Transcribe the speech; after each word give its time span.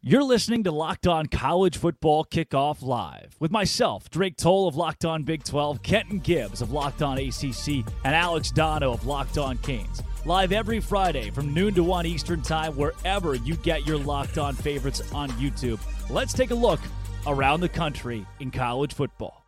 You're 0.00 0.22
listening 0.22 0.62
to 0.62 0.70
Locked 0.70 1.08
On 1.08 1.26
College 1.26 1.76
Football 1.76 2.24
Kickoff 2.24 2.82
Live 2.82 3.34
with 3.40 3.50
myself, 3.50 4.08
Drake 4.10 4.36
Toll 4.36 4.68
of 4.68 4.76
Locked 4.76 5.04
On 5.04 5.24
Big 5.24 5.42
12, 5.42 5.82
Kenton 5.82 6.20
Gibbs 6.20 6.62
of 6.62 6.70
Locked 6.70 7.02
On 7.02 7.18
ACC, 7.18 7.84
and 8.04 8.14
Alex 8.14 8.52
Dono 8.52 8.92
of 8.92 9.06
Locked 9.06 9.38
On 9.38 9.58
Canes. 9.58 10.04
Live 10.24 10.52
every 10.52 10.78
Friday 10.78 11.30
from 11.30 11.52
noon 11.52 11.74
to 11.74 11.82
1 11.82 12.06
Eastern 12.06 12.42
Time, 12.42 12.76
wherever 12.76 13.34
you 13.34 13.56
get 13.56 13.88
your 13.88 13.98
Locked 13.98 14.38
On 14.38 14.54
favorites 14.54 15.02
on 15.12 15.30
YouTube. 15.30 15.80
Let's 16.08 16.32
take 16.32 16.52
a 16.52 16.54
look 16.54 16.80
around 17.26 17.58
the 17.58 17.68
country 17.68 18.24
in 18.38 18.52
college 18.52 18.94
football. 18.94 19.47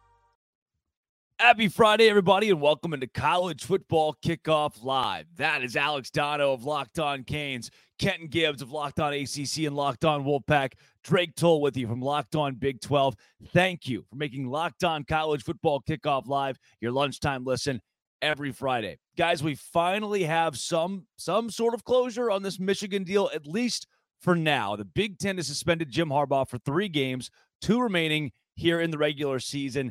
Happy 1.40 1.68
Friday, 1.68 2.06
everybody, 2.10 2.50
and 2.50 2.60
welcome 2.60 2.92
into 2.92 3.06
College 3.06 3.64
Football 3.64 4.14
Kickoff 4.22 4.84
Live. 4.84 5.24
That 5.38 5.64
is 5.64 5.74
Alex 5.74 6.10
Dono 6.10 6.52
of 6.52 6.64
Locked 6.64 6.98
On 6.98 7.24
Canes, 7.24 7.70
Kenton 7.98 8.26
Gibbs 8.26 8.60
of 8.60 8.72
Locked 8.72 9.00
On 9.00 9.14
ACC 9.14 9.60
and 9.60 9.74
Locked 9.74 10.04
On 10.04 10.22
Wolfpack, 10.22 10.74
Drake 11.02 11.34
Toll 11.36 11.62
with 11.62 11.78
you 11.78 11.88
from 11.88 12.02
Locked 12.02 12.36
On 12.36 12.56
Big 12.56 12.82
12. 12.82 13.16
Thank 13.54 13.88
you 13.88 14.04
for 14.10 14.16
making 14.16 14.48
Locked 14.48 14.84
On 14.84 15.02
College 15.02 15.42
Football 15.42 15.80
Kickoff 15.80 16.26
Live 16.26 16.58
your 16.78 16.92
lunchtime 16.92 17.46
listen 17.46 17.80
every 18.20 18.52
Friday. 18.52 18.98
Guys, 19.16 19.42
we 19.42 19.54
finally 19.54 20.24
have 20.24 20.58
some 20.58 21.06
some 21.16 21.48
sort 21.48 21.72
of 21.72 21.84
closure 21.84 22.30
on 22.30 22.42
this 22.42 22.60
Michigan 22.60 23.02
deal, 23.02 23.30
at 23.34 23.46
least 23.46 23.86
for 24.20 24.36
now. 24.36 24.76
The 24.76 24.84
Big 24.84 25.18
Ten 25.18 25.38
has 25.38 25.46
suspended 25.46 25.90
Jim 25.90 26.10
Harbaugh 26.10 26.46
for 26.46 26.58
three 26.58 26.90
games, 26.90 27.30
two 27.62 27.80
remaining 27.80 28.30
here 28.56 28.78
in 28.78 28.90
the 28.90 28.98
regular 28.98 29.38
season. 29.38 29.90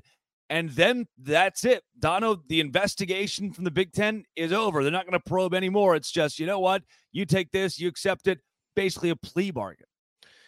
And 0.49 0.69
then 0.71 1.05
that's 1.17 1.63
it. 1.63 1.83
Dono, 1.99 2.41
the 2.47 2.59
investigation 2.59 3.53
from 3.53 3.65
the 3.65 3.71
Big 3.71 3.91
Ten 3.91 4.23
is 4.35 4.51
over. 4.51 4.81
They're 4.81 4.91
not 4.91 5.05
going 5.05 5.19
to 5.19 5.29
probe 5.29 5.53
anymore. 5.53 5.95
It's 5.95 6.11
just, 6.11 6.39
you 6.39 6.47
know 6.47 6.59
what? 6.59 6.83
You 7.11 7.25
take 7.25 7.51
this, 7.51 7.79
you 7.79 7.87
accept 7.87 8.27
it. 8.27 8.39
Basically, 8.75 9.09
a 9.09 9.15
plea 9.15 9.51
bargain. 9.51 9.85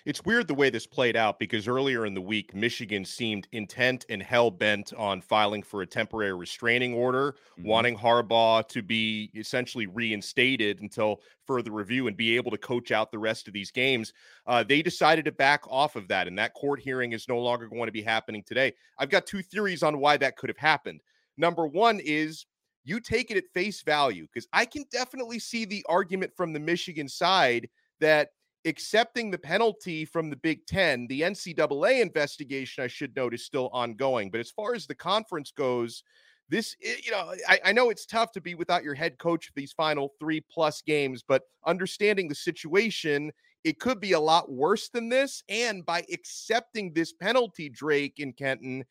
It's 0.03 0.25
weird 0.25 0.47
the 0.47 0.55
way 0.55 0.71
this 0.71 0.87
played 0.87 1.15
out 1.15 1.37
because 1.37 1.67
earlier 1.67 2.07
in 2.07 2.15
the 2.15 2.21
week, 2.21 2.55
Michigan 2.55 3.05
seemed 3.05 3.47
intent 3.51 4.05
and 4.09 4.21
hell 4.21 4.49
bent 4.49 4.93
on 4.97 5.21
filing 5.21 5.61
for 5.61 5.83
a 5.83 5.85
temporary 5.85 6.33
restraining 6.33 6.93
order, 6.93 7.33
mm-hmm. 7.33 7.67
wanting 7.67 7.97
Harbaugh 7.97 8.67
to 8.69 8.81
be 8.81 9.29
essentially 9.35 9.85
reinstated 9.85 10.81
until 10.81 11.21
further 11.45 11.71
review 11.71 12.07
and 12.07 12.17
be 12.17 12.35
able 12.35 12.49
to 12.49 12.57
coach 12.57 12.91
out 12.91 13.11
the 13.11 13.19
rest 13.19 13.47
of 13.47 13.53
these 13.53 13.69
games. 13.69 14.11
Uh, 14.47 14.63
they 14.63 14.81
decided 14.81 15.25
to 15.25 15.31
back 15.31 15.61
off 15.67 15.95
of 15.95 16.07
that, 16.07 16.27
and 16.27 16.37
that 16.39 16.55
court 16.55 16.79
hearing 16.79 17.11
is 17.11 17.27
no 17.27 17.37
longer 17.37 17.67
going 17.67 17.85
to 17.85 17.91
be 17.91 18.01
happening 18.01 18.43
today. 18.43 18.73
I've 18.97 19.09
got 19.09 19.27
two 19.27 19.43
theories 19.43 19.83
on 19.83 19.99
why 19.99 20.17
that 20.17 20.35
could 20.35 20.49
have 20.49 20.57
happened. 20.57 21.01
Number 21.37 21.67
one 21.67 21.99
is 22.03 22.47
you 22.83 22.99
take 22.99 23.29
it 23.29 23.37
at 23.37 23.43
face 23.53 23.83
value 23.83 24.25
because 24.33 24.47
I 24.51 24.65
can 24.65 24.85
definitely 24.91 25.37
see 25.37 25.65
the 25.65 25.85
argument 25.87 26.33
from 26.35 26.53
the 26.53 26.59
Michigan 26.59 27.07
side 27.07 27.69
that 27.99 28.29
accepting 28.65 29.31
the 29.31 29.37
penalty 29.37 30.05
from 30.05 30.29
the 30.29 30.35
Big 30.35 30.65
Ten. 30.65 31.07
The 31.07 31.21
NCAA 31.21 32.01
investigation, 32.01 32.83
I 32.83 32.87
should 32.87 33.15
note, 33.15 33.33
is 33.33 33.45
still 33.45 33.69
ongoing. 33.73 34.29
But 34.29 34.39
as 34.39 34.51
far 34.51 34.73
as 34.75 34.85
the 34.85 34.95
conference 34.95 35.51
goes, 35.51 36.03
this, 36.49 36.75
eh, 36.83 36.95
you 37.03 37.11
know, 37.11 37.33
I, 37.47 37.59
I 37.65 37.71
know 37.71 37.89
it's 37.89 38.05
tough 38.05 38.31
to 38.33 38.41
be 38.41 38.55
without 38.55 38.83
your 38.83 38.93
head 38.93 39.17
coach 39.17 39.47
for 39.47 39.53
these 39.55 39.73
final 39.73 40.13
three 40.19 40.41
plus 40.41 40.81
games, 40.81 41.23
but 41.25 41.43
understanding 41.65 42.27
the 42.27 42.35
situation, 42.35 43.31
it 43.63 43.79
could 43.79 43.99
be 43.99 44.11
a 44.11 44.19
lot 44.19 44.51
worse 44.51 44.89
than 44.89 45.09
this. 45.09 45.43
And 45.49 45.85
by 45.85 46.03
accepting 46.11 46.93
this 46.93 47.13
penalty, 47.13 47.69
Drake 47.69 48.19
and 48.19 48.35
Kenton, 48.35 48.83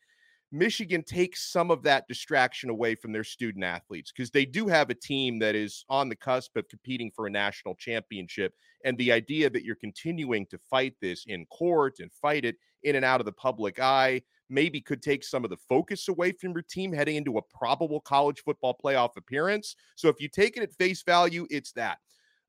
Michigan 0.51 1.01
takes 1.01 1.49
some 1.49 1.71
of 1.71 1.81
that 1.83 2.07
distraction 2.09 2.69
away 2.69 2.93
from 2.95 3.13
their 3.13 3.23
student 3.23 3.63
athletes 3.63 4.11
because 4.11 4.31
they 4.31 4.45
do 4.45 4.67
have 4.67 4.89
a 4.89 4.95
team 4.95 5.39
that 5.39 5.55
is 5.55 5.85
on 5.89 6.09
the 6.09 6.15
cusp 6.15 6.57
of 6.57 6.67
competing 6.67 7.09
for 7.15 7.25
a 7.25 7.31
national 7.31 7.75
championship. 7.75 8.53
And 8.83 8.97
the 8.97 9.13
idea 9.13 9.49
that 9.49 9.63
you're 9.63 9.75
continuing 9.75 10.45
to 10.47 10.59
fight 10.69 10.95
this 11.01 11.23
in 11.27 11.45
court 11.45 11.99
and 11.99 12.11
fight 12.11 12.43
it 12.43 12.57
in 12.83 12.97
and 12.97 13.05
out 13.05 13.21
of 13.21 13.25
the 13.25 13.31
public 13.31 13.79
eye 13.79 14.21
maybe 14.49 14.81
could 14.81 15.01
take 15.01 15.23
some 15.23 15.45
of 15.45 15.49
the 15.49 15.57
focus 15.69 16.09
away 16.09 16.33
from 16.33 16.51
your 16.51 16.63
team 16.63 16.91
heading 16.91 17.15
into 17.15 17.37
a 17.37 17.57
probable 17.57 18.01
college 18.01 18.41
football 18.43 18.77
playoff 18.83 19.15
appearance. 19.15 19.75
So 19.95 20.09
if 20.09 20.19
you 20.19 20.27
take 20.27 20.57
it 20.57 20.63
at 20.63 20.73
face 20.73 21.03
value, 21.03 21.47
it's 21.49 21.71
that. 21.73 21.99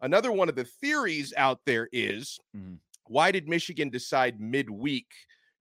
Another 0.00 0.32
one 0.32 0.48
of 0.48 0.56
the 0.56 0.64
theories 0.64 1.32
out 1.36 1.60
there 1.64 1.88
is 1.92 2.40
mm-hmm. 2.56 2.74
why 3.06 3.30
did 3.30 3.48
Michigan 3.48 3.88
decide 3.88 4.40
midweek? 4.40 5.06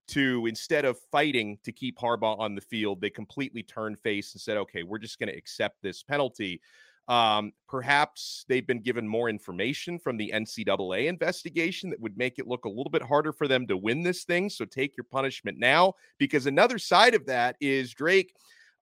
To 0.08 0.46
instead 0.46 0.84
of 0.84 0.98
fighting 1.10 1.58
to 1.64 1.72
keep 1.72 1.98
Harbaugh 1.98 2.38
on 2.38 2.54
the 2.54 2.60
field, 2.60 3.00
they 3.00 3.10
completely 3.10 3.62
turned 3.62 3.98
face 4.00 4.32
and 4.34 4.40
said, 4.40 4.56
okay, 4.56 4.82
we're 4.82 4.98
just 4.98 5.18
going 5.18 5.30
to 5.30 5.36
accept 5.36 5.82
this 5.82 6.02
penalty. 6.02 6.60
Um, 7.08 7.52
perhaps 7.68 8.44
they've 8.48 8.66
been 8.66 8.80
given 8.80 9.06
more 9.08 9.28
information 9.28 9.98
from 9.98 10.16
the 10.16 10.32
NCAA 10.34 11.06
investigation 11.06 11.90
that 11.90 12.00
would 12.00 12.16
make 12.16 12.38
it 12.38 12.46
look 12.46 12.64
a 12.64 12.68
little 12.68 12.90
bit 12.90 13.02
harder 13.02 13.32
for 13.32 13.48
them 13.48 13.66
to 13.66 13.76
win 13.76 14.02
this 14.02 14.24
thing. 14.24 14.48
So 14.48 14.64
take 14.64 14.96
your 14.96 15.04
punishment 15.04 15.58
now, 15.58 15.94
because 16.18 16.46
another 16.46 16.78
side 16.78 17.14
of 17.14 17.26
that 17.26 17.56
is 17.60 17.92
Drake. 17.92 18.34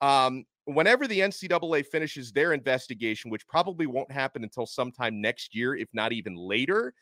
Um, 0.03 0.45
whenever 0.65 1.07
the 1.07 1.21
NCAA 1.21 1.87
finishes 1.87 2.33
their 2.33 2.53
investigation, 2.53 3.31
which 3.31 3.47
probably 3.49 3.87
won't 3.87 4.13
happen 4.13 4.43
until 4.43 4.67
sometime 4.67 5.21
next 5.21 5.55
year, 5.55 5.75
if 5.75 5.89
not 5.93 6.13
even 6.13 6.37
later, 6.37 6.95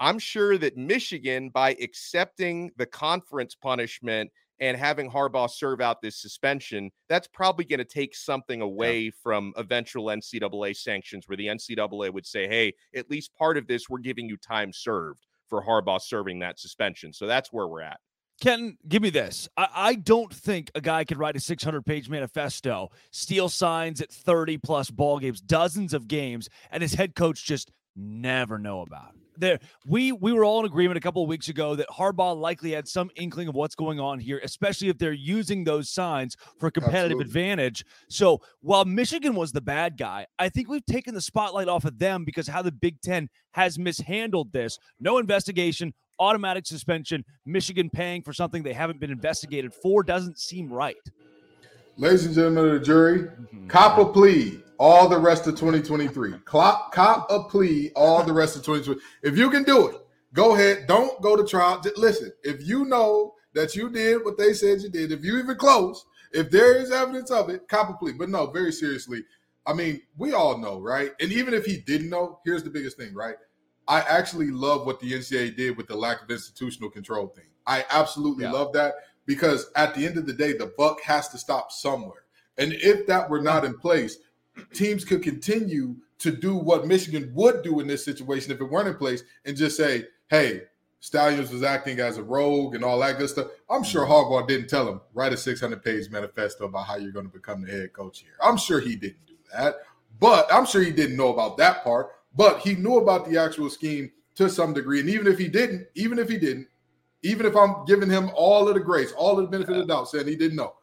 I'm 0.00 0.18
sure 0.18 0.58
that 0.58 0.76
Michigan, 0.76 1.50
by 1.50 1.70
accepting 1.80 2.70
the 2.76 2.86
conference 2.86 3.54
punishment 3.54 4.30
and 4.60 4.76
having 4.76 5.10
Harbaugh 5.10 5.50
serve 5.50 5.80
out 5.80 6.00
this 6.02 6.16
suspension, 6.16 6.90
that's 7.08 7.28
probably 7.28 7.64
going 7.64 7.78
to 7.78 7.84
take 7.84 8.14
something 8.14 8.60
away 8.60 9.00
yeah. 9.00 9.10
from 9.22 9.52
eventual 9.56 10.06
NCAA 10.06 10.76
sanctions, 10.76 11.26
where 11.26 11.36
the 11.36 11.46
NCAA 11.46 12.12
would 12.12 12.26
say, 12.26 12.48
hey, 12.48 12.74
at 12.94 13.10
least 13.10 13.34
part 13.36 13.56
of 13.56 13.66
this, 13.66 13.88
we're 13.88 13.98
giving 13.98 14.28
you 14.28 14.36
time 14.36 14.72
served 14.72 15.26
for 15.48 15.64
Harbaugh 15.64 16.00
serving 16.00 16.40
that 16.40 16.58
suspension. 16.58 17.12
So 17.12 17.26
that's 17.26 17.52
where 17.52 17.66
we're 17.66 17.82
at. 17.82 17.98
Ken, 18.40 18.78
give 18.86 19.02
me 19.02 19.10
this. 19.10 19.48
I, 19.56 19.68
I, 19.74 19.94
don't 19.96 20.32
think 20.32 20.70
a 20.76 20.80
guy 20.80 21.02
could 21.04 21.18
write 21.18 21.34
a 21.34 21.40
600 21.40 21.84
page 21.84 22.08
manifesto, 22.08 22.90
steal 23.10 23.48
signs 23.48 24.00
at 24.00 24.12
30 24.12 24.58
plus 24.58 24.92
ball 24.92 25.18
games, 25.18 25.40
dozens 25.40 25.92
of 25.92 26.06
games, 26.06 26.48
and 26.70 26.80
his 26.80 26.94
head 26.94 27.16
coach 27.16 27.44
just 27.44 27.72
never 27.96 28.56
know 28.56 28.82
about 28.82 29.14
there 29.38 29.58
we 29.86 30.12
we 30.12 30.32
were 30.32 30.44
all 30.44 30.60
in 30.60 30.66
agreement 30.66 30.98
a 30.98 31.00
couple 31.00 31.22
of 31.22 31.28
weeks 31.28 31.48
ago 31.48 31.74
that 31.74 31.88
Harbaugh 31.88 32.36
likely 32.36 32.72
had 32.72 32.86
some 32.88 33.10
inkling 33.16 33.48
of 33.48 33.54
what's 33.54 33.74
going 33.74 34.00
on 34.00 34.18
here, 34.18 34.40
especially 34.42 34.88
if 34.88 34.98
they're 34.98 35.12
using 35.12 35.64
those 35.64 35.90
signs 35.90 36.36
for 36.58 36.70
competitive 36.70 37.20
Absolutely. 37.20 37.24
advantage. 37.24 37.84
So 38.08 38.40
while 38.60 38.84
Michigan 38.84 39.34
was 39.34 39.52
the 39.52 39.60
bad 39.60 39.96
guy, 39.96 40.26
I 40.38 40.48
think 40.48 40.68
we've 40.68 40.84
taken 40.86 41.14
the 41.14 41.20
spotlight 41.20 41.68
off 41.68 41.84
of 41.84 41.98
them 41.98 42.24
because 42.24 42.48
how 42.48 42.62
the 42.62 42.72
Big 42.72 43.00
Ten 43.00 43.28
has 43.52 43.78
mishandled 43.78 44.52
this. 44.52 44.78
No 45.00 45.18
investigation, 45.18 45.94
automatic 46.18 46.66
suspension, 46.66 47.24
Michigan 47.46 47.90
paying 47.90 48.22
for 48.22 48.32
something 48.32 48.62
they 48.62 48.72
haven't 48.72 49.00
been 49.00 49.10
investigated 49.10 49.72
for 49.72 50.02
doesn't 50.02 50.38
seem 50.38 50.72
right. 50.72 50.96
Ladies 51.96 52.26
and 52.26 52.34
gentlemen 52.34 52.66
of 52.66 52.72
the 52.72 52.80
jury, 52.80 53.20
mm-hmm. 53.20 53.66
cop 53.66 53.98
a 53.98 54.04
plea 54.04 54.62
all 54.78 55.08
the 55.08 55.18
rest 55.18 55.46
of 55.46 55.54
2023. 55.54 56.34
Cop, 56.44 56.92
cop 56.92 57.30
a 57.30 57.44
plea 57.44 57.90
all 57.96 58.22
the 58.22 58.32
rest 58.32 58.56
of 58.56 58.62
2023. 58.62 59.30
If 59.30 59.38
you 59.38 59.50
can 59.50 59.64
do 59.64 59.88
it, 59.88 59.96
go 60.32 60.54
ahead. 60.54 60.86
Don't 60.86 61.20
go 61.20 61.36
to 61.36 61.44
trial. 61.44 61.80
Just 61.80 61.98
listen, 61.98 62.32
if 62.42 62.66
you 62.66 62.84
know 62.84 63.34
that 63.54 63.74
you 63.74 63.90
did 63.90 64.24
what 64.24 64.38
they 64.38 64.52
said 64.52 64.80
you 64.80 64.88
did, 64.88 65.12
if 65.12 65.24
you 65.24 65.38
even 65.38 65.56
close, 65.56 66.04
if 66.32 66.50
there 66.50 66.76
is 66.76 66.90
evidence 66.90 67.30
of 67.30 67.48
it, 67.48 67.68
cop 67.68 67.90
a 67.90 67.94
plea. 67.94 68.12
But 68.12 68.28
no, 68.28 68.46
very 68.46 68.72
seriously, 68.72 69.24
I 69.66 69.72
mean, 69.72 70.00
we 70.16 70.32
all 70.32 70.58
know, 70.58 70.80
right? 70.80 71.12
And 71.20 71.32
even 71.32 71.54
if 71.54 71.66
he 71.66 71.78
didn't 71.78 72.10
know, 72.10 72.40
here's 72.44 72.62
the 72.62 72.70
biggest 72.70 72.96
thing, 72.96 73.14
right? 73.14 73.36
I 73.86 74.00
actually 74.00 74.50
love 74.50 74.86
what 74.86 75.00
the 75.00 75.12
NCAA 75.12 75.56
did 75.56 75.76
with 75.76 75.88
the 75.88 75.96
lack 75.96 76.22
of 76.22 76.30
institutional 76.30 76.90
control 76.90 77.28
thing. 77.28 77.46
I 77.66 77.84
absolutely 77.90 78.44
yeah. 78.44 78.52
love 78.52 78.72
that 78.74 78.94
because 79.26 79.70
at 79.76 79.94
the 79.94 80.06
end 80.06 80.18
of 80.18 80.26
the 80.26 80.32
day, 80.32 80.52
the 80.52 80.72
buck 80.78 81.00
has 81.02 81.28
to 81.30 81.38
stop 81.38 81.72
somewhere. 81.72 82.24
And 82.58 82.72
if 82.74 83.06
that 83.06 83.30
were 83.30 83.40
not 83.40 83.64
in 83.64 83.78
place, 83.78 84.18
teams 84.72 85.04
could 85.04 85.22
continue 85.22 85.96
to 86.18 86.30
do 86.30 86.56
what 86.56 86.86
Michigan 86.86 87.30
would 87.34 87.62
do 87.62 87.80
in 87.80 87.86
this 87.86 88.04
situation 88.04 88.52
if 88.52 88.60
it 88.60 88.64
weren't 88.64 88.88
in 88.88 88.94
place 88.94 89.22
and 89.44 89.56
just 89.56 89.76
say, 89.76 90.06
hey, 90.28 90.62
Stalions 91.00 91.52
was 91.52 91.62
acting 91.62 92.00
as 92.00 92.18
a 92.18 92.22
rogue 92.22 92.74
and 92.74 92.84
all 92.84 92.98
that 92.98 93.18
good 93.18 93.28
stuff. 93.28 93.48
I'm 93.70 93.84
sure 93.84 94.04
Harbaugh 94.04 94.48
didn't 94.48 94.68
tell 94.68 94.88
him, 94.88 95.00
write 95.14 95.32
a 95.32 95.36
600 95.36 95.82
page 95.82 96.10
manifesto 96.10 96.64
about 96.64 96.86
how 96.86 96.96
you're 96.96 97.12
going 97.12 97.26
to 97.26 97.32
become 97.32 97.62
the 97.62 97.70
head 97.70 97.92
coach 97.92 98.20
here. 98.20 98.32
I'm 98.42 98.56
sure 98.56 98.80
he 98.80 98.96
didn't 98.96 99.26
do 99.26 99.36
that, 99.52 99.76
but 100.18 100.52
I'm 100.52 100.66
sure 100.66 100.82
he 100.82 100.90
didn't 100.90 101.16
know 101.16 101.32
about 101.32 101.56
that 101.58 101.84
part, 101.84 102.08
but 102.34 102.58
he 102.58 102.74
knew 102.74 102.96
about 102.96 103.28
the 103.28 103.38
actual 103.38 103.70
scheme 103.70 104.10
to 104.34 104.50
some 104.50 104.72
degree. 104.72 105.00
And 105.00 105.08
even 105.08 105.28
if 105.28 105.38
he 105.38 105.48
didn't, 105.48 105.86
even 105.94 106.18
if 106.18 106.28
he 106.28 106.36
didn't, 106.36 106.66
even 107.22 107.46
if 107.46 107.56
I'm 107.56 107.84
giving 107.84 108.10
him 108.10 108.30
all 108.34 108.68
of 108.68 108.74
the 108.74 108.80
grace, 108.80 109.12
all 109.12 109.38
of 109.38 109.44
the 109.44 109.50
benefit 109.50 109.76
of 109.76 109.86
the 109.86 109.94
doubt, 109.94 110.08
saying 110.08 110.26
he 110.26 110.36
didn't 110.36 110.56
know, 110.56 110.74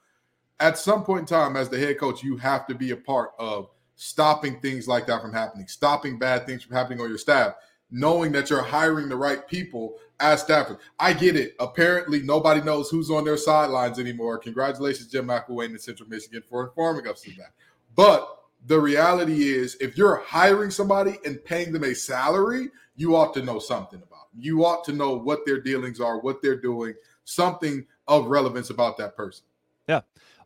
at 0.60 0.78
some 0.78 1.04
point 1.04 1.22
in 1.22 1.26
time, 1.26 1.56
as 1.56 1.70
the 1.70 1.78
head 1.78 2.00
coach, 2.00 2.24
you 2.24 2.38
have 2.38 2.66
to 2.68 2.76
be 2.76 2.92
a 2.92 2.98
part 2.98 3.32
of 3.40 3.70
stopping 3.96 4.60
things 4.60 4.88
like 4.88 5.08
that 5.08 5.22
from 5.22 5.34
happening, 5.34 5.68
stopping 5.68 6.18
bad 6.18 6.46
things 6.46 6.64
from 6.64 6.76
happening 6.76 7.02
on 7.02 7.10
your 7.10 7.18
staff, 7.18 7.56
knowing 7.92 8.32
that 8.32 8.50
you're 8.50 8.62
hiring 8.62 9.10
the 9.10 9.16
right 9.16 9.48
people 9.48 9.96
as 10.20 10.44
staffers. 10.44 10.80
I 11.00 11.14
get 11.14 11.36
it. 11.36 11.56
Apparently, 11.60 12.22
nobody 12.22 12.62
knows 12.62 12.90
who's 12.90 13.12
on 13.12 13.26
their 13.26 13.38
sidelines 13.38 14.00
anymore. 14.00 14.38
Congratulations, 14.38 15.08
Jim 15.08 15.28
McElwain 15.28 15.70
in 15.70 15.80
Central 15.80 16.10
Michigan, 16.10 16.44
for 16.50 16.64
informing 16.66 17.08
us 17.08 17.26
of 17.28 17.36
that. 17.38 17.52
But 17.96 18.44
the 18.68 18.80
reality 18.80 19.50
is, 19.50 19.78
if 19.80 19.98
you're 19.98 20.18
hiring 20.18 20.72
somebody 20.72 21.18
and 21.26 21.44
paying 21.44 21.72
them 21.72 21.84
a 21.84 21.94
salary, 21.94 22.70
you 22.96 23.16
ought 23.16 23.34
to 23.36 23.44
know 23.44 23.60
something 23.60 24.02
about 24.02 24.32
them. 24.32 24.42
you 24.42 24.66
ought 24.66 24.84
to 24.86 24.94
know 24.94 25.16
what 25.16 25.46
their 25.46 25.60
dealings 25.60 26.00
are, 26.00 26.20
what 26.20 26.42
they're 26.42 26.60
doing, 26.60 26.94
something 27.24 27.86
of 28.08 28.28
relevance 28.28 28.70
about 28.70 28.98
that 28.98 29.16
person. 29.16 29.46
Yeah. 29.88 30.02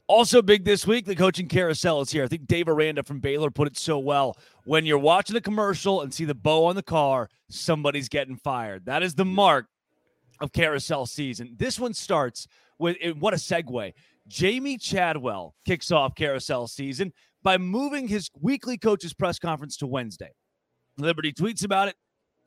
Also 0.09 0.41
big 0.41 0.65
this 0.65 0.87
week, 0.87 1.05
the 1.05 1.15
coaching 1.15 1.47
carousel 1.47 2.01
is 2.01 2.09
here. 2.09 2.23
I 2.23 2.27
think 2.27 2.47
Dave 2.47 2.67
Aranda 2.67 3.03
from 3.03 3.19
Baylor 3.19 3.51
put 3.51 3.67
it 3.67 3.77
so 3.77 3.99
well. 3.99 4.35
When 4.65 4.83
you're 4.83 4.97
watching 4.97 5.35
a 5.35 5.41
commercial 5.41 6.01
and 6.01 6.11
see 6.11 6.25
the 6.25 6.33
bow 6.33 6.65
on 6.65 6.75
the 6.75 6.81
car, 6.81 7.29
somebody's 7.51 8.09
getting 8.09 8.35
fired. 8.35 8.87
That 8.87 9.03
is 9.03 9.13
the 9.13 9.23
mark 9.23 9.67
of 10.41 10.51
carousel 10.51 11.05
season. 11.05 11.53
This 11.57 11.79
one 11.79 11.93
starts 11.93 12.47
with 12.79 12.97
what 13.19 13.35
a 13.35 13.37
segue. 13.37 13.93
Jamey 14.27 14.81
Chadwell 14.81 15.53
kicks 15.63 15.91
off 15.91 16.15
carousel 16.15 16.67
season 16.67 17.13
by 17.43 17.59
moving 17.59 18.07
his 18.07 18.31
weekly 18.41 18.79
coaches 18.79 19.13
press 19.13 19.37
conference 19.37 19.77
to 19.77 19.85
Wednesday. 19.85 20.31
Liberty 20.97 21.31
tweets 21.31 21.63
about 21.63 21.87
it. 21.87 21.95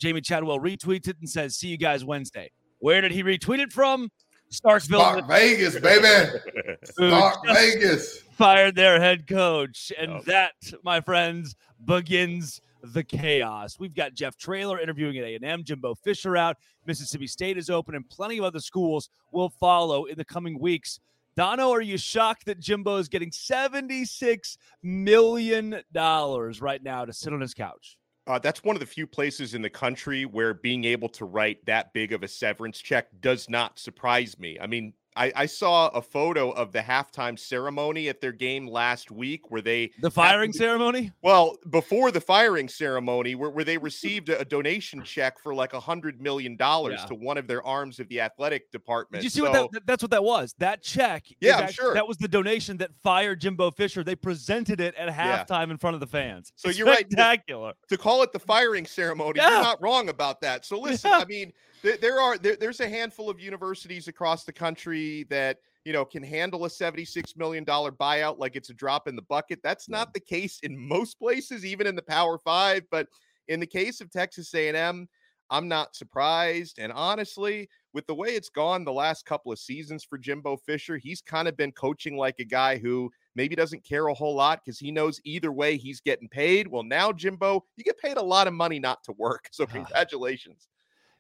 Jamey 0.03 0.25
Chadwell 0.25 0.59
retweets 0.59 1.07
it 1.07 1.17
and 1.21 1.31
says, 1.31 1.57
"See 1.57 1.69
you 1.69 1.77
guys 1.77 2.05
Wednesday." 2.05 2.51
Where 2.81 3.01
did 3.01 3.13
he 3.13 3.23
retweet 3.23 3.61
it 3.61 3.73
from? 3.73 4.11
Starkville, 4.53 5.01
Stark 5.01 5.29
Vegas, 5.29 5.79
baby. 5.79 6.39
Stark 6.85 7.47
Vegas 7.47 8.19
fired 8.33 8.75
their 8.75 9.01
head 9.01 9.27
coach, 9.27 9.93
and 9.99 10.13
oh. 10.13 10.23
that, 10.27 10.53
my 10.85 11.01
friends, 11.01 11.57
begins 11.85 12.61
the 12.83 13.03
chaos. 13.03 13.79
We've 13.79 13.95
got 13.95 14.15
Jeff 14.15 14.37
Traylor 14.37 14.79
interviewing 14.81 15.17
at 15.19 15.25
A&M, 15.25 15.65
Jimbo 15.65 15.95
Fisher 15.95 16.37
out, 16.37 16.57
Mississippi 16.87 17.27
State 17.27 17.57
is 17.57 17.71
open, 17.71 17.95
and 17.95 18.09
plenty 18.09 18.39
of 18.39 18.45
other 18.45 18.61
schools 18.61 19.09
will 19.31 19.49
follow 19.49 20.05
in 20.05 20.19
the 20.19 20.25
coming 20.25 20.59
weeks. 20.59 21.01
Dono, 21.35 21.71
are 21.71 21.81
you 21.81 21.97
shocked 21.97 22.45
that 22.47 22.61
Jimbo 22.61 22.99
is 22.99 23.09
getting 23.09 23.31
$76 23.31 24.59
million 24.83 25.83
right 25.95 26.83
now 26.83 27.05
to 27.07 27.13
sit 27.13 27.33
on 27.33 27.41
his 27.41 27.55
couch? 27.55 27.97
Uh, 28.27 28.39
that's 28.39 28.63
one 28.63 28.77
of 28.77 28.81
the 28.81 28.87
few 28.87 29.07
places 29.07 29.55
in 29.55 29.63
the 29.63 29.71
country 29.71 30.25
where 30.25 30.55
being 30.55 30.85
able 30.85 31.09
to 31.09 31.25
write 31.25 31.65
that 31.67 31.93
big 31.93 32.13
of 32.13 32.23
a 32.23 32.29
severance 32.29 32.79
check 32.79 33.09
does 33.21 33.49
not 33.49 33.79
surprise 33.79 34.39
me. 34.39 34.59
I 34.61 34.67
mean, 34.69 34.93
I, 35.17 35.33
I, 35.35 35.47
saw 35.47 35.89
a 35.89 36.01
photo 36.01 36.51
of 36.51 36.73
the 36.73 36.81
halftime 36.81 37.39
ceremony 37.39 38.09
at 38.09 38.21
their 38.21 38.33
game 38.33 38.67
last 38.67 39.11
week 39.11 39.51
where 39.51 39.61
they 39.61 39.91
the 40.01 40.11
firing 40.11 40.53
ceremony. 40.53 41.13
Well, 41.23 41.59
before 41.71 42.11
the 42.11 42.21
firing 42.21 42.69
ceremony, 42.69 43.35
where, 43.35 43.51
where 43.51 43.65
they 43.65 43.79
received 43.93 44.29
a, 44.29 44.41
a 44.41 44.45
donation 44.45 45.03
check 45.03 45.39
for 45.39 45.55
like 45.55 45.75
a 45.75 45.81
hundred 45.81 46.21
million 46.21 46.57
dollars 46.57 47.01
yeah. 47.01 47.07
to 47.07 47.15
one 47.15 47.37
of 47.37 47.47
their 47.47 47.63
arms 47.65 48.01
of 48.01 48.09
the 48.09 48.21
athletic 48.21 48.71
department. 48.71 49.21
Did 49.21 49.25
you 49.25 49.31
see 49.31 49.41
so, 49.41 49.51
what 49.51 49.73
that, 49.73 49.87
that's 49.87 50.03
what 50.03 50.11
that 50.11 50.25
was? 50.25 50.55
That 50.59 50.83
check. 50.83 51.27
Yeah, 51.41 51.59
actually, 51.59 51.73
sure. 51.75 51.95
That 51.95 52.09
was 52.09 52.17
the 52.17 52.29
donation 52.29 52.79
that 52.79 52.91
fired 53.03 53.41
Jimbo 53.41 53.73
Fisher. 53.73 54.03
They 54.03 54.17
presented 54.17 54.81
it 54.81 54.95
at 54.95 55.09
halftime 55.09 55.67
yeah. 55.67 55.73
in 55.73 55.79
front 55.79 55.95
of 55.95 56.01
the 56.01 56.07
fans. 56.07 56.53
So 56.57 56.69
it's 56.69 56.79
you're 56.79 56.93
spectacular. 56.93 57.67
right. 57.67 57.75
To, 57.89 57.97
to 57.97 58.03
call 58.03 58.23
it 58.23 58.33
the 58.33 58.39
firing 58.39 58.87
ceremony, 58.87 59.35
yeah. 59.37 59.51
you're 59.51 59.63
not 59.63 59.83
wrong 59.83 60.09
about 60.09 60.41
that. 60.41 60.65
So 60.65 60.81
listen, 60.81 61.13
I 61.13 61.25
mean 61.25 61.53
there, 61.83 62.21
are 62.21 62.39
there, 62.39 62.57
there's 62.57 62.81
a 62.81 62.89
handful 62.89 63.29
of 63.29 63.41
universities 63.41 64.09
across 64.09 64.45
the 64.45 64.53
country 64.53 65.25
that 65.31 65.59
you 65.85 65.93
know 65.93 66.05
can 66.05 66.23
handle 66.23 66.65
a 66.65 66.71
76 66.71 67.37
million 67.37 67.65
dollar 67.65 67.91
buyout 67.91 68.39
like 68.39 68.57
it's 68.57 68.71
a 68.71 68.75
drop 68.75 69.09
in 69.09 69.17
the 69.17 69.23
bucket. 69.23 69.61
That's 69.63 69.89
not 69.89 70.15
the 70.15 70.21
case 70.21 70.61
in 70.63 70.79
most 70.79 71.19
places 71.19 71.65
even 71.65 71.87
in 71.87 71.97
the 71.97 72.03
power 72.03 72.39
5 72.39 72.85
but 72.91 73.09
in 73.49 73.61
the 73.61 73.67
case 73.67 74.01
of 74.01 74.11
Texas 74.11 74.55
A&M 74.55 75.09
I'm 75.51 75.69
not 75.69 75.95
surprised. 75.95 76.79
And 76.79 76.93
honestly 76.93 77.69
with 77.93 78.07
the 78.07 78.15
way 78.15 78.29
it's 78.29 78.49
gone 78.49 78.85
the 78.85 78.93
last 78.93 79.27
couple 79.27 79.51
of 79.51 79.59
seasons 79.59 80.05
for 80.05 80.19
Jimbo 80.19 80.59
Fisher 80.59 80.99
he's 80.99 81.21
kind 81.21 81.49
of 81.49 81.57
been 81.57 81.73
coaching 81.73 82.17
like 82.17 82.37
a 82.39 82.45
guy 82.45 82.79
who 82.79 83.11
maybe 83.35 83.57
doesn't 83.57 83.85
care 83.85 84.07
a 84.07 84.15
whole 84.15 84.37
lot 84.37 84.61
because 84.65 84.79
he 84.79 84.93
knows 84.93 85.21
either 85.25 85.51
way 85.51 85.77
he's 85.77 86.01
getting 86.01 86.29
paid. 86.29 86.69
Well 86.69 86.85
now 86.85 87.11
Jimbo 87.11 87.65
you 87.77 87.83
get 87.83 87.99
paid 87.99 88.19
a 88.19 88.23
lot 88.23 88.47
of 88.47 88.55
money 88.55 88.79
not 88.79 89.03
to 89.05 89.13
work 89.19 89.49
so 89.51 89.65
ah. 89.65 89.73
congratulations 89.73 90.69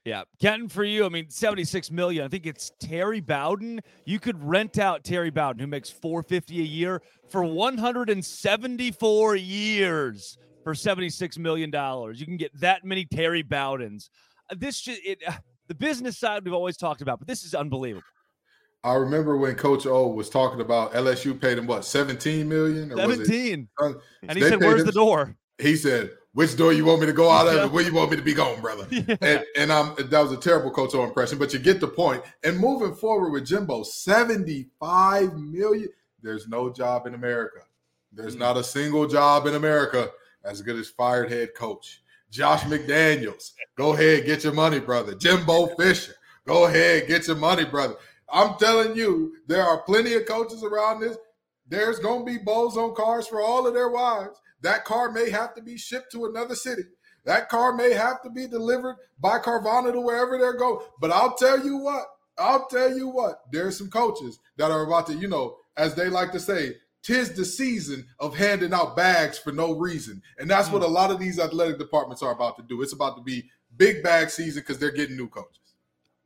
yeah, 0.04 0.22
Kenton, 0.40 0.68
for 0.68 0.82
you, 0.82 1.06
I 1.06 1.08
mean, 1.08 1.30
seventy-six 1.30 1.90
million. 1.90 2.24
I 2.24 2.28
think 2.28 2.44
it's 2.44 2.72
Terry 2.80 3.20
Bowden. 3.20 3.80
You 4.04 4.18
could 4.18 4.42
rent 4.42 4.78
out 4.78 5.04
Terry 5.04 5.30
Bowden, 5.30 5.60
who 5.60 5.68
makes 5.68 5.90
four 5.90 6.24
fifty 6.24 6.60
a 6.60 6.64
year, 6.64 7.02
for 7.28 7.44
one 7.44 7.78
hundred 7.78 8.10
and 8.10 8.24
seventy-four 8.24 9.36
years 9.36 10.38
for 10.64 10.74
seventy-six 10.74 11.38
million 11.38 11.70
dollars. 11.70 12.18
You 12.18 12.26
can 12.26 12.36
get 12.36 12.58
that 12.60 12.84
many 12.84 13.04
Terry 13.04 13.44
Bowdens. 13.44 14.08
Uh, 14.50 14.56
this 14.58 14.80
just 14.80 15.00
it, 15.04 15.22
uh, 15.26 15.34
the 15.68 15.74
business 15.74 16.18
side 16.18 16.44
we've 16.44 16.52
always 16.52 16.76
talked 16.76 17.00
about, 17.00 17.20
but 17.20 17.28
this 17.28 17.44
is 17.44 17.54
unbelievable. 17.54 18.02
I 18.82 18.94
remember 18.94 19.36
when 19.36 19.54
Coach 19.54 19.86
O 19.86 20.08
was 20.08 20.28
talking 20.28 20.60
about 20.60 20.94
LSU 20.94 21.40
paid 21.40 21.58
him 21.58 21.68
what 21.68 21.84
seventeen 21.84 22.48
million? 22.48 22.90
Or 22.90 22.96
seventeen, 22.96 23.68
it, 23.78 23.96
and 24.26 24.36
he 24.36 24.42
said, 24.42 24.58
"Where's 24.58 24.80
him, 24.80 24.86
the 24.86 24.92
door?" 24.92 25.36
He 25.58 25.76
said, 25.76 26.10
which 26.34 26.56
door 26.56 26.72
you 26.72 26.84
want 26.84 27.00
me 27.00 27.06
to 27.06 27.12
go 27.12 27.30
out 27.30 27.46
of 27.46 27.72
where 27.72 27.84
you 27.84 27.94
want 27.94 28.10
me 28.10 28.16
to 28.16 28.22
be 28.22 28.34
going, 28.34 28.60
brother. 28.60 28.86
Yeah. 28.90 29.16
And, 29.20 29.44
and 29.56 29.72
um, 29.72 29.94
that 29.98 30.22
was 30.22 30.32
a 30.32 30.36
terrible 30.36 30.70
Coach 30.70 30.94
O 30.94 31.04
impression, 31.04 31.38
but 31.38 31.52
you 31.52 31.58
get 31.58 31.80
the 31.80 31.88
point. 31.88 32.22
And 32.44 32.58
moving 32.58 32.94
forward 32.94 33.30
with 33.30 33.46
Jimbo, 33.46 33.82
75 33.82 35.34
million. 35.36 35.88
There's 36.22 36.48
no 36.48 36.72
job 36.72 37.06
in 37.06 37.14
America. 37.14 37.60
There's 38.12 38.36
mm. 38.36 38.40
not 38.40 38.56
a 38.56 38.64
single 38.64 39.06
job 39.06 39.46
in 39.46 39.54
America 39.54 40.10
as 40.44 40.62
good 40.62 40.76
as 40.76 40.88
fired 40.88 41.30
head 41.30 41.54
coach. 41.54 42.02
Josh 42.30 42.62
McDaniels, 42.62 43.52
go 43.76 43.92
ahead, 43.92 44.24
get 44.24 44.44
your 44.44 44.54
money, 44.54 44.80
brother. 44.80 45.14
Jimbo 45.14 45.74
Fisher, 45.76 46.14
go 46.46 46.64
ahead, 46.66 47.06
get 47.08 47.26
your 47.26 47.36
money, 47.36 47.64
brother. 47.64 47.96
I'm 48.32 48.56
telling 48.58 48.96
you, 48.96 49.34
there 49.46 49.62
are 49.62 49.82
plenty 49.82 50.14
of 50.14 50.26
coaches 50.26 50.62
around 50.62 51.00
this. 51.00 51.16
There's 51.68 51.98
going 51.98 52.24
to 52.24 52.32
be 52.32 52.38
bows 52.38 52.76
on 52.76 52.94
cars 52.94 53.26
for 53.26 53.42
all 53.42 53.66
of 53.66 53.74
their 53.74 53.90
wives. 53.90 54.40
That 54.62 54.84
car 54.84 55.10
may 55.10 55.30
have 55.30 55.54
to 55.54 55.62
be 55.62 55.76
shipped 55.76 56.12
to 56.12 56.26
another 56.26 56.54
city. 56.54 56.82
That 57.24 57.48
car 57.48 57.72
may 57.72 57.92
have 57.92 58.22
to 58.22 58.30
be 58.30 58.46
delivered 58.46 58.96
by 59.20 59.38
Carvana 59.38 59.92
to 59.92 60.00
wherever 60.00 60.38
they're 60.38 60.56
going. 60.56 60.84
But 61.00 61.12
I'll 61.12 61.36
tell 61.36 61.64
you 61.64 61.76
what, 61.76 62.04
I'll 62.38 62.66
tell 62.66 62.96
you 62.96 63.08
what, 63.08 63.42
there's 63.52 63.76
some 63.76 63.90
coaches 63.90 64.38
that 64.56 64.70
are 64.70 64.84
about 64.84 65.06
to, 65.08 65.14
you 65.14 65.28
know, 65.28 65.56
as 65.76 65.94
they 65.94 66.08
like 66.08 66.32
to 66.32 66.40
say, 66.40 66.76
tis 67.02 67.32
the 67.32 67.44
season 67.44 68.06
of 68.18 68.36
handing 68.36 68.72
out 68.72 68.96
bags 68.96 69.38
for 69.38 69.52
no 69.52 69.72
reason. 69.72 70.22
And 70.38 70.50
that's 70.50 70.70
what 70.70 70.82
hmm. 70.82 70.88
a 70.88 70.92
lot 70.92 71.10
of 71.10 71.18
these 71.18 71.38
athletic 71.38 71.78
departments 71.78 72.22
are 72.22 72.32
about 72.32 72.56
to 72.56 72.62
do. 72.62 72.82
It's 72.82 72.92
about 72.92 73.16
to 73.16 73.22
be 73.22 73.44
big 73.76 74.02
bag 74.02 74.30
season 74.30 74.62
because 74.62 74.78
they're 74.78 74.90
getting 74.90 75.16
new 75.16 75.28
coaches. 75.28 75.58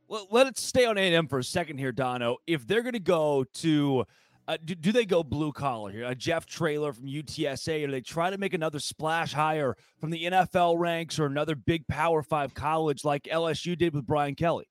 Well, 0.07 0.27
let's 0.31 0.63
stay 0.63 0.85
on 0.85 0.97
A&M 0.97 1.27
for 1.27 1.39
a 1.39 1.43
second 1.43 1.79
here, 1.79 1.91
Dono. 1.91 2.37
If 2.47 2.65
they're 2.65 2.81
going 2.81 2.93
to 2.93 2.99
go 2.99 3.45
to– 3.55 4.05
uh, 4.47 4.57
do, 4.63 4.75
do, 4.75 4.91
they 4.91 5.05
go 5.05 5.23
blue 5.23 5.51
collar 5.51 5.91
here? 5.91 6.05
Uh, 6.05 6.13
Jeff 6.13 6.45
Traylor 6.45 6.93
from 6.93 7.05
UTSA, 7.05 7.83
or 7.83 7.87
do 7.87 7.91
they 7.91 8.01
try 8.01 8.29
to 8.29 8.37
make 8.37 8.53
another 8.53 8.79
splash 8.79 9.33
hire 9.33 9.75
from 9.99 10.09
the 10.09 10.23
NFL 10.23 10.79
ranks 10.79 11.19
or 11.19 11.25
another 11.25 11.55
big 11.55 11.87
Power 11.87 12.23
Five 12.23 12.53
college 12.53 13.03
like 13.03 13.23
LSU 13.23 13.77
did 13.77 13.93
with 13.93 14.07
Brian 14.07 14.35
Kelly? 14.35 14.69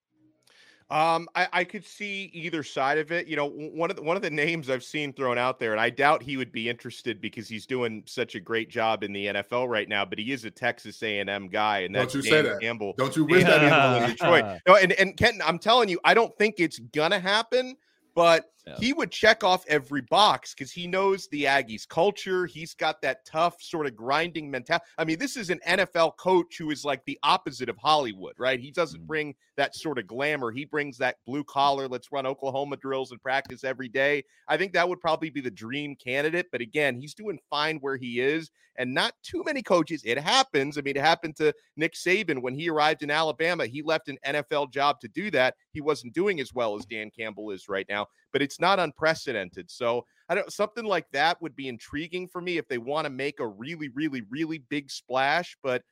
Um, 0.88 1.28
I, 1.34 1.48
I 1.52 1.64
could 1.64 1.84
see 1.84 2.30
either 2.32 2.62
side 2.62 2.98
of 2.98 3.10
it. 3.10 3.26
You 3.26 3.34
know, 3.34 3.48
one 3.48 3.90
of 3.90 3.96
the, 3.96 4.02
one 4.02 4.16
of 4.16 4.22
the 4.22 4.30
names 4.30 4.70
I've 4.70 4.84
seen 4.84 5.12
thrown 5.12 5.36
out 5.36 5.58
there, 5.58 5.72
and 5.72 5.80
I 5.80 5.90
doubt 5.90 6.22
he 6.22 6.36
would 6.36 6.52
be 6.52 6.68
interested 6.68 7.20
because 7.20 7.48
he's 7.48 7.66
doing 7.66 8.04
such 8.06 8.36
a 8.36 8.40
great 8.40 8.70
job 8.70 9.02
in 9.02 9.12
the 9.12 9.26
NFL 9.26 9.68
right 9.68 9.88
now. 9.88 10.04
But 10.04 10.20
he 10.20 10.30
is 10.30 10.44
a 10.44 10.50
Texas 10.50 11.02
A 11.02 11.18
and 11.18 11.28
M 11.28 11.48
guy, 11.48 11.80
and 11.80 11.94
that's 11.94 12.12
don't 12.12 12.24
you 12.24 12.30
Dan 12.30 12.44
say 12.44 12.50
that? 12.50 12.60
Campbell. 12.60 12.94
Don't 12.96 13.16
you 13.16 13.24
wish 13.24 13.42
that 13.44 14.02
in 14.02 14.10
Detroit? 14.10 14.60
No, 14.66 14.76
and 14.76 14.92
and 14.92 15.16
Kenton, 15.16 15.42
I'm 15.44 15.58
telling 15.58 15.88
you, 15.88 15.98
I 16.04 16.14
don't 16.14 16.34
think 16.38 16.54
it's 16.58 16.78
gonna 16.78 17.20
happen. 17.20 17.76
But 18.14 18.46
yeah. 18.66 18.74
he 18.78 18.92
would 18.92 19.10
check 19.10 19.44
off 19.44 19.64
every 19.68 20.02
box 20.02 20.54
because 20.54 20.72
he 20.72 20.86
knows 20.86 21.28
the 21.28 21.44
Aggies 21.44 21.86
culture. 21.86 22.46
He's 22.46 22.74
got 22.74 23.00
that 23.02 23.24
tough 23.24 23.62
sort 23.62 23.86
of 23.86 23.94
grinding 23.94 24.50
mentality. 24.50 24.84
I 24.98 25.04
mean, 25.04 25.18
this 25.18 25.36
is 25.36 25.50
an 25.50 25.60
NFL 25.66 26.16
coach 26.16 26.58
who 26.58 26.70
is 26.70 26.84
like 26.84 27.04
the 27.04 27.18
opposite 27.22 27.68
of 27.68 27.76
Hollywood, 27.76 28.34
right? 28.38 28.58
He 28.58 28.70
doesn't 28.70 29.00
mm-hmm. 29.00 29.06
bring 29.06 29.34
that 29.56 29.74
sort 29.76 29.98
of 29.98 30.06
glamour. 30.06 30.50
He 30.50 30.64
brings 30.64 30.98
that 30.98 31.16
blue 31.26 31.44
collar, 31.44 31.86
let's 31.86 32.10
run 32.10 32.26
Oklahoma 32.26 32.76
drills 32.76 33.12
and 33.12 33.22
practice 33.22 33.62
every 33.62 33.88
day. 33.88 34.24
I 34.48 34.56
think 34.56 34.72
that 34.72 34.88
would 34.88 35.00
probably 35.00 35.30
be 35.30 35.40
the 35.40 35.50
dream 35.50 35.94
candidate. 35.96 36.46
But 36.50 36.60
again, 36.60 36.96
he's 36.96 37.14
doing 37.14 37.38
fine 37.48 37.78
where 37.78 37.96
he 37.96 38.20
is. 38.20 38.50
And 38.78 38.92
not 38.92 39.14
too 39.22 39.42
many 39.44 39.62
coaches. 39.62 40.02
It 40.04 40.18
happens. 40.18 40.76
I 40.76 40.82
mean, 40.82 40.96
it 40.96 41.02
happened 41.02 41.36
to 41.36 41.54
Nick 41.76 41.94
Saban 41.94 42.42
when 42.42 42.54
he 42.54 42.68
arrived 42.68 43.02
in 43.02 43.10
Alabama. 43.10 43.66
He 43.66 43.80
left 43.80 44.08
an 44.08 44.18
NFL 44.26 44.70
job 44.70 45.00
to 45.00 45.08
do 45.08 45.30
that. 45.30 45.54
He 45.72 45.80
wasn't 45.80 46.12
doing 46.12 46.40
as 46.40 46.52
well 46.52 46.76
as 46.76 46.84
Dan 46.84 47.10
Campbell 47.10 47.50
is 47.52 47.70
right 47.70 47.86
now 47.88 48.06
but 48.32 48.42
it's 48.42 48.60
not 48.60 48.78
unprecedented. 48.78 49.70
So 49.70 50.04
I 50.28 50.34
don't 50.34 50.52
something 50.52 50.84
like 50.84 51.06
that 51.12 51.40
would 51.40 51.56
be 51.56 51.68
intriguing 51.68 52.28
for 52.28 52.40
me 52.40 52.58
if 52.58 52.68
they 52.68 52.78
want 52.78 53.04
to 53.06 53.10
make 53.10 53.40
a 53.40 53.46
really, 53.46 53.88
really, 53.88 54.22
really 54.30 54.58
big 54.58 54.90
splash. 54.90 55.56
But 55.62 55.82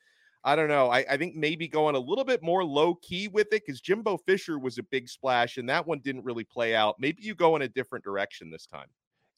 I 0.44 0.56
don't 0.56 0.68
know. 0.68 0.90
I, 0.90 1.06
I 1.08 1.16
think 1.16 1.34
maybe 1.34 1.66
going 1.68 1.94
a 1.94 1.98
little 1.98 2.24
bit 2.24 2.42
more 2.42 2.64
low 2.64 2.96
key 2.96 3.28
with 3.28 3.46
it 3.52 3.62
because 3.64 3.80
Jimbo 3.80 4.18
Fisher 4.18 4.58
was 4.58 4.76
a 4.76 4.82
big 4.82 5.08
splash 5.08 5.56
and 5.56 5.68
that 5.70 5.86
one 5.86 6.00
didn't 6.00 6.24
really 6.24 6.44
play 6.44 6.74
out. 6.74 6.96
Maybe 6.98 7.22
you 7.22 7.34
go 7.34 7.56
in 7.56 7.62
a 7.62 7.68
different 7.68 8.04
direction 8.04 8.50
this 8.50 8.66
time. 8.66 8.88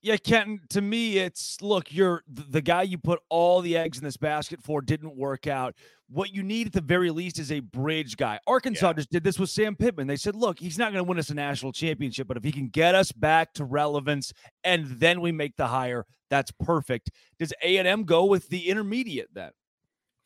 Yeah, 0.02 0.16
Kenton, 0.16 0.60
to 0.70 0.80
me, 0.80 1.18
it's 1.18 1.60
look, 1.60 1.92
you're 1.92 2.22
the 2.28 2.62
guy 2.62 2.82
you 2.82 2.98
put 2.98 3.20
all 3.28 3.60
the 3.60 3.76
eggs 3.76 3.98
in 3.98 4.04
this 4.04 4.16
basket 4.16 4.62
for 4.62 4.80
didn't 4.80 5.16
work 5.16 5.46
out. 5.46 5.74
What 6.08 6.32
you 6.32 6.44
need 6.44 6.68
at 6.68 6.72
the 6.72 6.80
very 6.80 7.10
least 7.10 7.40
is 7.40 7.50
a 7.50 7.58
bridge 7.58 8.16
guy. 8.16 8.38
Arkansas 8.46 8.86
yeah. 8.88 8.92
just 8.92 9.10
did 9.10 9.24
this 9.24 9.38
with 9.38 9.50
Sam 9.50 9.74
Pittman. 9.74 10.06
They 10.06 10.16
said, 10.16 10.36
look, 10.36 10.60
he's 10.60 10.78
not 10.78 10.92
going 10.92 11.04
to 11.04 11.08
win 11.08 11.18
us 11.18 11.30
a 11.30 11.34
national 11.34 11.72
championship, 11.72 12.28
but 12.28 12.36
if 12.36 12.44
he 12.44 12.52
can 12.52 12.68
get 12.68 12.94
us 12.94 13.10
back 13.10 13.52
to 13.54 13.64
relevance 13.64 14.32
and 14.62 14.86
then 14.86 15.20
we 15.20 15.32
make 15.32 15.56
the 15.56 15.66
hire, 15.66 16.06
that's 16.30 16.52
perfect. 16.52 17.10
Does 17.40 17.52
A&M 17.62 18.04
go 18.04 18.26
with 18.26 18.48
the 18.48 18.68
intermediate 18.68 19.30
then? 19.34 19.50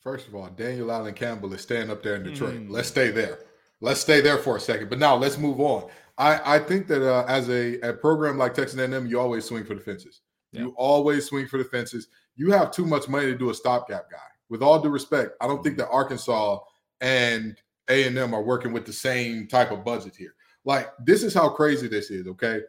First 0.01 0.29
of 0.29 0.35
all, 0.35 0.49
Daniel 0.49 0.93
Allen 0.93 1.15
Campbell 1.15 1.53
is 1.55 1.63
staying 1.63 1.91
up 1.91 2.03
there 2.03 2.17
in 2.17 2.23
Detroit. 2.23 2.55
Mm. 2.55 2.71
Let's 2.71 2.89
stay 2.89 3.11
there. 3.11 3.39
let's 3.81 4.01
stay 4.01 4.21
there 4.21 4.39
for 4.39 4.57
a 4.57 4.61
second. 4.61 4.91
But 4.91 4.99
now 4.99 5.17
let's 5.17 5.39
move 5.39 5.61
on. 5.61 5.91
I, 6.21 6.57
I 6.57 6.59
think 6.59 6.87
that 6.89 7.03
uh, 7.03 7.25
as 7.27 7.49
a, 7.49 7.81
a 7.81 7.95
program 7.95 8.37
like 8.37 8.53
Texas 8.53 8.79
A&M, 8.79 9.07
you 9.07 9.19
always 9.19 9.47
swing 9.47 9.65
for 9.65 9.75
the 9.75 9.81
fences. 9.81 10.21
Yeah. 10.53 10.63
You 10.63 10.75
always 10.77 11.25
swing 11.25 11.47
for 11.47 11.57
the 11.57 11.65
fences. 11.65 12.09
You 12.37 12.51
have 12.53 12.71
too 12.71 12.85
much 12.85 13.09
money 13.09 13.27
to 13.27 13.39
do 13.39 13.49
a 13.49 13.55
stopgap 13.55 14.11
guy. 14.11 14.19
With 14.51 14.63
all 14.63 14.81
due 14.81 14.91
respect, 14.91 15.31
I 15.41 15.47
don't 15.47 15.65
think 15.65 15.79
that 15.79 15.89
Arkansas 15.89 16.59
and 17.01 17.57
A&M 17.89 18.35
are 18.35 18.43
working 18.43 18.73
with 18.73 18.85
the 18.85 18.93
same 18.93 19.47
type 19.47 19.71
of 19.71 19.83
budget 19.83 20.15
here. 20.15 20.35
Like 20.67 20.89
this 21.03 21.23
is 21.23 21.33
how 21.33 21.49
crazy 21.49 21.89
this 21.89 22.11
is. 22.11 22.27
Okay, 22.27 22.61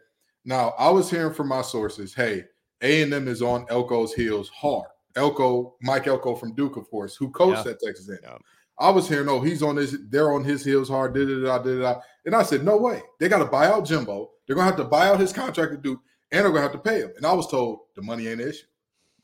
now 0.46 0.72
I 0.78 0.88
was 0.88 1.10
hearing 1.10 1.34
from 1.34 1.48
my 1.48 1.60
sources, 1.60 2.14
hey, 2.14 2.44
A&M 2.80 3.28
is 3.28 3.42
on 3.42 3.66
Elko's 3.68 4.14
heels 4.14 4.48
hard. 4.48 4.88
Elko, 5.14 5.76
Mike 5.82 6.06
Elko 6.06 6.36
from 6.36 6.54
Duke, 6.54 6.78
of 6.78 6.88
course, 6.88 7.16
who 7.16 7.28
coached 7.30 7.66
yeah. 7.66 7.72
at 7.72 7.80
Texas 7.84 8.08
A&M. 8.08 8.18
Yeah. 8.22 8.38
I 8.82 8.90
was 8.90 9.08
hearing, 9.08 9.28
oh, 9.28 9.40
he's 9.40 9.62
on 9.62 9.76
his, 9.76 9.96
they're 10.08 10.32
on 10.32 10.44
his 10.44 10.64
heels 10.64 10.88
hard, 10.88 11.14
did 11.14 11.30
it, 11.30 11.40
did 11.64 11.80
it, 11.80 11.96
and 12.26 12.34
I 12.34 12.42
said, 12.42 12.64
no 12.64 12.76
way. 12.76 13.00
They 13.20 13.28
got 13.28 13.38
to 13.38 13.44
buy 13.44 13.66
out 13.66 13.86
Jimbo. 13.86 14.30
They're 14.46 14.56
gonna 14.56 14.66
have 14.66 14.76
to 14.76 14.84
buy 14.84 15.08
out 15.08 15.20
his 15.20 15.32
contract 15.32 15.72
to 15.72 15.78
Duke, 15.78 16.00
and 16.30 16.44
they're 16.44 16.50
gonna 16.50 16.62
have 16.62 16.72
to 16.72 16.78
pay 16.78 17.00
him. 17.00 17.12
And 17.16 17.24
I 17.24 17.32
was 17.32 17.46
told 17.46 17.80
the 17.94 18.02
money 18.02 18.28
ain't 18.28 18.40
an 18.40 18.48
issue. 18.48 18.66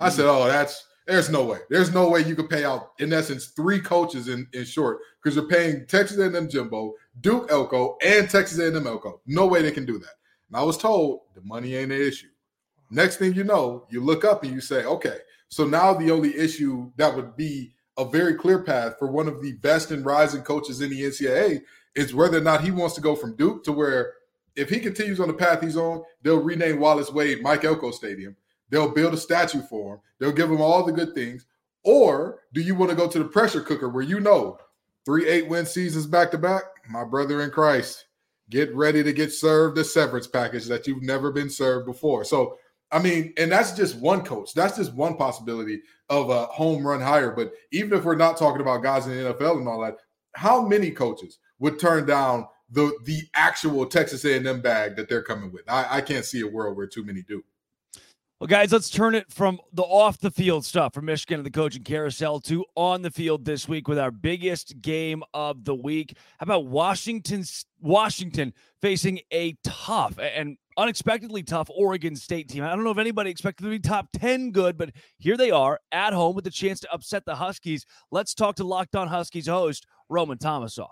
I 0.01 0.09
mm-hmm. 0.09 0.17
said, 0.17 0.27
oh, 0.27 0.47
that's 0.47 0.87
there's 1.07 1.31
no 1.31 1.45
way. 1.45 1.59
There's 1.71 1.93
no 1.93 2.11
way 2.11 2.21
you 2.21 2.37
could 2.37 2.51
pay 2.51 2.65
out 2.65 2.93
in 2.99 3.13
essence 3.13 3.47
three 3.47 3.81
coaches 3.81 4.29
in, 4.29 4.47
in 4.53 4.65
short 4.65 4.99
because 5.23 5.37
you're 5.37 5.49
paying 5.49 5.87
Texas 5.87 6.19
A&M 6.19 6.51
Jimbo, 6.51 6.93
Duke 7.23 7.51
Elko, 7.51 7.97
and 8.05 8.29
Texas 8.29 8.59
A&M 8.59 8.87
Elko. 8.87 9.23
No 9.27 9.47
way 9.47 9.63
they 9.63 9.71
can 9.71 9.87
do 9.87 9.99
that. 9.99 10.13
And 10.49 10.57
I 10.59 10.63
was 10.63 10.77
told 10.77 11.21
the 11.35 11.41
money 11.43 11.75
ain't 11.75 11.93
an 11.93 12.01
issue. 12.01 12.29
Next 12.91 13.17
thing 13.17 13.35
you 13.35 13.45
know, 13.45 13.87
you 13.89 14.03
look 14.03 14.25
up 14.25 14.45
and 14.45 14.53
you 14.53 14.61
say, 14.61 14.85
okay, 14.85 15.17
so 15.49 15.67
now 15.67 15.95
the 15.95 16.11
only 16.11 16.37
issue 16.37 16.93
that 16.97 17.15
would 17.17 17.37
be 17.37 17.75
a 17.99 18.05
very 18.05 18.35
clear 18.35 18.63
path 18.63 18.95
for 18.99 19.09
one 19.09 19.29
of 19.29 19.43
the 19.43 19.53
best 19.55 19.91
and 19.91 20.07
rising 20.07 20.43
coaches 20.43 20.81
in 20.81 20.91
the 20.91 21.03
NCAA 21.03 21.61
is 21.97 22.15
whether 22.15 22.39
or 22.39 22.43
not 22.43 22.63
he 22.63 22.71
wants 22.71 22.95
to 22.95 23.01
go 23.01 23.17
from 23.17 23.35
Duke 23.37 23.65
to 23.65 23.73
where 23.73 24.15
if 24.55 24.71
he 24.71 24.79
continues 24.79 25.21
on 25.21 25.29
the 25.29 25.35
path 25.35 25.61
he's 25.61 25.77
on, 25.77 26.03
they'll 26.23 26.43
rename 26.43 26.79
Wallace 26.79 27.13
Wade 27.13 27.43
Mike 27.43 27.65
Elko 27.65 27.91
Stadium. 27.91 28.37
They'll 28.71 28.91
build 28.91 29.15
a 29.15 29.17
statue 29.17 29.63
for 29.63 29.95
him. 29.95 30.01
They'll 30.19 30.33
give 30.33 30.51
him 30.51 30.61
all 30.61 30.85
the 30.85 30.93
good 30.93 31.15
things. 31.15 31.47
Or 31.85 32.41
do 32.53 32.61
you 32.61 32.75
want 32.75 32.91
to 32.91 32.97
go 32.97 33.09
to 33.09 33.19
the 33.19 33.25
pressure 33.25 33.61
cooker 33.61 33.89
where 33.89 34.03
you 34.03 34.21
know 34.21 34.59
three 35.05 35.29
eight 35.29 35.49
win 35.49 35.67
seasons 35.67 36.07
back 36.07 36.31
to 36.33 36.39
back? 36.39 36.63
My 36.89 37.05
brother 37.05 37.43
in 37.43 37.51
Christ, 37.51 38.07
get 38.51 38.75
ready 38.75 39.03
to 39.03 39.13
get 39.13 39.33
served 39.33 39.77
the 39.77 39.85
severance 39.85 40.27
package 40.27 40.67
that 40.67 40.87
you've 40.87 41.03
never 41.03 41.33
been 41.33 41.51
served 41.51 41.87
before. 41.87 42.25
So 42.25 42.59
I 42.91 42.99
mean, 42.99 43.35
and 43.37 43.53
that's 43.53 43.73
just 43.73 43.97
one 43.97 44.25
coach. 44.25 44.55
That's 44.55 44.77
just 44.77 44.95
one 44.95 45.17
possibility 45.17 45.83
of 46.09 46.31
a 46.31 46.47
home 46.47 46.87
run 46.87 47.01
hire. 47.01 47.33
But 47.33 47.53
even 47.71 47.99
if 47.99 48.05
we're 48.05 48.17
not 48.17 48.39
talking 48.39 48.63
about 48.63 48.83
guys 48.83 49.07
in 49.07 49.13
the 49.13 49.35
NFL 49.35 49.59
and 49.59 49.69
all 49.69 49.81
that, 49.83 49.97
how 50.35 50.67
many 50.67 50.91
coaches 50.91 51.39
would 51.59 51.79
turn 51.79 52.07
down 52.07 52.47
the 52.71 52.93
the 53.05 53.21
actual 53.35 53.87
Texas 53.87 54.25
A&M 54.25 54.61
bag 54.61 54.97
that 54.97 55.09
they're 55.09 55.23
coming 55.23 55.53
with? 55.53 55.69
I, 55.69 55.99
I 55.99 56.01
can't 56.01 56.25
see 56.25 56.41
a 56.41 56.47
world 56.47 56.77
where 56.77 56.87
too 56.87 57.05
many 57.05 57.23
do. 57.23 57.43
Well, 58.41 58.47
guys, 58.47 58.71
let's 58.71 58.89
turn 58.89 59.17
it 59.17 59.33
from 59.33 59.59
the 59.73 59.83
off 59.83 60.19
the 60.19 60.31
field 60.31 60.65
stuff 60.65 60.95
from 60.95 61.07
Michigan 61.07 61.41
and 61.41 61.47
the 61.47 61.51
coaching 61.51 61.83
carousel 61.83 62.39
to 62.43 62.65
on 62.77 63.03
the 63.03 63.11
field 63.11 63.45
this 63.45 63.69
week 63.69 63.89
with 63.89 63.99
our 63.99 64.13
biggest 64.13 64.81
game 64.81 65.25
of 65.35 65.65
the 65.65 65.75
week. 65.75 66.17
How 66.39 66.45
about 66.45 66.67
Washington? 66.67 67.45
Washington 67.81 68.55
facing 68.81 69.19
a 69.33 69.57
tough 69.65 70.21
and 70.21 70.57
unexpectedly 70.79 71.43
tough 71.43 71.69
Oregon 71.75 72.15
State 72.15 72.49
team. 72.49 72.63
I 72.63 72.71
don't 72.71 72.85
know 72.85 72.93
if 72.93 72.99
anybody 72.99 73.31
expected 73.31 73.65
to 73.65 73.71
be 73.71 73.81
top 73.81 74.09
10 74.15 74.53
good, 74.53 74.79
but 74.79 74.91
here 75.19 75.37
they 75.37 75.51
are 75.51 75.81
at 75.91 76.13
home 76.13 76.37
with 76.37 76.45
the 76.45 76.51
chance 76.51 76.81
to 76.81 76.93
upset 76.93 77.25
the 77.27 77.35
Huskies. 77.35 77.85
Let's 78.13 78.33
talk 78.33 78.55
to 78.57 78.65
Locked 78.65 78.95
On 78.95 79.09
Huskies 79.09 79.49
host, 79.49 79.87
Roman 80.09 80.39
Thomasoff. 80.39 80.89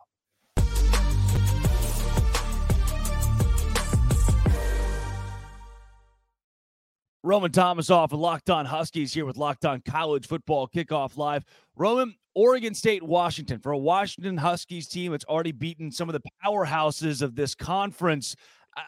Roman 7.22 7.50
Thomasoff 7.50 8.12
and 8.12 8.20
Locked 8.20 8.50
On 8.50 8.66
Huskies 8.66 9.12
here 9.12 9.24
with 9.24 9.36
Locked 9.36 9.64
On 9.64 9.80
College 9.80 10.28
Football 10.28 10.68
Kickoff 10.68 11.16
Live. 11.16 11.44
Roman, 11.74 12.14
Oregon 12.34 12.72
State, 12.72 13.02
Washington. 13.02 13.58
For 13.58 13.72
a 13.72 13.78
Washington 13.78 14.36
Huskies 14.36 14.86
team, 14.86 15.12
it's 15.12 15.24
already 15.24 15.50
beaten 15.50 15.90
some 15.90 16.08
of 16.08 16.12
the 16.12 16.22
powerhouses 16.44 17.22
of 17.22 17.34
this 17.34 17.54
conference. 17.54 18.36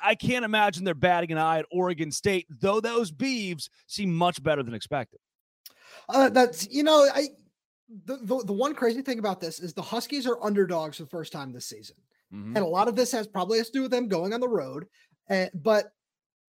I 0.02 0.14
can't 0.14 0.44
imagine 0.44 0.84
they're 0.84 0.94
batting 0.94 1.32
an 1.32 1.38
eye 1.38 1.60
at 1.60 1.66
Oregon 1.70 2.10
State, 2.10 2.46
though 2.60 2.80
those 2.80 3.10
Beavs 3.10 3.68
seem 3.86 4.14
much 4.14 4.42
better 4.42 4.62
than 4.62 4.74
expected. 4.74 5.20
Uh, 6.08 6.28
that's 6.28 6.68
you 6.70 6.82
know, 6.82 7.08
I 7.12 7.28
the, 8.04 8.18
the, 8.18 8.44
the 8.44 8.52
one 8.52 8.74
crazy 8.74 9.02
thing 9.02 9.18
about 9.18 9.40
this 9.40 9.60
is 9.60 9.72
the 9.72 9.82
Huskies 9.82 10.26
are 10.26 10.42
underdogs 10.44 10.98
for 10.98 11.04
the 11.04 11.08
first 11.08 11.32
time 11.32 11.52
this 11.52 11.66
season, 11.66 11.96
mm-hmm. 12.32 12.56
and 12.56 12.64
a 12.64 12.68
lot 12.68 12.88
of 12.88 12.96
this 12.96 13.12
has 13.12 13.26
probably 13.26 13.58
has 13.58 13.68
to 13.68 13.78
do 13.78 13.82
with 13.82 13.90
them 13.90 14.08
going 14.08 14.34
on 14.34 14.40
the 14.40 14.48
road. 14.48 14.86
Uh, 15.30 15.46
but 15.54 15.92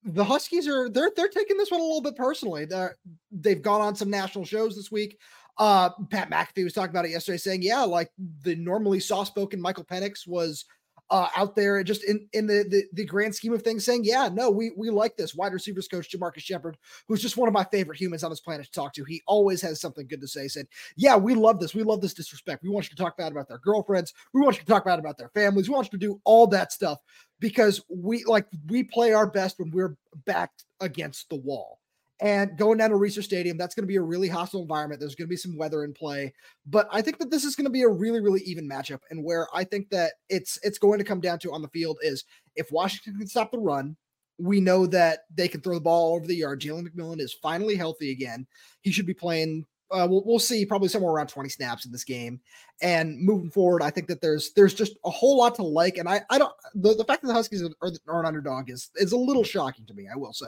the 0.05 0.25
Huskies 0.25 0.67
are 0.67 0.89
they're 0.89 1.13
they're 1.17 1.29
taking 1.29 1.57
this 1.57 1.71
one 1.71 1.81
a 1.81 1.85
little 1.85 2.03
bit 2.03 2.17
personally. 2.17 2.65
They're, 2.65 2.97
they've 3.31 3.63
gone 3.63 3.81
on 3.81 3.95
some 3.95 4.11
national 4.11 4.45
shows 4.45 4.75
this 4.75 4.91
week. 4.91 5.19
Uh, 5.59 5.91
Pat 6.11 6.31
McAfee 6.31 6.65
was 6.65 6.73
talking 6.73 6.91
about 6.91 7.05
it 7.05 7.11
yesterday, 7.11 7.39
saying, 7.39 7.63
"Yeah, 7.63 7.83
like 7.83 8.11
the 8.43 8.57
normally 8.57 8.99
soft-spoken 8.99 9.61
Michael 9.61 9.85
Penix 9.85 10.27
was 10.27 10.65
uh, 11.11 11.29
out 11.37 11.57
there 11.57 11.83
just 11.83 12.05
in, 12.05 12.29
in 12.33 12.47
the, 12.47 12.65
the, 12.69 12.85
the 12.93 13.05
grand 13.05 13.35
scheme 13.35 13.53
of 13.53 13.63
things 13.63 13.85
saying, 13.85 14.03
yeah, 14.05 14.29
no, 14.33 14.51
we 14.51 14.73
we 14.77 14.91
like 14.91 15.17
this 15.17 15.35
wide 15.35 15.53
receivers 15.53 15.89
coach 15.89 16.11
JaMarcus 16.11 16.41
Shephard, 16.41 16.77
who's 17.09 17.21
just 17.21 17.37
one 17.37 17.49
of 17.49 17.55
my 17.55 17.65
favorite 17.65 18.01
humans 18.01 18.23
on 18.23 18.31
this 18.31 18.41
planet 18.41 18.67
to 18.67 18.73
talk 18.73 18.93
to. 18.95 19.05
He 19.05 19.21
always 19.27 19.61
has 19.63 19.81
something 19.81 20.07
good 20.07 20.21
to 20.21 20.29
say. 20.29 20.47
Said, 20.47 20.67
yeah, 20.97 21.17
we 21.17 21.35
love 21.35 21.59
this. 21.59 21.75
We 21.75 21.83
love 21.83 22.01
this 22.01 22.15
disrespect. 22.15 22.63
We 22.63 22.71
want 22.71 22.87
you 22.87 22.97
to 22.97 23.03
talk 23.03 23.17
bad 23.17 23.33
about 23.33 23.49
their 23.49 23.59
girlfriends. 23.59 24.15
We 24.33 24.41
want 24.41 24.57
you 24.57 24.63
to 24.63 24.69
talk 24.69 24.85
bad 24.85 25.01
about 25.01 25.19
their 25.19 25.31
families. 25.31 25.69
We 25.69 25.75
want 25.75 25.93
you 25.93 25.99
to 25.99 26.07
do 26.07 26.21
all 26.25 26.47
that 26.49 26.73
stuff 26.73 26.99
because 27.41 27.83
we 27.89 28.25
like 28.25 28.47
we 28.69 28.85
play 28.85 29.13
our 29.13 29.29
best 29.29 29.59
when 29.59 29.71
we're 29.71 29.97
backed 30.27 30.65
against 30.81 31.29
the 31.29 31.37
wall. 31.37 31.80
And 32.21 32.57
going 32.59 32.77
down 32.77 32.91
to 32.91 32.97
Reser 32.97 33.23
Stadium, 33.23 33.57
that's 33.57 33.75
going 33.75 33.85
to 33.85 33.89
be 33.89 33.97
a 33.97 34.03
really 34.03 34.29
hostile 34.29 34.61
environment. 34.61 35.01
There's 35.01 35.15
going 35.15 35.27
to 35.27 35.31
be 35.31 35.37
some 35.37 35.57
weather 35.57 35.85
in 35.85 35.95
play, 35.95 36.35
but 36.67 36.87
I 36.93 37.01
think 37.01 37.19
that 37.19 37.31
this 37.31 37.45
is 37.45 37.57
going 37.57 37.65
to 37.65 37.71
be 37.71 37.83
a 37.83 37.89
really, 37.89 38.21
really 38.21 38.43
even 38.43 38.69
matchup. 38.69 39.01
And 39.11 39.25
where 39.25 39.49
I 39.55 39.65
think 39.65 39.89
that 39.91 40.13
it's 40.29 40.59
it's 40.63 40.79
going 40.79 40.99
to 40.99 41.05
come 41.05 41.21
down 41.21 41.39
to 41.41 41.53
on 41.53 41.63
the 41.63 41.69
field 41.69 41.99
is 42.03 42.25
if 42.57 42.71
Washington 42.71 43.19
can 43.19 43.27
stop 43.27 43.51
the 43.51 43.59
run, 43.59 43.97
we 44.39 44.61
know 44.61 44.87
that 44.87 45.21
they 45.35 45.49
can 45.49 45.63
throw 45.63 45.75
the 45.75 45.81
ball 45.81 46.15
over 46.15 46.27
the 46.27 46.35
yard. 46.35 46.61
Jalen 46.61 46.87
McMillan 46.87 47.21
is 47.21 47.33
finally 47.33 47.77
healthy 47.77 48.11
again. 48.11 48.47
He 48.83 48.93
should 48.93 49.07
be 49.07 49.15
playing. 49.15 49.67
Uh, 49.91 50.07
we'll, 50.09 50.23
we'll 50.25 50.39
see 50.39 50.65
probably 50.65 50.89
somewhere 50.89 51.13
around 51.13 51.27
20 51.27 51.49
snaps 51.49 51.85
in 51.85 51.91
this 51.91 52.05
game. 52.05 52.41
And 52.81 53.19
moving 53.19 53.51
forward, 53.51 53.83
I 53.83 53.91
think 53.91 54.09
that 54.09 54.21
there's 54.21 54.53
there's 54.53 54.75
just 54.75 54.97
a 55.07 55.11
whole 55.11 55.39
lot 55.39 55.55
to 55.55 55.63
like. 55.63 55.97
And 55.97 56.09
I 56.09 56.21
I 56.29 56.37
don't 56.37 56.53
the, 56.75 56.95
the 56.95 57.05
fact 57.05 57.23
that 57.23 57.29
the 57.29 57.35
Huskies 57.35 57.63
are, 57.63 57.93
are 58.09 58.21
an 58.21 58.27
underdog 58.27 58.69
is 58.69 58.91
is 58.97 59.13
a 59.13 59.17
little 59.17 59.45
shocking 59.45 59.87
to 59.87 59.95
me. 59.95 60.07
I 60.13 60.17
will 60.17 60.35
say. 60.35 60.47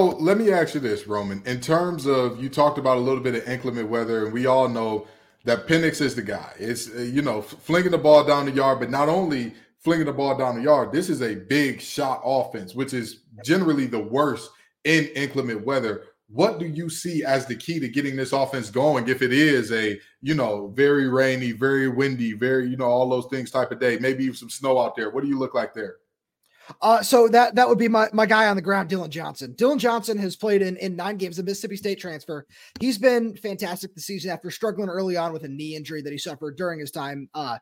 So 0.00 0.08
let 0.08 0.38
me 0.38 0.50
ask 0.50 0.74
you 0.74 0.80
this, 0.80 1.06
Roman. 1.06 1.42
In 1.46 1.60
terms 1.60 2.06
of 2.06 2.42
you 2.42 2.48
talked 2.48 2.78
about 2.78 2.96
a 2.96 3.00
little 3.00 3.22
bit 3.22 3.34
of 3.34 3.46
inclement 3.46 3.88
weather, 3.88 4.24
and 4.24 4.32
we 4.32 4.46
all 4.46 4.68
know 4.68 5.06
that 5.44 5.68
Penix 5.68 6.00
is 6.00 6.14
the 6.14 6.22
guy. 6.22 6.52
It's 6.58 6.90
uh, 6.92 7.02
you 7.02 7.22
know 7.22 7.42
flinging 7.42 7.90
the 7.92 7.98
ball 7.98 8.24
down 8.24 8.46
the 8.46 8.52
yard, 8.52 8.80
but 8.80 8.90
not 8.90 9.08
only 9.08 9.54
flinging 9.78 10.06
the 10.06 10.12
ball 10.12 10.36
down 10.36 10.56
the 10.56 10.62
yard. 10.62 10.92
This 10.92 11.08
is 11.08 11.22
a 11.22 11.36
big 11.36 11.80
shot 11.80 12.20
offense, 12.24 12.74
which 12.74 12.94
is 12.94 13.20
generally 13.44 13.86
the 13.86 14.00
worst 14.00 14.50
in 14.84 15.04
inclement 15.14 15.64
weather. 15.64 16.04
What 16.28 16.58
do 16.58 16.66
you 16.66 16.88
see 16.88 17.22
as 17.22 17.46
the 17.46 17.54
key 17.54 17.78
to 17.78 17.88
getting 17.88 18.16
this 18.16 18.32
offense 18.32 18.70
going? 18.70 19.08
If 19.08 19.20
it 19.20 19.32
is 19.32 19.70
a 19.70 20.00
you 20.22 20.34
know 20.34 20.68
very 20.74 21.06
rainy, 21.06 21.52
very 21.52 21.88
windy, 21.88 22.32
very 22.32 22.66
you 22.66 22.76
know 22.76 22.86
all 22.86 23.08
those 23.08 23.26
things 23.26 23.50
type 23.50 23.70
of 23.70 23.78
day, 23.78 23.98
maybe 23.98 24.24
even 24.24 24.36
some 24.36 24.50
snow 24.50 24.80
out 24.80 24.96
there. 24.96 25.10
What 25.10 25.22
do 25.22 25.28
you 25.28 25.38
look 25.38 25.54
like 25.54 25.74
there? 25.74 25.96
Uh, 26.80 27.02
so 27.02 27.28
that 27.28 27.54
that 27.54 27.68
would 27.68 27.78
be 27.78 27.88
my, 27.88 28.08
my 28.12 28.26
guy 28.26 28.48
on 28.48 28.56
the 28.56 28.62
ground, 28.62 28.88
Dillon 28.88 29.10
Johnson. 29.10 29.54
Dillon 29.56 29.78
Johnson 29.78 30.18
has 30.18 30.36
played 30.36 30.62
in, 30.62 30.76
in 30.76 30.96
nine 30.96 31.16
games, 31.16 31.38
a 31.38 31.42
Mississippi 31.42 31.76
State 31.76 31.98
transfer. 31.98 32.46
He's 32.80 32.98
been 32.98 33.36
fantastic 33.36 33.94
this 33.94 34.06
season 34.06 34.30
after 34.30 34.50
struggling 34.50 34.88
early 34.88 35.16
on 35.16 35.32
with 35.32 35.44
a 35.44 35.48
knee 35.48 35.76
injury 35.76 36.02
that 36.02 36.12
he 36.12 36.18
suffered 36.18 36.56
during 36.56 36.80
his 36.80 36.90
time 36.90 37.28
uh, 37.34 37.58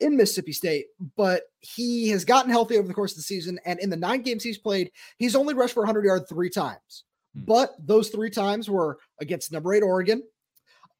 in 0.00 0.16
Mississippi 0.16 0.52
State. 0.52 0.86
But 1.16 1.42
he 1.60 2.08
has 2.10 2.24
gotten 2.24 2.50
healthy 2.50 2.76
over 2.76 2.88
the 2.88 2.94
course 2.94 3.12
of 3.12 3.18
the 3.18 3.22
season. 3.22 3.58
And 3.64 3.78
in 3.80 3.90
the 3.90 3.96
nine 3.96 4.22
games 4.22 4.42
he's 4.42 4.58
played, 4.58 4.90
he's 5.18 5.36
only 5.36 5.54
rushed 5.54 5.74
for 5.74 5.80
100 5.80 6.04
yards 6.04 6.28
three 6.28 6.50
times. 6.50 7.04
Hmm. 7.34 7.44
But 7.44 7.74
those 7.78 8.10
three 8.10 8.30
times 8.30 8.68
were 8.68 8.98
against 9.20 9.52
number 9.52 9.74
eight 9.74 9.82
Oregon, 9.82 10.22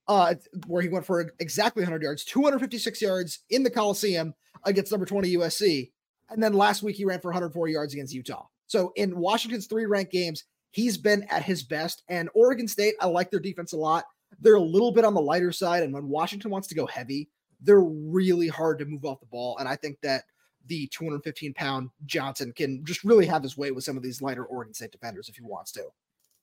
uh, 0.09 0.35
where 0.67 0.83
he 0.83 0.89
went 0.89 1.07
for 1.07 1.33
exactly 1.39 1.83
100 1.83 2.03
yards, 2.03 2.25
256 2.25 3.01
yards 3.03 3.41
in 3.51 3.63
the 3.63 3.71
Coliseum 3.71 4.35
against 4.65 4.93
number 4.93 5.07
20 5.07 5.37
USC 5.37 5.91
and 6.33 6.43
then 6.43 6.53
last 6.53 6.83
week 6.83 6.97
he 6.97 7.05
ran 7.05 7.21
for 7.21 7.29
104 7.29 7.69
yards 7.69 7.95
against 7.95 8.15
Utah. 8.15 8.47
So 8.67 8.93
in 8.97 9.17
Washington's 9.17 9.67
three 9.67 9.87
ranked 9.87 10.13
games, 10.13 10.45
he's 10.71 10.97
been 10.97 11.25
at 11.25 11.43
his 11.43 11.63
best. 11.63 12.03
And 12.09 12.29
Oregon 12.35 12.67
State, 12.67 12.95
I 13.01 13.07
like 13.07 13.31
their 13.31 13.41
defense 13.41 13.73
a 13.73 13.77
lot. 13.77 14.05
They're 14.41 14.55
a 14.55 14.61
little 14.61 14.93
bit 14.93 15.05
on 15.05 15.15
the 15.15 15.21
lighter 15.21 15.53
side. 15.53 15.83
And 15.83 15.93
when 15.93 16.09
Washington 16.09 16.51
wants 16.51 16.69
to 16.69 16.75
go 16.75 16.87
heavy, 16.87 17.29
they're 17.61 17.81
really 17.81 18.49
hard 18.49 18.79
to 18.79 18.85
move 18.85 19.05
off 19.05 19.21
the 19.21 19.27
ball. 19.27 19.59
And 19.59 19.69
I 19.69 19.77
think 19.77 19.99
that 20.03 20.25
the 20.67 20.87
215 20.89 21.55
pound 21.55 21.91
Johnson 22.07 22.53
can 22.53 22.85
just 22.85 23.05
really 23.05 23.27
have 23.27 23.43
his 23.43 23.57
way 23.57 23.71
with 23.71 23.85
some 23.85 23.97
of 23.97 24.03
these 24.03 24.23
lighter 24.23 24.45
Oregon 24.45 24.75
State 24.75 24.93
defenders 24.93 25.29
if 25.29 25.37
he 25.37 25.43
wants 25.43 25.73
to. 25.73 25.85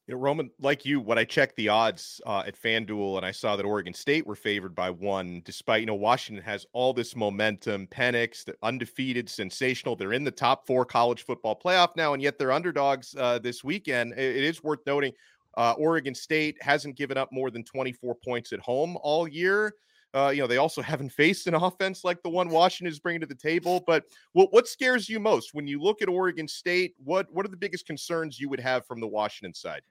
You 0.10 0.16
know, 0.16 0.22
Roman, 0.22 0.50
like 0.60 0.86
you, 0.86 1.00
when 1.00 1.20
I 1.20 1.24
checked 1.24 1.56
the 1.56 1.70
odds 1.70 2.20
uh, 2.26 2.42
at 2.48 2.60
FanDuel 2.60 3.18
and 3.18 3.24
I 3.24 3.30
saw 3.30 3.56
that 3.56 3.64
Oregon 3.64 3.94
State 3.94 4.26
were 4.26 4.34
favored 4.34 4.74
by 4.74 4.90
one, 4.90 5.44
despite, 5.46 5.82
you 5.82 5.86
know, 5.86 5.94
Washington 5.94 6.44
has 6.44 6.66
all 6.74 6.94
this 6.94 7.16
momentum, 7.16 7.86
Penix, 7.86 8.44
they're 8.44 8.56
undefeated, 8.64 9.30
sensational. 9.30 9.96
They're 9.96 10.14
in 10.14 10.24
the 10.24 10.32
top 10.32 10.66
four 10.66 10.84
college 10.84 11.26
football 11.26 11.56
playoff 11.64 11.90
now, 11.96 12.16
and 12.16 12.24
yet 12.24 12.40
they're 12.40 12.52
underdogs 12.52 13.16
uh, 13.20 13.38
this 13.38 13.64
weekend. 13.64 14.14
It, 14.14 14.38
it 14.38 14.44
is 14.44 14.64
worth 14.64 14.80
noting 14.88 15.14
uh, 15.58 15.76
Oregon 15.78 16.16
State 16.16 16.58
hasn't 16.60 16.96
given 16.96 17.16
up 17.16 17.32
more 17.32 17.52
than 17.52 17.64
24 17.64 18.16
points 18.16 18.52
at 18.52 18.62
home 18.62 18.98
all 19.04 19.28
year. 19.28 19.76
Uh, 20.16 20.32
you 20.34 20.42
know, 20.42 20.48
they 20.48 20.58
also 20.58 20.82
haven't 20.92 21.12
faced 21.12 21.46
an 21.46 21.54
offense 21.54 22.04
like 22.04 22.24
the 22.24 22.30
one 22.30 22.50
Washington 22.50 22.92
is 22.92 23.00
bringing 23.00 23.22
to 23.22 23.28
the 23.28 23.36
table. 23.36 23.84
But 23.86 24.06
what 24.34 24.52
what 24.52 24.68
scares 24.68 25.08
you 25.08 25.20
most 25.20 25.54
when 25.54 25.68
you 25.68 25.80
look 25.80 26.02
at 26.02 26.10
Oregon 26.10 26.48
State? 26.48 26.96
What 26.98 27.32
what 27.32 27.46
are 27.46 27.50
the 27.50 27.58
biggest 27.58 27.86
concerns 27.86 28.40
you 28.40 28.50
would 28.50 28.60
have 28.60 28.88
from 28.88 29.00
the 29.00 29.08
Washington 29.08 29.54
side? 29.54 29.82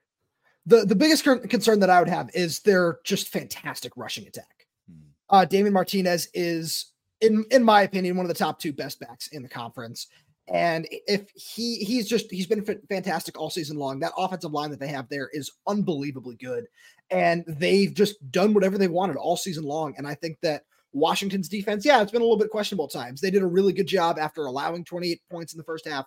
The 0.67 0.85
the 0.85 0.95
biggest 0.95 1.25
concern 1.25 1.81
that 1.81 1.91
I 1.91 2.01
would 2.01 2.09
have 2.09 2.31
is 2.35 2.61
their 2.61 2.99
just 3.05 3.29
fantastic 3.29 3.93
rushing 3.97 4.27
attack. 4.27 4.67
Hmm. 4.91 5.09
Uh, 5.31 5.45
Damien 5.45 5.73
Martinez 5.73 6.29
is, 6.35 6.93
in 7.21 7.45
in 7.51 7.65
my 7.65 7.83
opinion, 7.83 8.17
one 8.17 8.27
of 8.27 8.29
the 8.29 8.35
top 8.35 8.59
two 8.59 8.73
best 8.73 9.01
backs 9.01 9.29
in 9.29 9.43
the 9.43 9.49
conference. 9.49 10.09
And 10.51 10.87
if 10.91 11.31
he 11.35 11.77
he's 11.77 12.09
just 12.09 12.31
he's 12.31 12.47
been 12.47 12.65
fantastic 12.89 13.39
all 13.39 13.51
season 13.51 13.77
long. 13.77 14.01
That 14.01 14.13
offensive 14.17 14.53
line 14.53 14.71
that 14.71 14.81
they 14.81 14.89
have 14.89 15.09
there 15.09 15.29
is 15.33 15.51
unbelievably 15.67 16.37
good, 16.37 16.65
and 17.11 17.45
they've 17.47 17.93
just 17.93 18.31
done 18.31 18.55
whatever 18.55 18.79
they 18.79 18.89
wanted 18.89 19.17
all 19.17 19.37
season 19.37 19.65
long. 19.65 19.95
And 19.99 20.07
I 20.07 20.15
think 20.15 20.39
that 20.43 20.65
Washington's 20.93 21.49
defense, 21.49 21.85
yeah, 21.85 22.01
it's 22.01 22.13
been 22.13 22.23
a 22.23 22.25
little 22.25 22.39
bit 22.39 22.51
questionable 22.51 22.87
at 22.87 22.93
times. 22.93 23.21
They 23.21 23.31
did 23.31 23.43
a 23.43 23.47
really 23.47 23.75
good 23.75 23.87
job 23.87 24.19
after 24.19 24.47
allowing 24.47 24.85
28 24.85 25.21
points 25.31 25.53
in 25.53 25.59
the 25.59 25.65
first 25.65 25.87
half 25.87 26.07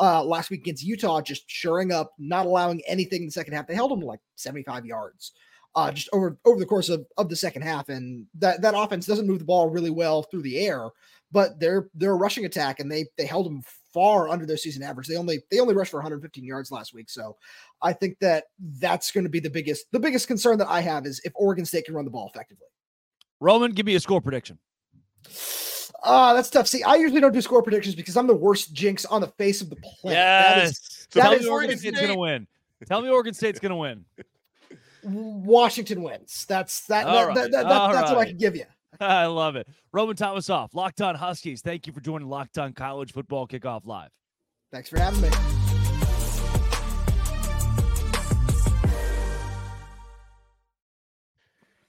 uh, 0.00 0.24
last 0.24 0.50
week 0.50 0.60
against 0.60 0.82
Utah, 0.82 1.20
just 1.20 1.48
shoring 1.48 1.92
up, 1.92 2.12
not 2.18 2.46
allowing 2.46 2.82
anything 2.86 3.22
in 3.22 3.26
the 3.26 3.32
second 3.32 3.52
half. 3.52 3.66
They 3.66 3.74
held 3.74 3.90
them 3.90 4.00
like 4.00 4.20
75 4.36 4.86
yards 4.86 5.32
uh, 5.74 5.92
just 5.92 6.08
over 6.12 6.38
over 6.44 6.58
the 6.58 6.66
course 6.66 6.88
of, 6.88 7.06
of 7.16 7.28
the 7.28 7.36
second 7.36 7.62
half. 7.62 7.88
And 7.88 8.26
that 8.38 8.62
that 8.62 8.74
offense 8.76 9.06
doesn't 9.06 9.26
move 9.26 9.38
the 9.38 9.44
ball 9.44 9.68
really 9.68 9.90
well 9.90 10.22
through 10.22 10.42
the 10.42 10.58
air, 10.58 10.88
but 11.30 11.60
they're 11.60 11.88
they're 11.94 12.12
a 12.12 12.16
rushing 12.16 12.44
attack 12.44 12.80
and 12.80 12.90
they 12.90 13.06
they 13.16 13.26
held 13.26 13.46
them 13.46 13.62
far 13.92 14.28
under 14.28 14.46
their 14.46 14.56
season 14.56 14.82
average. 14.82 15.06
They 15.06 15.16
only 15.16 15.40
they 15.50 15.60
only 15.60 15.74
rushed 15.74 15.90
for 15.90 15.98
115 15.98 16.44
yards 16.44 16.70
last 16.70 16.94
week. 16.94 17.10
So 17.10 17.36
I 17.82 17.92
think 17.92 18.18
that 18.20 18.44
that's 18.78 19.10
going 19.10 19.24
to 19.24 19.30
be 19.30 19.40
the 19.40 19.50
biggest 19.50 19.86
the 19.92 20.00
biggest 20.00 20.26
concern 20.26 20.58
that 20.58 20.68
I 20.68 20.80
have 20.80 21.06
is 21.06 21.20
if 21.24 21.32
Oregon 21.34 21.64
State 21.64 21.84
can 21.84 21.94
run 21.94 22.04
the 22.04 22.10
ball 22.10 22.30
effectively. 22.32 22.66
Roman, 23.40 23.72
give 23.72 23.86
me 23.86 23.94
a 23.94 24.00
score 24.00 24.20
prediction. 24.20 24.58
Ah, 26.02 26.30
uh, 26.30 26.34
that's 26.34 26.50
tough. 26.50 26.66
See, 26.66 26.82
I 26.82 26.94
usually 26.96 27.20
don't 27.20 27.32
do 27.32 27.40
score 27.40 27.62
predictions 27.62 27.94
because 27.94 28.16
I'm 28.16 28.26
the 28.26 28.34
worst 28.34 28.72
jinx 28.72 29.04
on 29.04 29.20
the 29.20 29.28
face 29.28 29.60
of 29.60 29.70
the 29.70 29.76
planet. 29.76 30.16
Yes. 30.18 30.54
That 30.54 30.64
is, 30.64 31.06
so 31.10 31.20
that 31.20 31.40
is 31.40 31.46
Oregon 31.46 31.78
State's 31.78 31.96
State. 31.98 32.06
gonna 32.08 32.18
win. 32.18 32.46
Tell 32.86 33.02
me 33.02 33.10
Oregon 33.10 33.34
State's 33.34 33.60
gonna 33.60 33.76
win. 33.76 34.04
Washington 35.02 36.02
wins. 36.02 36.46
That's 36.48 36.86
that. 36.86 37.04
that, 37.04 37.26
right. 37.26 37.34
that, 37.34 37.50
that 37.52 37.68
that's 37.68 37.94
right. 37.94 38.16
what 38.16 38.18
I 38.18 38.26
can 38.26 38.36
give 38.36 38.56
you. 38.56 38.64
I 39.00 39.26
love 39.26 39.56
it. 39.56 39.66
Roman 39.92 40.16
Thomas 40.16 40.50
off. 40.50 40.74
Locked 40.74 41.00
on 41.00 41.14
Huskies. 41.14 41.62
Thank 41.62 41.86
you 41.86 41.92
for 41.92 42.00
joining 42.00 42.28
Locked 42.28 42.58
on 42.58 42.72
College 42.72 43.12
Football 43.12 43.46
Kickoff 43.46 43.86
Live. 43.86 44.10
Thanks 44.72 44.88
for 44.88 44.98
having 44.98 45.20
me. 45.20 45.30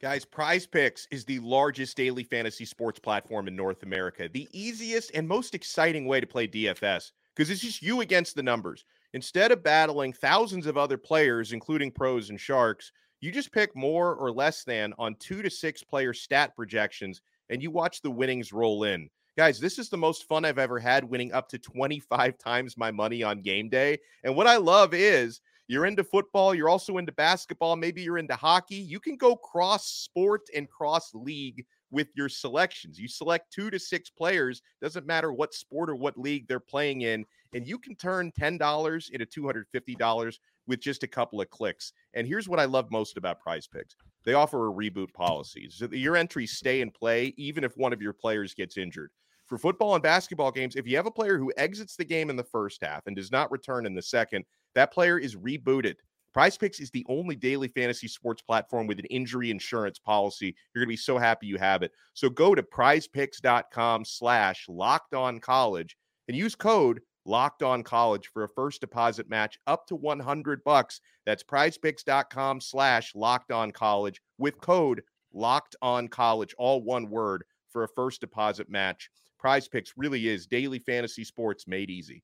Guys, 0.02 0.26
Prize 0.26 0.66
Picks 0.66 1.08
is 1.12 1.26
the 1.26 1.38
largest 1.42 1.96
daily 1.96 2.24
fantasy 2.24 2.66
sports 2.66 2.98
platform 2.98 3.48
in 3.48 3.56
North 3.56 3.84
America. 3.84 4.28
The 4.28 4.50
easiest 4.52 5.12
and 5.14 5.28
most 5.28 5.54
exciting 5.54 6.08
way 6.08 6.20
to 6.20 6.26
play 6.26 6.48
DFS 6.48 7.12
because 7.36 7.52
it's 7.52 7.62
just 7.62 7.84
you 7.84 8.02
against 8.02 8.36
the 8.36 8.42
numbers. 8.42 8.84
Instead 9.14 9.52
of 9.52 9.62
battling 9.62 10.12
thousands 10.12 10.66
of 10.66 10.76
other 10.76 10.98
players, 10.98 11.54
including 11.54 11.92
pros 11.92 12.32
and 12.32 12.40
sharks, 12.40 12.92
you 13.20 13.32
just 13.32 13.52
pick 13.52 13.76
more 13.76 14.16
or 14.16 14.32
less 14.32 14.64
than 14.64 14.92
on 14.98 15.16
two 15.20 15.44
to 15.44 15.52
six 15.52 15.84
player 15.84 16.16
stat 16.16 16.56
projections 16.56 17.22
and 17.52 17.62
you 17.62 17.70
watch 17.70 18.02
the 18.02 18.10
winnings 18.10 18.52
roll 18.52 18.86
in. 18.86 19.08
Guys, 19.38 19.60
this 19.60 19.78
is 19.78 19.90
the 19.90 19.98
most 19.98 20.28
fun 20.28 20.46
I've 20.46 20.58
ever 20.58 20.80
had 20.80 21.04
winning 21.04 21.32
up 21.32 21.48
to 21.50 21.60
25 21.60 22.40
times 22.40 22.76
my 22.76 22.90
money 22.90 23.22
on 23.22 23.44
game 23.44 23.70
day. 23.70 24.00
And 24.24 24.36
what 24.36 24.48
I 24.48 24.58
love 24.58 24.96
is 24.96 25.42
you're 25.72 25.86
into 25.86 26.04
football, 26.04 26.54
you're 26.54 26.68
also 26.68 26.98
into 26.98 27.14
basketball, 27.14 27.78
maybe 27.78 28.02
you're 28.02 28.18
into 28.18 28.36
hockey. 28.36 28.76
You 28.76 29.00
can 29.00 29.16
go 29.16 29.38
cross 29.38 29.88
sport 29.88 30.42
and 30.54 30.70
cross 30.70 31.14
league 31.14 31.66
with 31.92 32.10
your 32.14 32.28
selections. 32.28 33.00
You 33.00 33.08
select 33.08 33.54
two 33.54 33.70
to 33.70 33.80
six 33.80 34.10
players, 34.10 34.62
doesn't 34.82 35.06
matter 35.06 35.32
what 35.32 35.54
sport 35.54 35.90
or 35.90 35.96
what 35.96 36.18
league 36.18 36.46
they're 36.50 36.60
playing 36.60 37.02
in, 37.02 37.26
and 37.54 37.66
you 37.66 37.80
can 37.80 37.96
turn 37.96 38.34
$10 38.38 39.12
into 39.12 39.26
$250 39.26 40.38
with 40.68 40.82
just 40.82 41.04
a 41.04 41.08
couple 41.08 41.40
of 41.40 41.50
clicks. 41.50 41.94
And 42.16 42.28
here's 42.28 42.50
what 42.50 42.60
I 42.60 42.66
love 42.66 42.92
most 42.92 43.16
about 43.16 43.40
prize 43.40 43.68
picks 43.68 43.96
they 44.26 44.34
offer 44.34 44.68
a 44.68 44.74
reboot 44.74 45.14
policy. 45.14 45.70
So 45.70 45.88
your 45.92 46.18
entries 46.18 46.52
stay 46.52 46.82
in 46.82 46.92
play 46.92 47.34
even 47.38 47.64
if 47.64 47.78
one 47.78 47.94
of 47.94 48.02
your 48.02 48.14
players 48.14 48.54
gets 48.54 48.78
injured. 48.78 49.12
For 49.46 49.58
football 49.58 49.96
and 49.96 50.04
basketball 50.04 50.52
games, 50.52 50.76
if 50.76 50.88
you 50.88 50.96
have 50.96 51.08
a 51.08 51.12
player 51.12 51.38
who 51.38 51.52
exits 51.58 51.96
the 51.96 52.06
game 52.06 52.30
in 52.30 52.38
the 52.38 52.44
first 52.44 52.82
half 52.82 53.08
and 53.08 53.16
does 53.16 53.32
not 53.32 53.52
return 53.52 53.86
in 53.86 53.94
the 53.94 54.02
second, 54.02 54.46
that 54.76 54.94
player 54.94 55.18
is 55.18 55.36
rebooted. 55.36 55.96
Prize 56.34 56.58
Picks 56.58 56.80
is 56.80 56.90
the 56.92 57.06
only 57.10 57.36
daily 57.36 57.68
fantasy 57.68 58.08
sports 58.08 58.42
platform 58.42 58.88
with 58.88 59.00
an 59.00 59.06
injury 59.06 59.52
insurance 59.52 60.00
policy. 60.00 60.56
You're 60.74 60.82
going 60.82 60.88
to 60.88 60.94
be 60.94 60.98
so 60.98 61.18
happy 61.18 61.48
you 61.48 61.58
have 61.58 61.84
it. 61.84 61.92
So 62.14 62.30
go 62.30 62.56
to 62.56 62.64
prizepicks.com 62.64 64.06
slash 64.06 64.66
locked 64.70 65.14
on 65.14 65.40
college 65.40 65.98
and 66.28 66.38
use 66.38 66.56
code 66.56 67.02
locked 67.26 67.64
on 67.64 67.84
college 67.84 68.30
for 68.34 68.44
a 68.44 68.50
first 68.50 68.82
deposit 68.82 69.30
match 69.30 69.60
up 69.68 69.86
to 69.88 69.96
100 69.96 70.64
bucks. 70.64 71.02
That's 71.26 71.44
prizepicks.com 71.44 72.62
slash 72.62 73.14
locked 73.14 73.52
on 73.52 73.72
college 73.72 74.22
with 74.38 74.60
code 74.62 75.02
locked 75.34 75.76
on 75.82 76.08
college, 76.08 76.56
all 76.58 76.82
one 76.82 77.10
word 77.10 77.44
for 77.70 77.84
a 77.84 77.90
first 77.90 78.22
deposit 78.22 78.70
match. 78.70 79.10
Prize 79.38 79.68
Picks 79.68 79.94
really 79.98 80.28
is 80.28 80.48
daily 80.48 80.80
fantasy 80.80 81.24
sports 81.24 81.68
made 81.68 81.90
easy. 81.90 82.24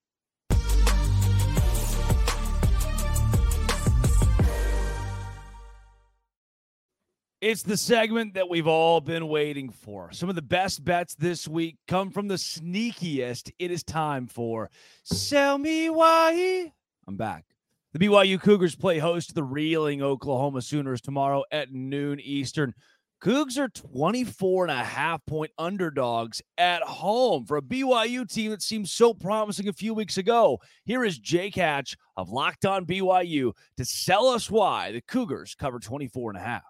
It's 7.39 7.61
the 7.61 7.77
segment 7.77 8.33
that 8.33 8.49
we've 8.49 8.65
all 8.65 8.99
been 8.99 9.27
waiting 9.27 9.69
for. 9.69 10.11
Some 10.11 10.27
of 10.27 10.33
the 10.33 10.41
best 10.41 10.83
bets 10.83 11.13
this 11.13 11.47
week 11.47 11.77
come 11.87 12.09
from 12.09 12.27
the 12.27 12.33
sneakiest. 12.33 13.51
It 13.59 13.69
is 13.69 13.83
time 13.83 14.25
for 14.25 14.71
Sell 15.03 15.59
Me 15.59 15.91
Why. 15.91 16.71
I'm 17.07 17.15
back. 17.15 17.45
The 17.93 17.99
BYU 17.99 18.41
Cougars 18.41 18.75
play 18.75 18.97
host 18.97 19.29
to 19.29 19.35
the 19.35 19.43
reeling 19.43 20.01
Oklahoma 20.01 20.63
Sooners 20.63 20.99
tomorrow 20.99 21.43
at 21.51 21.71
noon 21.71 22.19
Eastern. 22.19 22.73
Cougs 23.23 23.59
are 23.59 23.69
24 23.69 24.65
and 24.65 24.71
a 24.71 24.83
half 24.83 25.23
point 25.27 25.51
underdogs 25.59 26.41
at 26.57 26.81
home 26.81 27.45
for 27.45 27.57
a 27.57 27.61
BYU 27.61 28.27
team 28.27 28.49
that 28.49 28.63
seemed 28.63 28.89
so 28.89 29.13
promising 29.13 29.67
a 29.67 29.73
few 29.73 29.93
weeks 29.93 30.17
ago. 30.17 30.59
Here 30.85 31.05
is 31.05 31.19
Jake 31.19 31.53
Hatch 31.53 31.97
of 32.15 32.31
Locked 32.31 32.65
On 32.65 32.83
BYU 32.83 33.53
to 33.77 33.85
sell 33.85 34.25
us 34.27 34.49
why 34.49 34.91
the 34.91 35.01
Cougars 35.01 35.53
cover 35.53 35.77
24 35.77 36.31
and 36.31 36.39
a 36.39 36.43
half. 36.43 36.63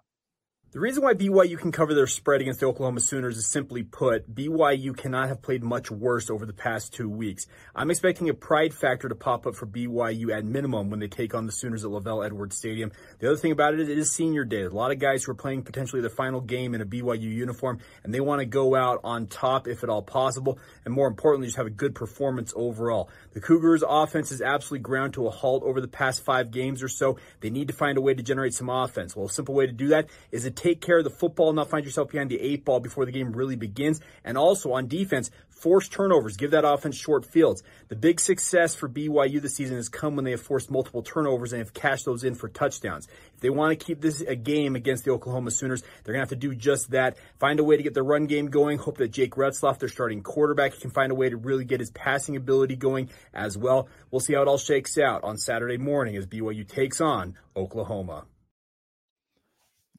The 0.70 0.80
reason 0.80 1.02
why 1.02 1.14
BYU 1.14 1.58
can 1.58 1.72
cover 1.72 1.94
their 1.94 2.06
spread 2.06 2.42
against 2.42 2.60
the 2.60 2.66
Oklahoma 2.66 3.00
Sooners 3.00 3.38
is 3.38 3.46
simply 3.46 3.82
put, 3.82 4.34
BYU 4.34 4.94
cannot 4.94 5.28
have 5.28 5.40
played 5.40 5.62
much 5.62 5.90
worse 5.90 6.28
over 6.28 6.44
the 6.44 6.52
past 6.52 6.92
two 6.92 7.08
weeks. 7.08 7.46
I'm 7.74 7.90
expecting 7.90 8.28
a 8.28 8.34
pride 8.34 8.74
factor 8.74 9.08
to 9.08 9.14
pop 9.14 9.46
up 9.46 9.54
for 9.54 9.66
BYU 9.66 10.30
at 10.30 10.44
minimum 10.44 10.90
when 10.90 11.00
they 11.00 11.08
take 11.08 11.34
on 11.34 11.46
the 11.46 11.52
Sooners 11.52 11.86
at 11.86 11.90
LaVell 11.90 12.26
Edwards 12.26 12.58
Stadium. 12.58 12.92
The 13.18 13.28
other 13.28 13.38
thing 13.38 13.52
about 13.52 13.72
it 13.72 13.80
is 13.80 13.88
it 13.88 13.96
is 13.96 14.12
senior 14.12 14.44
day. 14.44 14.64
A 14.64 14.68
lot 14.68 14.90
of 14.90 14.98
guys 14.98 15.24
who 15.24 15.32
are 15.32 15.36
playing 15.36 15.62
potentially 15.62 16.02
their 16.02 16.10
final 16.10 16.42
game 16.42 16.74
in 16.74 16.82
a 16.82 16.86
BYU 16.86 17.22
uniform, 17.22 17.78
and 18.04 18.12
they 18.12 18.20
want 18.20 18.40
to 18.40 18.44
go 18.44 18.74
out 18.74 19.00
on 19.04 19.26
top 19.26 19.68
if 19.68 19.82
at 19.82 19.88
all 19.88 20.02
possible, 20.02 20.58
and 20.84 20.92
more 20.92 21.08
importantly, 21.08 21.46
just 21.46 21.56
have 21.56 21.66
a 21.66 21.70
good 21.70 21.94
performance 21.94 22.52
overall. 22.54 23.08
The 23.32 23.40
Cougars 23.40 23.82
offense 23.88 24.32
is 24.32 24.42
absolutely 24.42 24.80
ground 24.80 25.14
to 25.14 25.28
a 25.28 25.30
halt 25.30 25.62
over 25.62 25.80
the 25.80 25.88
past 25.88 26.26
five 26.26 26.50
games 26.50 26.82
or 26.82 26.88
so. 26.88 27.16
They 27.40 27.48
need 27.48 27.68
to 27.68 27.74
find 27.74 27.96
a 27.96 28.02
way 28.02 28.12
to 28.12 28.22
generate 28.22 28.52
some 28.52 28.68
offense. 28.68 29.16
Well, 29.16 29.28
a 29.28 29.30
simple 29.30 29.54
way 29.54 29.64
to 29.64 29.72
do 29.72 29.88
that 29.88 30.10
is 30.30 30.42
to 30.42 30.57
take 30.58 30.80
care 30.80 30.98
of 30.98 31.04
the 31.04 31.10
football, 31.10 31.52
not 31.52 31.70
find 31.70 31.84
yourself 31.84 32.10
behind 32.10 32.30
the 32.30 32.40
eight 32.40 32.64
ball 32.64 32.80
before 32.80 33.06
the 33.06 33.12
game 33.12 33.32
really 33.32 33.56
begins. 33.56 34.00
And 34.24 34.36
also 34.36 34.72
on 34.72 34.88
defense, 34.88 35.30
force 35.48 35.88
turnovers, 35.88 36.36
give 36.36 36.50
that 36.50 36.64
offense 36.64 36.96
short 36.96 37.24
fields. 37.24 37.62
The 37.88 37.96
big 37.96 38.18
success 38.18 38.74
for 38.74 38.88
BYU 38.88 39.40
this 39.40 39.54
season 39.54 39.76
has 39.76 39.88
come 39.88 40.16
when 40.16 40.24
they 40.24 40.32
have 40.32 40.42
forced 40.42 40.70
multiple 40.70 41.02
turnovers 41.02 41.52
and 41.52 41.60
have 41.60 41.72
cashed 41.72 42.04
those 42.04 42.24
in 42.24 42.34
for 42.34 42.48
touchdowns. 42.48 43.06
If 43.34 43.40
they 43.40 43.50
want 43.50 43.78
to 43.78 43.84
keep 43.84 44.00
this 44.00 44.20
a 44.20 44.34
game 44.34 44.74
against 44.74 45.04
the 45.04 45.12
Oklahoma 45.12 45.52
Sooners, 45.52 45.82
they're 45.82 46.14
going 46.14 46.26
to 46.26 46.32
have 46.32 46.40
to 46.40 46.48
do 46.48 46.54
just 46.54 46.90
that. 46.90 47.16
Find 47.38 47.60
a 47.60 47.64
way 47.64 47.76
to 47.76 47.82
get 47.82 47.94
the 47.94 48.02
run 48.02 48.26
game 48.26 48.48
going. 48.50 48.78
Hope 48.78 48.98
that 48.98 49.12
Jake 49.12 49.36
Retzlaff, 49.36 49.78
their 49.78 49.88
starting 49.88 50.22
quarterback, 50.22 50.78
can 50.80 50.90
find 50.90 51.12
a 51.12 51.14
way 51.14 51.28
to 51.28 51.36
really 51.36 51.64
get 51.64 51.80
his 51.80 51.90
passing 51.90 52.34
ability 52.34 52.74
going 52.74 53.10
as 53.32 53.56
well. 53.56 53.88
We'll 54.10 54.20
see 54.20 54.34
how 54.34 54.42
it 54.42 54.48
all 54.48 54.58
shakes 54.58 54.98
out 54.98 55.22
on 55.22 55.36
Saturday 55.38 55.78
morning 55.78 56.16
as 56.16 56.26
BYU 56.26 56.66
takes 56.66 57.00
on 57.00 57.36
Oklahoma 57.56 58.24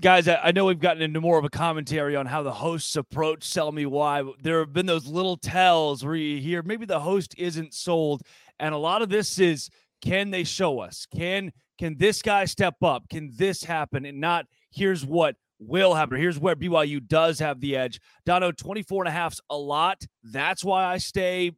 guys, 0.01 0.27
I 0.27 0.51
know 0.51 0.65
we've 0.65 0.79
gotten 0.79 1.01
into 1.01 1.19
more 1.19 1.38
of 1.38 1.45
a 1.45 1.49
commentary 1.49 2.15
on 2.15 2.25
how 2.25 2.41
the 2.43 2.53
hosts 2.53 2.95
approach 2.95 3.43
Sell 3.43 3.71
Me 3.71 3.85
Why. 3.85 4.23
There 4.41 4.59
have 4.59 4.73
been 4.73 4.85
those 4.85 5.07
little 5.07 5.38
tells 5.38 6.05
where 6.05 6.15
you 6.15 6.39
hear 6.39 6.63
maybe 6.63 6.85
the 6.85 7.01
host 7.01 7.35
isn't 7.38 7.73
sold. 7.73 8.21
And 8.59 8.73
a 8.73 8.77
lot 8.77 9.01
of 9.01 9.09
this 9.09 9.39
is 9.39 9.69
can 10.01 10.31
they 10.31 10.43
show 10.43 10.79
us? 10.79 11.05
Can 11.13 11.51
Can 11.77 11.97
this 11.97 12.21
guy 12.21 12.45
step 12.45 12.75
up? 12.81 13.09
Can 13.09 13.31
this 13.35 13.63
happen? 13.63 14.05
And 14.05 14.19
not 14.19 14.45
here's 14.71 15.05
what 15.05 15.35
will 15.59 15.93
happen. 15.93 16.17
Here's 16.17 16.39
where 16.39 16.55
BYU 16.55 17.05
does 17.05 17.39
have 17.39 17.59
the 17.59 17.75
edge. 17.75 17.99
Dono, 18.25 18.51
24 18.51 19.03
and 19.03 19.09
a 19.09 19.12
half's 19.12 19.41
a 19.49 19.57
lot. 19.57 20.05
That's 20.23 20.63
why 20.63 20.85
I 20.85 20.97
stay 20.97 21.51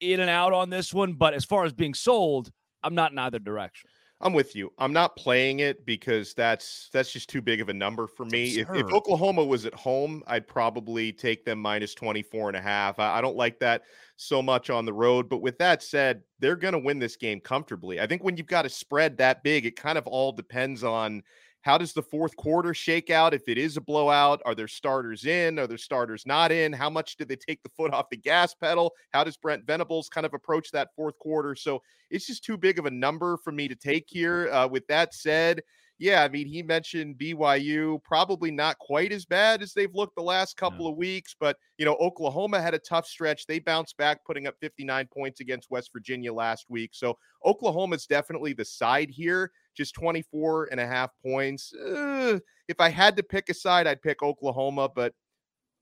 in 0.00 0.20
and 0.20 0.30
out 0.30 0.52
on 0.52 0.70
this 0.70 0.92
one. 0.92 1.14
But 1.14 1.34
as 1.34 1.44
far 1.44 1.64
as 1.64 1.72
being 1.72 1.94
sold, 1.94 2.50
I'm 2.82 2.94
not 2.94 3.12
in 3.12 3.18
either 3.18 3.38
direction. 3.38 3.89
I'm 4.22 4.34
with 4.34 4.54
you. 4.54 4.70
I'm 4.76 4.92
not 4.92 5.16
playing 5.16 5.60
it 5.60 5.86
because 5.86 6.34
that's 6.34 6.90
that's 6.92 7.10
just 7.10 7.30
too 7.30 7.40
big 7.40 7.62
of 7.62 7.70
a 7.70 7.74
number 7.74 8.06
for 8.06 8.26
me. 8.26 8.58
If, 8.58 8.68
if, 8.74 8.92
Oklahoma 8.92 9.42
was 9.42 9.64
at 9.64 9.72
home, 9.72 10.22
I'd 10.26 10.46
probably 10.46 11.10
take 11.10 11.46
them 11.46 11.58
minus 11.58 11.94
24 11.94 12.48
and 12.48 12.56
a 12.56 12.60
half. 12.60 12.98
I, 12.98 13.18
I 13.18 13.20
don't 13.22 13.36
like 13.36 13.58
that 13.60 13.82
so 14.16 14.42
much 14.42 14.68
on 14.68 14.84
the 14.84 14.92
road. 14.92 15.30
But 15.30 15.38
with 15.38 15.56
that 15.58 15.82
said, 15.82 16.20
they're 16.38 16.56
going 16.56 16.72
to 16.72 16.78
win 16.78 16.98
this 16.98 17.16
game 17.16 17.40
comfortably. 17.40 17.98
I 17.98 18.06
think 18.06 18.22
when 18.22 18.36
you've 18.36 18.46
got 18.46 18.66
a 18.66 18.68
spread 18.68 19.16
that 19.18 19.42
big, 19.42 19.64
it 19.64 19.76
kind 19.76 19.96
of 19.96 20.06
all 20.06 20.32
depends 20.32 20.84
on 20.84 21.22
how 21.62 21.76
does 21.76 21.92
the 21.92 22.02
fourth 22.02 22.34
quarter 22.36 22.72
shake 22.72 23.10
out? 23.10 23.34
If 23.34 23.48
it 23.48 23.58
is 23.58 23.76
a 23.76 23.80
blowout, 23.80 24.40
are 24.46 24.54
there 24.54 24.68
starters 24.68 25.26
in? 25.26 25.58
Are 25.58 25.66
there 25.66 25.78
starters 25.78 26.24
not 26.26 26.52
in? 26.52 26.72
How 26.72 26.88
much 26.88 27.16
did 27.16 27.28
they 27.28 27.36
take 27.36 27.62
the 27.62 27.68
foot 27.70 27.92
off 27.92 28.10
the 28.10 28.16
gas 28.16 28.54
pedal? 28.54 28.92
How 29.12 29.24
does 29.24 29.36
Brent 29.36 29.66
Venables 29.66 30.08
kind 30.08 30.24
of 30.24 30.32
approach 30.32 30.70
that 30.70 30.94
fourth 30.96 31.18
quarter? 31.18 31.54
So 31.54 31.82
it's 32.10 32.26
just 32.26 32.44
too 32.44 32.56
big 32.56 32.78
of 32.78 32.86
a 32.86 32.90
number 32.90 33.36
for 33.36 33.52
me 33.52 33.68
to 33.68 33.74
take 33.74 34.06
here. 34.08 34.50
Uh, 34.50 34.68
with 34.68 34.86
that 34.86 35.14
said, 35.14 35.62
yeah, 36.00 36.22
I 36.22 36.28
mean, 36.28 36.46
he 36.46 36.62
mentioned 36.62 37.18
BYU 37.18 38.02
probably 38.02 38.50
not 38.50 38.78
quite 38.78 39.12
as 39.12 39.26
bad 39.26 39.60
as 39.60 39.74
they've 39.74 39.94
looked 39.94 40.16
the 40.16 40.22
last 40.22 40.56
couple 40.56 40.86
of 40.86 40.96
weeks, 40.96 41.36
but 41.38 41.58
you 41.76 41.84
know, 41.84 41.94
Oklahoma 41.96 42.58
had 42.58 42.72
a 42.72 42.78
tough 42.78 43.06
stretch. 43.06 43.46
They 43.46 43.58
bounced 43.58 43.98
back, 43.98 44.24
putting 44.24 44.46
up 44.46 44.54
59 44.62 45.08
points 45.12 45.40
against 45.40 45.70
West 45.70 45.90
Virginia 45.92 46.32
last 46.32 46.70
week. 46.70 46.92
So 46.94 47.18
Oklahoma's 47.44 48.06
definitely 48.06 48.54
the 48.54 48.64
side 48.64 49.10
here, 49.10 49.52
just 49.80 49.94
24 49.94 50.68
and 50.70 50.78
a 50.78 50.86
half 50.86 51.10
points. 51.22 51.72
Uh, 51.74 52.38
if 52.68 52.78
I 52.80 52.90
had 52.90 53.16
to 53.16 53.22
pick 53.22 53.48
a 53.48 53.54
side, 53.54 53.86
I'd 53.86 54.02
pick 54.02 54.22
Oklahoma, 54.22 54.90
but 54.94 55.14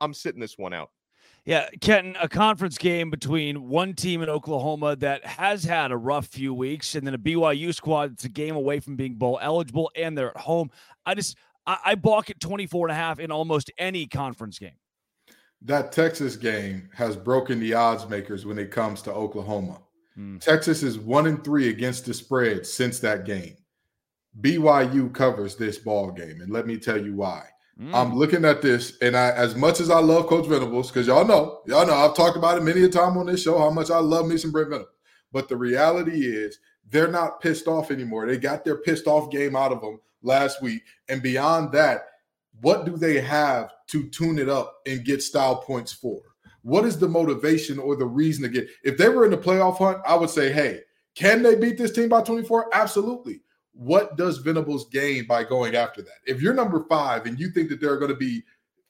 I'm 0.00 0.14
sitting 0.14 0.40
this 0.40 0.56
one 0.56 0.72
out. 0.72 0.90
Yeah, 1.44 1.68
Kenton, 1.80 2.16
a 2.20 2.28
conference 2.28 2.78
game 2.78 3.10
between 3.10 3.68
one 3.68 3.94
team 3.94 4.22
in 4.22 4.28
Oklahoma 4.28 4.94
that 4.96 5.24
has 5.24 5.64
had 5.64 5.90
a 5.90 5.96
rough 5.96 6.26
few 6.26 6.54
weeks, 6.54 6.94
and 6.94 7.04
then 7.04 7.14
a 7.14 7.18
BYU 7.18 7.74
squad 7.74 8.12
that's 8.12 8.24
a 8.24 8.28
game 8.28 8.54
away 8.54 8.78
from 8.78 8.94
being 8.94 9.14
bowl 9.14 9.38
eligible, 9.42 9.90
and 9.96 10.16
they're 10.16 10.30
at 10.30 10.36
home. 10.36 10.70
I 11.04 11.14
just 11.14 11.36
I, 11.66 11.78
I 11.86 11.94
balk 11.96 12.30
at 12.30 12.38
24 12.38 12.88
and 12.88 12.92
a 12.92 12.94
half 12.94 13.18
in 13.18 13.32
almost 13.32 13.72
any 13.78 14.06
conference 14.06 14.60
game. 14.60 14.76
That 15.62 15.90
Texas 15.90 16.36
game 16.36 16.88
has 16.94 17.16
broken 17.16 17.58
the 17.58 17.74
odds 17.74 18.08
makers 18.08 18.46
when 18.46 18.58
it 18.58 18.70
comes 18.70 19.02
to 19.02 19.12
Oklahoma. 19.12 19.80
Hmm. 20.18 20.38
Texas 20.38 20.82
is 20.82 20.98
one 20.98 21.28
and 21.28 21.42
three 21.44 21.68
against 21.68 22.04
the 22.04 22.12
spread 22.12 22.66
since 22.66 22.98
that 23.00 23.24
game. 23.24 23.56
BYU 24.40 25.12
covers 25.12 25.56
this 25.56 25.78
ball 25.78 26.10
game, 26.10 26.40
and 26.40 26.52
let 26.52 26.66
me 26.66 26.78
tell 26.78 27.02
you 27.02 27.14
why. 27.14 27.44
Mm. 27.80 27.94
I'm 27.94 28.16
looking 28.16 28.44
at 28.44 28.62
this, 28.62 28.98
and 29.00 29.16
I, 29.16 29.30
as 29.30 29.54
much 29.54 29.80
as 29.80 29.90
I 29.90 30.00
love 30.00 30.26
Coach 30.26 30.46
Venables, 30.46 30.90
because 30.90 31.06
y'all 31.06 31.26
know, 31.26 31.60
y'all 31.66 31.86
know, 31.86 31.94
I've 31.94 32.14
talked 32.14 32.36
about 32.36 32.58
it 32.58 32.62
many 32.62 32.82
a 32.84 32.88
time 32.88 33.16
on 33.16 33.26
this 33.26 33.42
show 33.42 33.58
how 33.58 33.70
much 33.70 33.90
I 33.90 33.98
love 33.98 34.26
me 34.26 34.36
some 34.36 34.52
Brent 34.52 34.70
Venables. 34.70 34.94
But 35.32 35.48
the 35.48 35.56
reality 35.56 36.26
is, 36.26 36.58
they're 36.90 37.10
not 37.10 37.40
pissed 37.40 37.68
off 37.68 37.90
anymore. 37.90 38.26
They 38.26 38.38
got 38.38 38.64
their 38.64 38.78
pissed 38.78 39.06
off 39.06 39.30
game 39.30 39.54
out 39.54 39.72
of 39.72 39.80
them 39.80 40.00
last 40.22 40.62
week, 40.62 40.82
and 41.08 41.22
beyond 41.22 41.72
that, 41.72 42.06
what 42.60 42.84
do 42.84 42.96
they 42.96 43.20
have 43.20 43.72
to 43.88 44.08
tune 44.08 44.38
it 44.38 44.48
up 44.48 44.78
and 44.86 45.04
get 45.04 45.22
style 45.22 45.56
points 45.56 45.92
for? 45.92 46.20
What 46.62 46.84
is 46.84 46.98
the 46.98 47.08
motivation 47.08 47.78
or 47.78 47.94
the 47.96 48.06
reason 48.06 48.42
to 48.42 48.48
get? 48.48 48.68
If 48.82 48.98
they 48.98 49.08
were 49.08 49.24
in 49.24 49.30
the 49.30 49.36
playoff 49.36 49.78
hunt, 49.78 49.98
I 50.06 50.16
would 50.16 50.30
say, 50.30 50.52
hey, 50.52 50.80
can 51.14 51.42
they 51.42 51.54
beat 51.54 51.78
this 51.78 51.92
team 51.92 52.08
by 52.08 52.22
24? 52.22 52.74
Absolutely 52.74 53.42
what 53.78 54.16
does 54.16 54.38
Venables 54.38 54.88
gain 54.88 55.24
by 55.26 55.44
going 55.44 55.76
after 55.76 56.02
that? 56.02 56.18
If 56.26 56.42
you're 56.42 56.52
number 56.52 56.84
five 56.88 57.26
and 57.26 57.38
you 57.38 57.50
think 57.50 57.68
that 57.68 57.80
there 57.80 57.92
are 57.92 57.98
going 57.98 58.10
to 58.10 58.16
be 58.16 58.42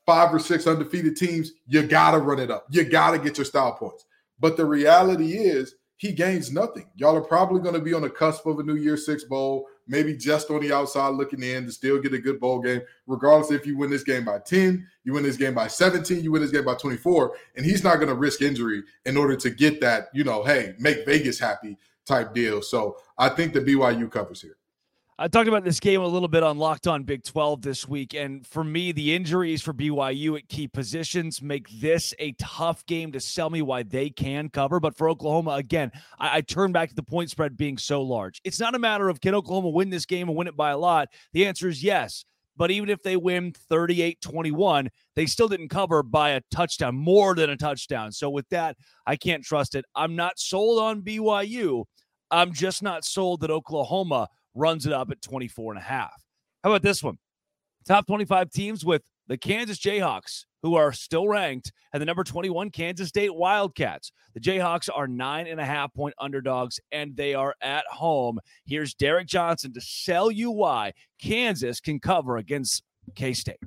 five 0.06 0.34
or 0.34 0.38
six 0.38 0.66
undefeated 0.66 1.14
teams, 1.14 1.52
you 1.66 1.82
got 1.82 2.12
to 2.12 2.18
run 2.18 2.38
it 2.38 2.50
up. 2.50 2.66
You 2.70 2.84
got 2.84 3.10
to 3.10 3.18
get 3.18 3.36
your 3.36 3.44
style 3.44 3.74
points. 3.74 4.06
But 4.40 4.56
the 4.56 4.64
reality 4.64 5.34
is, 5.34 5.74
he 5.98 6.12
gains 6.12 6.52
nothing. 6.52 6.88
Y'all 6.94 7.16
are 7.16 7.20
probably 7.20 7.60
going 7.60 7.74
to 7.74 7.80
be 7.80 7.92
on 7.92 8.02
the 8.02 8.08
cusp 8.08 8.46
of 8.46 8.60
a 8.60 8.62
New 8.62 8.76
Year 8.76 8.96
Six 8.96 9.24
bowl, 9.24 9.66
maybe 9.88 10.16
just 10.16 10.48
on 10.48 10.60
the 10.60 10.72
outside 10.72 11.08
looking 11.08 11.42
in 11.42 11.66
to 11.66 11.72
still 11.72 12.00
get 12.00 12.14
a 12.14 12.18
good 12.18 12.38
bowl 12.38 12.60
game, 12.60 12.80
regardless 13.08 13.50
if 13.50 13.66
you 13.66 13.76
win 13.76 13.90
this 13.90 14.04
game 14.04 14.24
by 14.24 14.38
10, 14.38 14.86
you 15.02 15.12
win 15.12 15.24
this 15.24 15.36
game 15.36 15.54
by 15.54 15.66
17, 15.66 16.22
you 16.22 16.30
win 16.30 16.40
this 16.40 16.52
game 16.52 16.64
by 16.64 16.76
24. 16.76 17.34
And 17.56 17.66
he's 17.66 17.82
not 17.82 17.96
going 17.96 18.08
to 18.08 18.14
risk 18.14 18.42
injury 18.42 18.84
in 19.06 19.16
order 19.16 19.34
to 19.36 19.50
get 19.50 19.80
that, 19.80 20.06
you 20.14 20.22
know, 20.22 20.44
hey, 20.44 20.74
make 20.78 21.04
Vegas 21.04 21.40
happy 21.40 21.76
type 22.06 22.32
deal. 22.32 22.62
So 22.62 22.98
I 23.18 23.28
think 23.28 23.52
the 23.52 23.60
BYU 23.60 24.08
covers 24.08 24.40
here. 24.40 24.57
I 25.20 25.26
talked 25.26 25.48
about 25.48 25.64
this 25.64 25.80
game 25.80 26.00
a 26.00 26.06
little 26.06 26.28
bit 26.28 26.44
on 26.44 26.58
Locked 26.58 26.86
On 26.86 27.02
Big 27.02 27.24
12 27.24 27.60
this 27.60 27.88
week. 27.88 28.14
And 28.14 28.46
for 28.46 28.62
me, 28.62 28.92
the 28.92 29.16
injuries 29.16 29.60
for 29.60 29.74
BYU 29.74 30.38
at 30.38 30.48
key 30.48 30.68
positions 30.68 31.42
make 31.42 31.68
this 31.80 32.14
a 32.20 32.36
tough 32.38 32.86
game 32.86 33.10
to 33.10 33.18
sell 33.18 33.50
me 33.50 33.60
why 33.60 33.82
they 33.82 34.10
can 34.10 34.48
cover. 34.48 34.78
But 34.78 34.96
for 34.96 35.08
Oklahoma, 35.08 35.54
again, 35.54 35.90
I, 36.20 36.36
I 36.36 36.40
turn 36.42 36.70
back 36.70 36.90
to 36.90 36.94
the 36.94 37.02
point 37.02 37.30
spread 37.30 37.56
being 37.56 37.78
so 37.78 38.00
large. 38.00 38.40
It's 38.44 38.60
not 38.60 38.76
a 38.76 38.78
matter 38.78 39.08
of 39.08 39.20
can 39.20 39.34
Oklahoma 39.34 39.70
win 39.70 39.90
this 39.90 40.06
game 40.06 40.28
and 40.28 40.38
win 40.38 40.46
it 40.46 40.56
by 40.56 40.70
a 40.70 40.78
lot. 40.78 41.08
The 41.32 41.46
answer 41.46 41.66
is 41.66 41.82
yes. 41.82 42.24
But 42.56 42.70
even 42.70 42.88
if 42.88 43.02
they 43.02 43.16
win 43.16 43.50
38 43.50 44.20
21, 44.20 44.88
they 45.16 45.26
still 45.26 45.48
didn't 45.48 45.68
cover 45.68 46.04
by 46.04 46.30
a 46.30 46.42
touchdown, 46.52 46.94
more 46.94 47.34
than 47.34 47.50
a 47.50 47.56
touchdown. 47.56 48.12
So 48.12 48.30
with 48.30 48.48
that, 48.50 48.76
I 49.04 49.16
can't 49.16 49.42
trust 49.42 49.74
it. 49.74 49.84
I'm 49.96 50.14
not 50.14 50.38
sold 50.38 50.78
on 50.78 51.02
BYU. 51.02 51.86
I'm 52.30 52.52
just 52.52 52.84
not 52.84 53.04
sold 53.04 53.40
that 53.40 53.50
Oklahoma 53.50 54.28
runs 54.54 54.86
it 54.86 54.92
up 54.92 55.10
at 55.10 55.22
24 55.22 55.72
and 55.72 55.80
a 55.80 55.84
half. 55.84 56.22
How 56.62 56.70
about 56.70 56.82
this 56.82 57.02
one? 57.02 57.18
Top 57.86 58.06
25 58.06 58.50
teams 58.50 58.84
with 58.84 59.02
the 59.28 59.38
Kansas 59.38 59.78
Jayhawks, 59.78 60.44
who 60.62 60.74
are 60.74 60.92
still 60.92 61.28
ranked, 61.28 61.72
and 61.92 62.00
the 62.00 62.06
number 62.06 62.24
21 62.24 62.70
Kansas 62.70 63.08
State 63.08 63.34
Wildcats. 63.34 64.10
The 64.34 64.40
Jayhawks 64.40 64.88
are 64.92 65.06
nine 65.06 65.46
and 65.46 65.60
a 65.60 65.64
half 65.64 65.92
point 65.94 66.14
underdogs, 66.18 66.80
and 66.92 67.16
they 67.16 67.34
are 67.34 67.54
at 67.60 67.84
home. 67.86 68.40
Here's 68.66 68.94
Derek 68.94 69.26
Johnson 69.26 69.72
to 69.74 69.80
sell 69.80 70.30
you 70.30 70.50
why 70.50 70.92
Kansas 71.20 71.80
can 71.80 72.00
cover 72.00 72.38
against 72.38 72.82
K 73.14 73.32
State. 73.32 73.58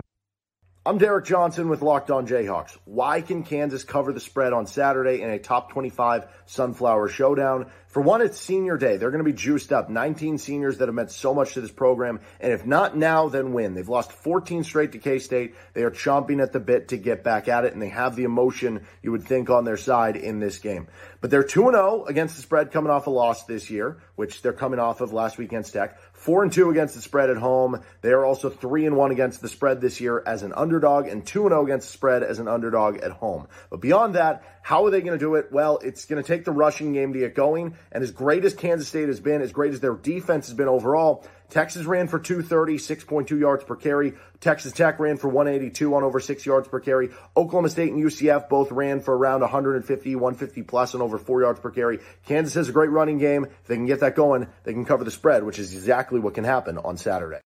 I'm 0.83 0.97
Derek 0.97 1.25
Johnson 1.25 1.69
with 1.69 1.83
Locked 1.83 2.09
On 2.09 2.25
Jayhawks. 2.25 2.75
Why 2.85 3.21
can 3.21 3.43
Kansas 3.43 3.83
cover 3.83 4.13
the 4.13 4.19
spread 4.19 4.51
on 4.51 4.65
Saturday 4.65 5.21
in 5.21 5.29
a 5.29 5.37
top 5.37 5.71
25 5.73 6.25
Sunflower 6.47 7.07
Showdown? 7.09 7.69
For 7.89 8.01
one, 8.01 8.21
it's 8.21 8.39
senior 8.39 8.77
day. 8.77 8.97
They're 8.97 9.11
going 9.11 9.23
to 9.23 9.31
be 9.31 9.37
juiced 9.37 9.71
up. 9.71 9.91
19 9.91 10.39
seniors 10.39 10.79
that 10.79 10.87
have 10.87 10.95
meant 10.95 11.11
so 11.11 11.35
much 11.35 11.53
to 11.53 11.61
this 11.61 11.71
program. 11.71 12.19
And 12.39 12.51
if 12.51 12.65
not 12.65 12.97
now, 12.97 13.29
then 13.29 13.53
when? 13.53 13.75
They've 13.75 13.87
lost 13.87 14.11
14 14.11 14.63
straight 14.63 14.93
to 14.93 14.97
K-State. 14.97 15.53
They 15.75 15.83
are 15.83 15.91
chomping 15.91 16.41
at 16.41 16.51
the 16.51 16.59
bit 16.59 16.87
to 16.87 16.97
get 16.97 17.23
back 17.23 17.47
at 17.47 17.63
it, 17.63 17.73
and 17.73 17.81
they 17.81 17.89
have 17.89 18.15
the 18.15 18.23
emotion 18.23 18.87
you 19.03 19.11
would 19.11 19.25
think 19.25 19.51
on 19.51 19.65
their 19.65 19.77
side 19.77 20.15
in 20.15 20.39
this 20.39 20.57
game. 20.57 20.87
But 21.19 21.29
they're 21.29 21.43
2-0 21.43 22.09
against 22.09 22.37
the 22.37 22.41
spread 22.41 22.71
coming 22.71 22.89
off 22.89 23.05
a 23.05 23.11
loss 23.11 23.43
this 23.43 23.69
year, 23.69 24.01
which 24.15 24.41
they're 24.41 24.51
coming 24.51 24.79
off 24.79 25.01
of 25.01 25.13
last 25.13 25.37
week 25.37 25.49
against 25.49 25.73
Tech. 25.73 25.99
Four 26.21 26.43
and 26.43 26.53
two 26.53 26.69
against 26.69 26.93
the 26.93 27.01
spread 27.01 27.31
at 27.31 27.37
home. 27.37 27.81
They 28.01 28.11
are 28.11 28.23
also 28.23 28.51
three 28.51 28.85
and 28.85 28.95
one 28.95 29.09
against 29.09 29.41
the 29.41 29.49
spread 29.49 29.81
this 29.81 29.99
year 29.99 30.21
as 30.23 30.43
an 30.43 30.53
underdog 30.53 31.07
and 31.07 31.25
two 31.25 31.41
and 31.47 31.49
zero 31.49 31.61
oh 31.61 31.65
against 31.65 31.87
the 31.87 31.93
spread 31.93 32.21
as 32.21 32.37
an 32.37 32.47
underdog 32.47 32.97
at 32.97 33.09
home. 33.09 33.47
But 33.71 33.81
beyond 33.81 34.13
that, 34.13 34.43
how 34.61 34.85
are 34.85 34.91
they 34.91 35.01
going 35.01 35.17
to 35.17 35.23
do 35.23 35.35
it? 35.35 35.51
Well, 35.51 35.79
it's 35.83 36.05
going 36.05 36.21
to 36.21 36.27
take 36.27 36.45
the 36.45 36.51
rushing 36.51 36.93
game 36.93 37.13
to 37.13 37.19
get 37.19 37.35
going. 37.35 37.75
And 37.91 38.03
as 38.03 38.11
great 38.11 38.45
as 38.45 38.53
Kansas 38.53 38.87
State 38.87 39.07
has 39.07 39.19
been, 39.19 39.41
as 39.41 39.51
great 39.51 39.73
as 39.73 39.79
their 39.79 39.95
defense 39.95 40.47
has 40.47 40.55
been 40.55 40.67
overall, 40.67 41.25
Texas 41.49 41.85
ran 41.85 42.07
for 42.07 42.17
230, 42.17 42.77
6.2 42.77 43.39
yards 43.39 43.63
per 43.63 43.75
carry. 43.75 44.13
Texas 44.39 44.71
Tech 44.71 44.99
ran 44.99 45.17
for 45.17 45.27
182 45.27 45.93
on 45.93 46.03
over 46.03 46.19
six 46.19 46.45
yards 46.45 46.67
per 46.67 46.79
carry. 46.79 47.09
Oklahoma 47.35 47.69
State 47.69 47.91
and 47.91 48.01
UCF 48.01 48.47
both 48.47 48.71
ran 48.71 49.01
for 49.01 49.15
around 49.15 49.41
150, 49.41 50.15
150 50.15 50.63
plus 50.63 50.95
on 50.95 51.01
over 51.01 51.17
four 51.17 51.41
yards 51.41 51.59
per 51.59 51.69
carry. 51.69 51.99
Kansas 52.25 52.53
has 52.53 52.69
a 52.69 52.71
great 52.71 52.89
running 52.89 53.17
game. 53.17 53.45
If 53.45 53.67
they 53.67 53.75
can 53.75 53.85
get 53.85 53.99
that 53.99 54.15
going, 54.15 54.47
they 54.63 54.73
can 54.73 54.85
cover 54.85 55.03
the 55.03 55.11
spread, 55.11 55.43
which 55.43 55.59
is 55.59 55.73
exactly 55.73 56.19
what 56.19 56.35
can 56.35 56.45
happen 56.45 56.77
on 56.77 56.97
Saturday. 56.97 57.41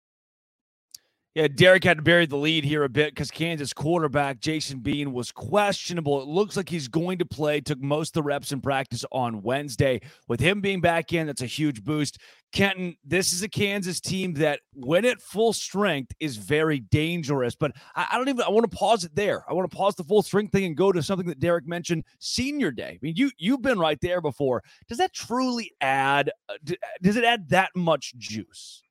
Yeah, 1.34 1.48
Derek 1.48 1.82
had 1.82 1.96
to 1.96 2.02
bury 2.02 2.26
the 2.26 2.36
lead 2.36 2.62
here 2.62 2.84
a 2.84 2.90
bit 2.90 3.14
because 3.14 3.30
Kansas 3.30 3.72
quarterback 3.72 4.38
Jason 4.38 4.80
Bean 4.80 5.14
was 5.14 5.32
questionable. 5.32 6.20
It 6.20 6.28
looks 6.28 6.58
like 6.58 6.68
he's 6.68 6.88
going 6.88 7.20
to 7.20 7.24
play, 7.24 7.62
took 7.62 7.80
most 7.80 8.10
of 8.10 8.12
the 8.14 8.22
reps 8.22 8.52
in 8.52 8.60
practice 8.60 9.02
on 9.10 9.40
Wednesday. 9.40 10.02
With 10.28 10.40
him 10.40 10.60
being 10.60 10.82
back 10.82 11.14
in, 11.14 11.26
that's 11.26 11.40
a 11.40 11.46
huge 11.46 11.84
boost. 11.84 12.18
Kenton, 12.52 12.96
this 13.02 13.32
is 13.32 13.42
a 13.42 13.48
Kansas 13.48 13.98
team 13.98 14.34
that, 14.34 14.60
when 14.74 15.06
at 15.06 15.22
full 15.22 15.54
strength, 15.54 16.12
is 16.20 16.36
very 16.36 16.80
dangerous. 16.80 17.54
But 17.54 17.72
I, 17.96 18.08
I 18.12 18.18
don't 18.18 18.28
even. 18.28 18.42
I 18.42 18.50
want 18.50 18.70
to 18.70 18.76
pause 18.76 19.04
it 19.04 19.14
there. 19.14 19.42
I 19.48 19.54
want 19.54 19.70
to 19.70 19.74
pause 19.74 19.94
the 19.94 20.04
full 20.04 20.22
strength 20.22 20.52
thing 20.52 20.66
and 20.66 20.76
go 20.76 20.92
to 20.92 21.02
something 21.02 21.28
that 21.28 21.40
Derek 21.40 21.66
mentioned: 21.66 22.04
Senior 22.18 22.72
Day. 22.72 22.90
I 22.90 22.98
mean, 23.00 23.14
you 23.16 23.30
you've 23.38 23.62
been 23.62 23.78
right 23.78 23.98
there 24.02 24.20
before. 24.20 24.62
Does 24.86 24.98
that 24.98 25.14
truly 25.14 25.72
add? 25.80 26.30
Uh, 26.50 26.74
does 27.00 27.16
it 27.16 27.24
add 27.24 27.48
that 27.48 27.70
much 27.74 28.12
juice? 28.18 28.81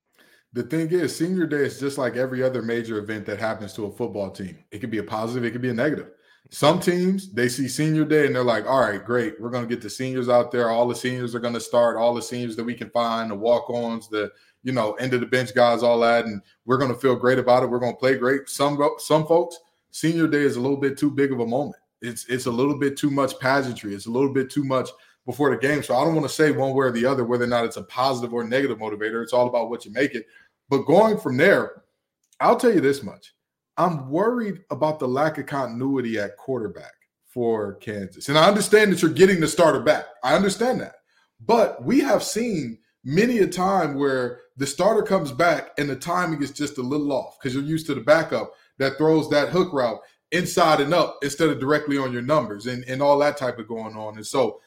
The 0.54 0.64
thing 0.64 0.90
is, 0.92 1.16
senior 1.16 1.46
day 1.48 1.58
is 1.58 1.80
just 1.80 1.98
like 1.98 2.18
every 2.18 2.44
other 2.44 2.62
major 2.62 2.98
event 2.98 3.26
that 3.26 3.40
happens 3.40 3.74
to 3.74 3.86
a 3.86 3.92
football 3.92 4.30
team. 4.30 4.58
It 4.72 4.80
could 4.80 4.92
be 4.92 4.98
a 4.98 5.04
positive, 5.04 5.46
it 5.46 5.52
could 5.52 5.62
be 5.62 5.70
a 5.70 5.74
negative. 5.74 6.10
Some 6.50 6.82
teams 6.82 7.32
they 7.32 7.48
see 7.48 7.70
senior 7.70 8.04
day 8.04 8.26
and 8.26 8.36
they're 8.36 8.44
like, 8.44 8.66
all 8.66 8.82
right, 8.82 9.04
great. 9.04 9.40
We're 9.40 9.52
going 9.52 9.64
to 9.64 9.74
get 9.74 9.82
the 9.82 9.90
seniors 9.90 10.28
out 10.28 10.52
there. 10.52 10.70
All 10.70 10.86
the 10.86 10.96
seniors 10.96 11.34
are 11.34 11.40
going 11.40 11.54
to 11.54 11.62
start. 11.62 11.96
All 11.96 12.14
the 12.14 12.22
seniors 12.22 12.58
that 12.58 12.66
we 12.66 12.74
can 12.74 12.90
find, 12.90 13.32
the 13.32 13.36
walk-ons, 13.36 14.10
the 14.10 14.30
you 14.64 14.74
know 14.74 14.94
end 14.94 15.14
of 15.14 15.22
the 15.22 15.26
bench 15.26 15.56
guys, 15.56 15.84
all 15.84 16.00
that, 16.02 16.26
and 16.26 16.42
we're 16.66 16.78
going 16.78 16.94
to 16.94 17.00
feel 17.00 17.16
great 17.16 17.40
about 17.40 17.64
it. 17.64 17.70
We're 17.70 17.80
going 17.80 17.94
to 17.94 18.00
play 18.00 18.16
great. 18.16 18.50
Some 18.50 18.78
some 18.98 19.26
folks, 19.26 19.58
senior 19.92 20.28
day 20.28 20.42
is 20.42 20.58
a 20.58 20.62
little 20.62 20.78
bit 20.78 20.98
too 20.98 21.12
big 21.12 21.32
of 21.32 21.40
a 21.40 21.48
moment. 21.48 21.78
It's 22.02 22.26
it's 22.26 22.48
a 22.48 22.52
little 22.52 22.78
bit 22.78 22.98
too 22.98 23.12
much 23.12 23.40
pageantry. 23.40 23.94
It's 23.94 24.08
a 24.08 24.12
little 24.12 24.34
bit 24.34 24.50
too 24.50 24.66
much 24.66 24.90
before 25.26 25.52
the 25.52 25.58
game. 25.58 25.84
So 25.84 25.96
I 25.96 26.04
don't 26.04 26.16
want 26.16 26.28
to 26.28 26.34
say 26.34 26.52
one 26.52 26.74
way 26.74 26.88
or 26.88 26.92
the 26.92 27.06
other 27.06 27.24
whether 27.26 27.44
or 27.44 27.48
not 27.48 27.66
it's 27.66 27.78
a 27.78 27.84
positive 27.84 28.34
or 28.34 28.44
negative 28.44 28.80
motivator. 28.80 29.22
It's 29.24 29.34
all 29.34 29.48
about 29.48 29.70
what 29.70 29.86
you 29.86 29.92
make 29.92 30.16
it. 30.16 30.26
But 30.70 30.86
going 30.86 31.18
from 31.18 31.38
there, 31.38 31.84
I'll 32.40 32.56
tell 32.56 32.74
you 32.74 32.82
this 32.82 33.04
much. 33.04 33.34
I'm 33.78 34.10
worried 34.10 34.64
about 34.70 35.00
the 35.00 35.08
lack 35.08 35.38
of 35.38 35.46
continuity 35.46 36.20
at 36.20 36.38
quarterback 36.38 36.94
for 37.28 37.76
Kansas. 37.76 38.30
And 38.30 38.38
I 38.38 38.48
understand 38.48 38.92
that 38.92 39.02
you're 39.02 39.12
getting 39.12 39.40
the 39.40 39.48
starter 39.48 39.80
back. 39.80 40.06
I 40.24 40.36
understand 40.36 40.82
that. 40.82 40.96
But 41.40 41.84
we 41.84 42.00
have 42.02 42.24
seen 42.24 42.78
many 43.04 43.40
a 43.40 43.48
time 43.48 43.96
where 43.96 44.42
the 44.58 44.68
starter 44.68 45.02
comes 45.02 45.32
back 45.32 45.72
and 45.78 45.90
the 45.90 45.96
timing 45.96 46.44
is 46.44 46.52
just 46.52 46.78
a 46.78 46.82
little 46.84 47.12
off 47.12 47.38
because 47.40 47.56
you're 47.56 47.64
used 47.64 47.88
to 47.88 47.96
the 47.96 48.02
backup 48.02 48.54
that 48.78 48.98
throws 48.98 49.30
that 49.30 49.50
hook 49.50 49.74
route 49.74 50.00
inside 50.32 50.82
and 50.82 50.94
up 50.94 51.18
instead 51.24 51.50
of 51.50 51.60
directly 51.60 51.98
on 51.98 52.14
your 52.14 52.22
numbers 52.22 52.68
and, 52.68 52.84
and 52.86 53.02
all 53.02 53.18
that 53.20 53.38
type 53.38 53.60
of 53.60 53.68
going 53.68 53.96
on. 53.96 54.18
And 54.18 54.26
so 54.26 54.60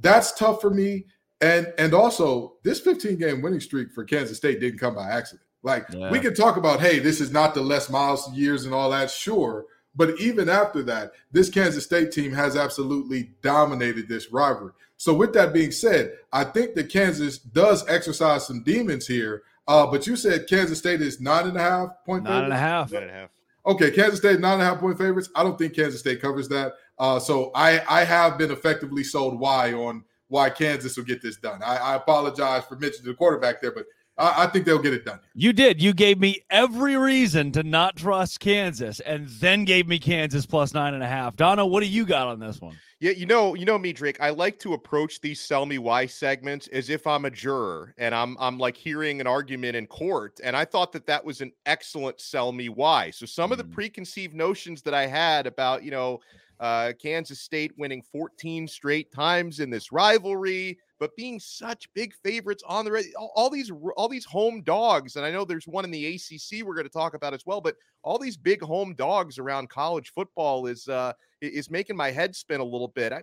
that's 0.00 0.32
tough 0.32 0.60
for 0.60 0.70
me. 0.70 1.06
And 1.40 1.72
and 1.78 1.92
also 1.92 2.54
this 2.62 2.80
15 2.80 3.16
game 3.18 3.42
winning 3.42 3.60
streak 3.60 3.92
for 3.92 4.04
Kansas 4.04 4.38
State 4.38 4.60
didn't 4.60 4.78
come 4.78 4.94
by 4.94 5.10
accident. 5.10 5.46
Like 5.62 5.86
yeah. 5.90 6.10
we 6.10 6.20
can 6.20 6.34
talk 6.34 6.56
about, 6.56 6.80
hey, 6.80 6.98
this 7.00 7.20
is 7.20 7.32
not 7.32 7.54
the 7.54 7.60
Les 7.60 7.90
Miles 7.90 8.32
years 8.32 8.64
and 8.64 8.72
all 8.72 8.90
that, 8.90 9.10
sure. 9.10 9.66
But 9.96 10.20
even 10.20 10.48
after 10.48 10.82
that, 10.84 11.12
this 11.32 11.48
Kansas 11.48 11.84
State 11.84 12.12
team 12.12 12.32
has 12.32 12.54
absolutely 12.56 13.30
dominated 13.42 14.08
this 14.08 14.30
rivalry. 14.30 14.72
So 14.98 15.12
with 15.12 15.32
that 15.32 15.52
being 15.52 15.72
said, 15.72 16.12
I 16.32 16.44
think 16.44 16.74
that 16.74 16.90
Kansas 16.90 17.38
does 17.38 17.86
exercise 17.88 18.46
some 18.46 18.62
demons 18.62 19.06
here. 19.06 19.42
Uh, 19.66 19.86
but 19.86 20.06
you 20.06 20.16
said 20.16 20.46
Kansas 20.48 20.78
State 20.78 21.00
is 21.00 21.20
nine 21.20 21.48
and 21.48 21.56
a 21.56 21.60
half 21.60 21.88
point. 22.04 22.24
Nine 22.24 22.44
and 22.44 22.52
a 22.52 22.58
half. 22.58 22.92
Nine 22.92 23.02
and 23.02 23.10
a 23.10 23.14
half. 23.14 23.30
Okay, 23.66 23.90
Kansas 23.90 24.20
State 24.20 24.38
nine 24.38 24.54
and 24.54 24.62
a 24.62 24.66
half 24.66 24.78
point 24.78 24.96
favorites. 24.96 25.28
I 25.34 25.42
don't 25.42 25.58
think 25.58 25.74
Kansas 25.74 26.00
State 26.00 26.22
covers 26.22 26.48
that. 26.50 26.74
Uh, 26.98 27.18
so 27.18 27.50
I 27.54 27.82
I 27.88 28.04
have 28.04 28.38
been 28.38 28.50
effectively 28.50 29.04
sold 29.04 29.38
why 29.38 29.72
on 29.72 30.04
why 30.28 30.50
Kansas 30.50 30.96
will 30.96 31.04
get 31.04 31.22
this 31.22 31.36
done. 31.36 31.62
I, 31.62 31.76
I 31.76 31.94
apologize 31.96 32.64
for 32.64 32.76
mentioning 32.76 33.10
the 33.10 33.14
quarterback 33.14 33.60
there, 33.60 33.72
but 33.72 33.86
I, 34.18 34.44
I, 34.44 34.46
think 34.48 34.64
they'll 34.64 34.80
get 34.80 34.94
it 34.94 35.04
done. 35.04 35.20
You 35.34 35.52
did. 35.52 35.80
You 35.80 35.92
gave 35.92 36.18
me 36.18 36.42
every 36.50 36.96
reason 36.96 37.52
to 37.52 37.62
not 37.62 37.96
trust 37.96 38.40
Kansas, 38.40 39.00
and 39.00 39.28
then 39.28 39.64
gave 39.64 39.86
me 39.86 39.98
Kansas 39.98 40.46
plus 40.46 40.74
nine 40.74 40.94
and 40.94 41.02
a 41.02 41.06
half. 41.06 41.36
Dono, 41.36 41.66
what 41.66 41.80
do 41.80 41.86
you 41.86 42.06
got 42.06 42.26
on 42.26 42.40
this 42.40 42.60
one? 42.60 42.76
Yeah, 42.98 43.10
you 43.10 43.26
know, 43.26 43.52
you 43.52 43.66
know 43.66 43.76
me, 43.76 43.92
Drake. 43.92 44.16
I 44.20 44.30
like 44.30 44.58
to 44.60 44.72
approach 44.72 45.20
these 45.20 45.38
"sell 45.38 45.66
me 45.66 45.76
why" 45.76 46.06
segments 46.06 46.66
as 46.68 46.88
if 46.88 47.06
I'm 47.06 47.26
a 47.26 47.30
juror 47.30 47.94
and 47.98 48.14
I'm 48.14 48.38
I'm 48.40 48.58
like 48.58 48.76
hearing 48.76 49.20
an 49.20 49.26
argument 49.26 49.76
in 49.76 49.86
court. 49.86 50.40
And 50.42 50.56
I 50.56 50.64
thought 50.64 50.92
that 50.92 51.06
that 51.06 51.22
was 51.22 51.42
an 51.42 51.52
excellent 51.66 52.20
"sell 52.20 52.52
me 52.52 52.70
why." 52.70 53.10
So 53.10 53.26
some 53.26 53.50
mm. 53.50 53.52
of 53.52 53.58
the 53.58 53.64
mm. 53.64 53.72
preconceived 53.72 54.34
notions 54.34 54.80
that 54.82 54.94
I 54.94 55.06
had 55.06 55.46
about 55.46 55.84
you 55.84 55.90
know 55.90 56.20
uh, 56.60 56.92
Kansas 57.00 57.40
State 57.40 57.72
winning 57.76 58.02
14 58.02 58.66
straight 58.66 59.12
times 59.12 59.60
in 59.60 59.70
this 59.70 59.92
rivalry, 59.92 60.78
but 60.98 61.14
being 61.16 61.38
such 61.38 61.92
big 61.94 62.14
favorites 62.24 62.62
on 62.66 62.84
the 62.84 63.04
all, 63.18 63.32
all 63.34 63.50
these 63.50 63.70
all 63.96 64.08
these 64.08 64.24
home 64.24 64.62
dogs, 64.62 65.16
and 65.16 65.24
I 65.24 65.30
know 65.30 65.44
there's 65.44 65.68
one 65.68 65.84
in 65.84 65.90
the 65.90 66.14
ACC 66.14 66.64
we're 66.64 66.74
going 66.74 66.86
to 66.86 66.92
talk 66.92 67.14
about 67.14 67.34
as 67.34 67.44
well, 67.44 67.60
but 67.60 67.76
all 68.02 68.18
these 68.18 68.36
big 68.36 68.62
home 68.62 68.94
dogs 68.94 69.38
around 69.38 69.68
college 69.68 70.12
football 70.12 70.66
is 70.66 70.88
uh, 70.88 71.12
is 71.40 71.70
making 71.70 71.96
my 71.96 72.10
head 72.10 72.34
spin 72.34 72.60
a 72.60 72.64
little 72.64 72.88
bit. 72.88 73.12
I, 73.12 73.22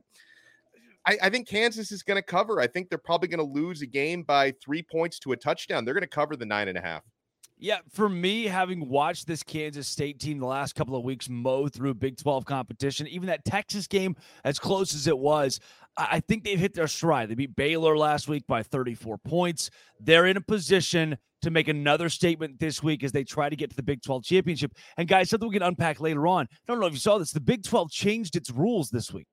I, 1.06 1.18
I 1.24 1.30
think 1.30 1.48
Kansas 1.48 1.92
is 1.92 2.04
going 2.04 2.18
to 2.18 2.24
cover. 2.24 2.60
I 2.60 2.68
think 2.68 2.90
they're 2.90 2.98
probably 2.98 3.28
going 3.28 3.46
to 3.46 3.54
lose 3.54 3.82
a 3.82 3.88
game 3.88 4.24
by 4.24 4.54
three 4.64 4.84
points 4.84 5.20
to 5.20 5.32
a 5.32 5.38
touchdown. 5.38 5.86
They're 5.86 5.94
going 5.94 6.02
to 6.02 6.08
cover 6.08 6.36
the 6.36 6.46
nine 6.46 6.68
and 6.68 6.78
a 6.78 6.82
half. 6.82 7.04
Yeah, 7.58 7.80
for 7.90 8.10
me, 8.10 8.46
having 8.46 8.90
watched 8.90 9.26
this 9.26 9.42
Kansas 9.42 9.88
State 9.88 10.20
team 10.20 10.40
the 10.40 10.46
last 10.46 10.76
couple 10.76 10.96
of 10.96 11.04
weeks 11.04 11.30
mow 11.30 11.68
through 11.68 11.94
Big 11.94 12.18
12 12.18 12.46
competition, 12.46 13.08
even 13.08 13.28
that 13.28 13.46
Texas 13.46 13.88
game, 13.88 14.16
as 14.44 14.60
close 14.60 14.94
as 14.94 15.08
it 15.08 15.18
was, 15.18 15.60
I 15.96 16.20
think 16.20 16.44
they've 16.44 16.60
hit 16.60 16.74
their 16.74 16.88
stride. 16.88 17.30
They 17.30 17.36
beat 17.36 17.56
Baylor 17.56 17.98
last 17.98 18.28
week 18.28 18.46
by 18.48 18.64
34 18.64 19.18
points. 19.20 19.70
They're 20.00 20.26
in 20.26 20.38
a 20.38 20.42
position 20.42 21.18
to 21.44 21.52
make 21.52 21.68
another 21.68 22.10
statement 22.10 22.60
this 22.60 22.82
week 22.82 23.04
as 23.04 23.12
they 23.12 23.24
try 23.24 23.50
to 23.50 23.56
get 23.56 23.70
to 23.70 23.76
the 23.76 23.84
Big 23.84 24.02
12 24.02 24.24
championship. 24.24 24.74
And 24.98 25.08
guys, 25.08 25.30
something 25.30 25.48
we 25.48 25.56
can 25.56 25.64
unpack 25.64 26.00
later 26.00 26.26
on. 26.26 26.48
I 26.52 26.58
don't 26.68 26.80
know 26.80 26.88
if 26.88 26.94
you 26.94 27.00
saw 27.00 27.18
this. 27.18 27.32
The 27.32 27.40
Big 27.40 27.64
12 27.64 27.92
changed 27.92 28.36
its 28.36 28.50
rules 28.50 28.90
this 28.90 29.14
week. 29.14 29.28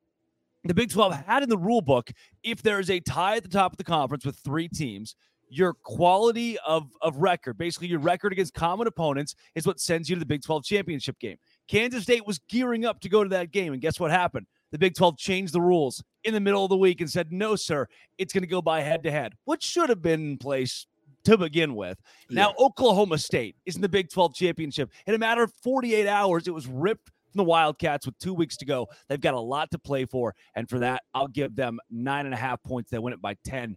The 0.65 0.75
Big 0.75 0.91
12 0.91 1.25
had 1.25 1.43
in 1.43 1.49
the 1.49 1.57
rule 1.57 1.81
book 1.81 2.11
if 2.43 2.63
there 2.63 2.81
is 2.81 2.91
a 2.91 3.01
tie 3.01 3.37
at 3.37 3.43
the 3.43 3.49
top 3.49 3.73
of 3.73 3.79
the 3.79 3.85
conference 3.85 4.27
with 4.27 4.37
three 4.37 4.69
teams, 4.69 5.15
your 5.51 5.75
quality 5.75 6.57
of, 6.61 6.91
of 7.03 7.17
record, 7.17 7.59
basically 7.59 7.89
your 7.89 7.99
record 7.99 8.33
against 8.33 8.55
common 8.55 8.87
opponents, 8.87 9.35
is 9.55 9.67
what 9.67 9.81
sends 9.81 10.09
you 10.09 10.17
to 10.17 10.21
the 10.21 10.27
Big 10.27 10.43
12 10.43 10.65
championship 10.65 11.19
game. 11.19 11.37
Kansas 11.69 12.05
State 12.05 12.27
was 12.27 12.39
gearing 12.49 12.85
up 12.85 13.01
to 13.01 13.09
go 13.09 13.23
to 13.23 13.31
that 13.31 13.51
game, 13.51 13.73
and 13.73 13.83
guess 13.83 13.99
what 14.01 14.11
happened? 14.11 14.47
The 14.71 14.79
Big 14.79 14.95
12 14.95 15.19
changed 15.19 15.53
the 15.53 15.61
rules 15.61 16.03
in 16.25 16.33
the 16.33 16.41
middle 16.41 16.65
of 16.65 16.71
the 16.71 16.77
week 16.77 17.01
and 17.01 17.11
said, 17.11 17.33
no, 17.33 17.57
sir, 17.57 17.89
it's 18.17 18.33
going 18.33 18.43
to 18.43 18.49
go 18.49 18.63
by 18.63 18.81
head 18.81 19.03
to 19.03 19.11
head, 19.11 19.35
which 19.45 19.65
should 19.65 19.89
have 19.89 20.01
been 20.01 20.31
in 20.31 20.39
place 20.39 20.87
to 21.25 21.37
begin 21.37 21.75
with. 21.75 21.99
Yeah. 22.29 22.43
Now, 22.43 22.55
Oklahoma 22.59 23.19
State 23.19 23.57
is 23.67 23.75
in 23.77 23.83
the 23.83 23.89
Big 23.89 24.11
12 24.11 24.35
championship. 24.35 24.91
In 25.07 25.15
a 25.15 25.19
matter 25.19 25.43
of 25.43 25.53
48 25.63 26.07
hours, 26.07 26.47
it 26.47 26.55
was 26.55 26.67
ripped 26.67 27.11
from 27.33 27.39
the 27.39 27.45
Wildcats 27.45 28.07
with 28.07 28.19
two 28.19 28.35
weeks 28.35 28.57
to 28.59 28.65
go. 28.65 28.89
They've 29.09 29.21
got 29.21 29.35
a 29.35 29.41
lot 29.41 29.71
to 29.73 29.79
play 29.79 30.05
for. 30.05 30.35
And 30.55 30.69
for 30.69 30.79
that, 30.81 31.03
I'll 31.15 31.29
give 31.29 31.55
them 31.55 31.79
nine 31.91 32.27
and 32.27 32.35
a 32.35 32.39
half 32.39 32.63
points. 32.63 32.91
They 32.91 32.99
win 32.99 33.13
it 33.13 33.23
by 33.23 33.35
10 33.45 33.77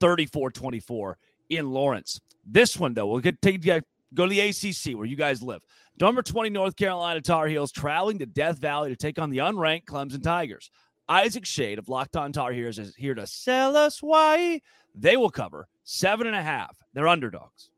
34 0.00 0.50
24 0.50 1.18
in 1.50 1.70
Lawrence. 1.70 2.20
This 2.44 2.78
one, 2.78 2.94
though, 2.94 3.06
we'll 3.06 3.20
get 3.20 3.40
take 3.42 3.62
go 3.62 4.26
to 4.26 4.28
the 4.28 4.40
ACC 4.40 4.96
where 4.96 5.06
you 5.06 5.16
guys 5.16 5.42
live. 5.42 5.62
Number 6.00 6.22
20 6.22 6.50
North 6.50 6.76
Carolina 6.76 7.20
Tar 7.20 7.48
Heels 7.48 7.72
traveling 7.72 8.18
to 8.20 8.26
Death 8.26 8.58
Valley 8.58 8.90
to 8.90 8.96
take 8.96 9.18
on 9.18 9.30
the 9.30 9.38
unranked 9.38 9.84
Clemson 9.84 10.22
Tigers. 10.22 10.70
Isaac 11.08 11.44
Schade 11.44 11.78
of 11.78 11.88
Locked 11.88 12.16
On 12.16 12.32
Tar 12.32 12.52
Heels 12.52 12.78
is 12.78 12.94
here 12.94 13.14
to 13.14 13.26
sell 13.26 13.76
us 13.76 14.02
why 14.02 14.60
they 14.94 15.16
will 15.16 15.30
cover 15.30 15.68
seven 15.84 16.26
and 16.26 16.36
a 16.36 16.42
half. 16.42 16.76
They're 16.92 17.08
underdogs. 17.08 17.70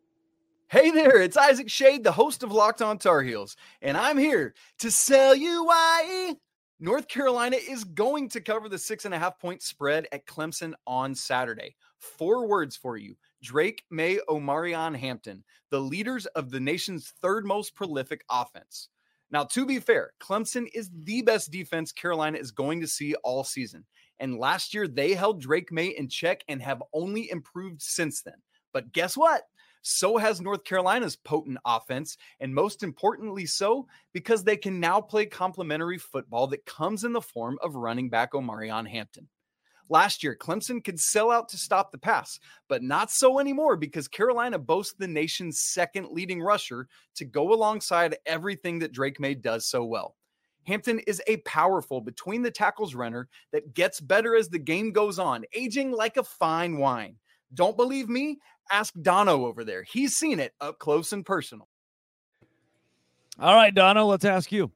Hey 0.68 0.90
there, 0.90 1.20
it's 1.20 1.36
Isaac 1.36 1.68
Schade, 1.68 2.04
the 2.04 2.12
host 2.12 2.42
of 2.42 2.52
Locked 2.52 2.82
On 2.82 2.98
Tar 2.98 3.22
Heels, 3.22 3.56
and 3.82 3.96
I'm 3.96 4.18
here 4.18 4.54
to 4.78 4.90
sell 4.90 5.34
you 5.34 5.64
why 5.64 6.34
North 6.78 7.08
Carolina 7.08 7.56
is 7.56 7.84
going 7.84 8.28
to 8.30 8.40
cover 8.40 8.68
the 8.68 8.78
six 8.78 9.04
and 9.04 9.12
a 9.12 9.18
half 9.18 9.38
point 9.38 9.62
spread 9.62 10.06
at 10.12 10.26
Clemson 10.26 10.74
on 10.86 11.14
Saturday. 11.14 11.74
Four 12.00 12.48
words 12.48 12.76
for 12.76 12.96
you 12.96 13.14
Drake 13.42 13.84
Maye 13.90 14.20
Omarion 14.28 14.96
Hampton, 14.96 15.44
the 15.70 15.80
leaders 15.80 16.26
of 16.26 16.50
the 16.50 16.60
nation's 16.60 17.12
third 17.22 17.46
most 17.46 17.74
prolific 17.74 18.24
offense. 18.30 18.88
Now, 19.30 19.44
to 19.44 19.64
be 19.64 19.78
fair, 19.78 20.12
Clemson 20.20 20.66
is 20.74 20.90
the 20.92 21.22
best 21.22 21.52
defense 21.52 21.92
Carolina 21.92 22.38
is 22.38 22.50
going 22.50 22.80
to 22.80 22.88
see 22.88 23.14
all 23.22 23.44
season. 23.44 23.84
And 24.18 24.38
last 24.38 24.74
year, 24.74 24.88
they 24.88 25.14
held 25.14 25.40
Drake 25.40 25.70
Maye 25.70 25.94
in 25.96 26.08
check 26.08 26.42
and 26.48 26.60
have 26.60 26.82
only 26.92 27.30
improved 27.30 27.80
since 27.80 28.22
then. 28.22 28.42
But 28.72 28.92
guess 28.92 29.16
what? 29.16 29.42
So 29.82 30.18
has 30.18 30.40
North 30.40 30.64
Carolina's 30.64 31.16
potent 31.16 31.58
offense, 31.64 32.16
and 32.40 32.54
most 32.54 32.82
importantly, 32.82 33.46
so 33.46 33.86
because 34.12 34.44
they 34.44 34.56
can 34.56 34.78
now 34.78 35.00
play 35.00 35.24
complementary 35.26 35.96
football 35.96 36.46
that 36.48 36.66
comes 36.66 37.04
in 37.04 37.12
the 37.12 37.20
form 37.22 37.58
of 37.62 37.76
running 37.76 38.10
back 38.10 38.32
Omarion 38.32 38.86
Hampton. 38.86 39.28
Last 39.90 40.22
year, 40.22 40.36
Clemson 40.36 40.82
could 40.82 41.00
sell 41.00 41.32
out 41.32 41.48
to 41.48 41.58
stop 41.58 41.90
the 41.90 41.98
pass, 41.98 42.38
but 42.68 42.80
not 42.80 43.10
so 43.10 43.40
anymore 43.40 43.76
because 43.76 44.06
Carolina 44.06 44.56
boasts 44.56 44.94
the 44.96 45.08
nation's 45.08 45.58
second 45.58 46.08
leading 46.12 46.40
rusher 46.40 46.86
to 47.16 47.24
go 47.24 47.52
alongside 47.52 48.16
everything 48.24 48.78
that 48.78 48.92
Drake 48.92 49.18
Maye 49.18 49.34
does 49.34 49.66
so 49.66 49.84
well. 49.84 50.14
Hampton 50.62 51.00
is 51.00 51.20
a 51.26 51.38
powerful 51.38 52.00
between 52.00 52.42
the 52.42 52.52
tackles 52.52 52.94
runner 52.94 53.28
that 53.50 53.74
gets 53.74 54.00
better 54.00 54.36
as 54.36 54.48
the 54.48 54.60
game 54.60 54.92
goes 54.92 55.18
on, 55.18 55.44
aging 55.52 55.90
like 55.90 56.16
a 56.16 56.22
fine 56.22 56.78
wine. 56.78 57.16
Don't 57.52 57.76
believe 57.76 58.08
me? 58.08 58.38
Ask 58.70 58.94
Dono 59.02 59.46
over 59.46 59.64
there. 59.64 59.82
He's 59.82 60.16
seen 60.16 60.38
it 60.38 60.52
up 60.60 60.78
close 60.78 61.12
and 61.12 61.26
personal. 61.26 61.68
All 63.40 63.56
right, 63.56 63.74
Dono, 63.74 64.06
let's 64.06 64.24
ask 64.24 64.52
you. 64.52 64.70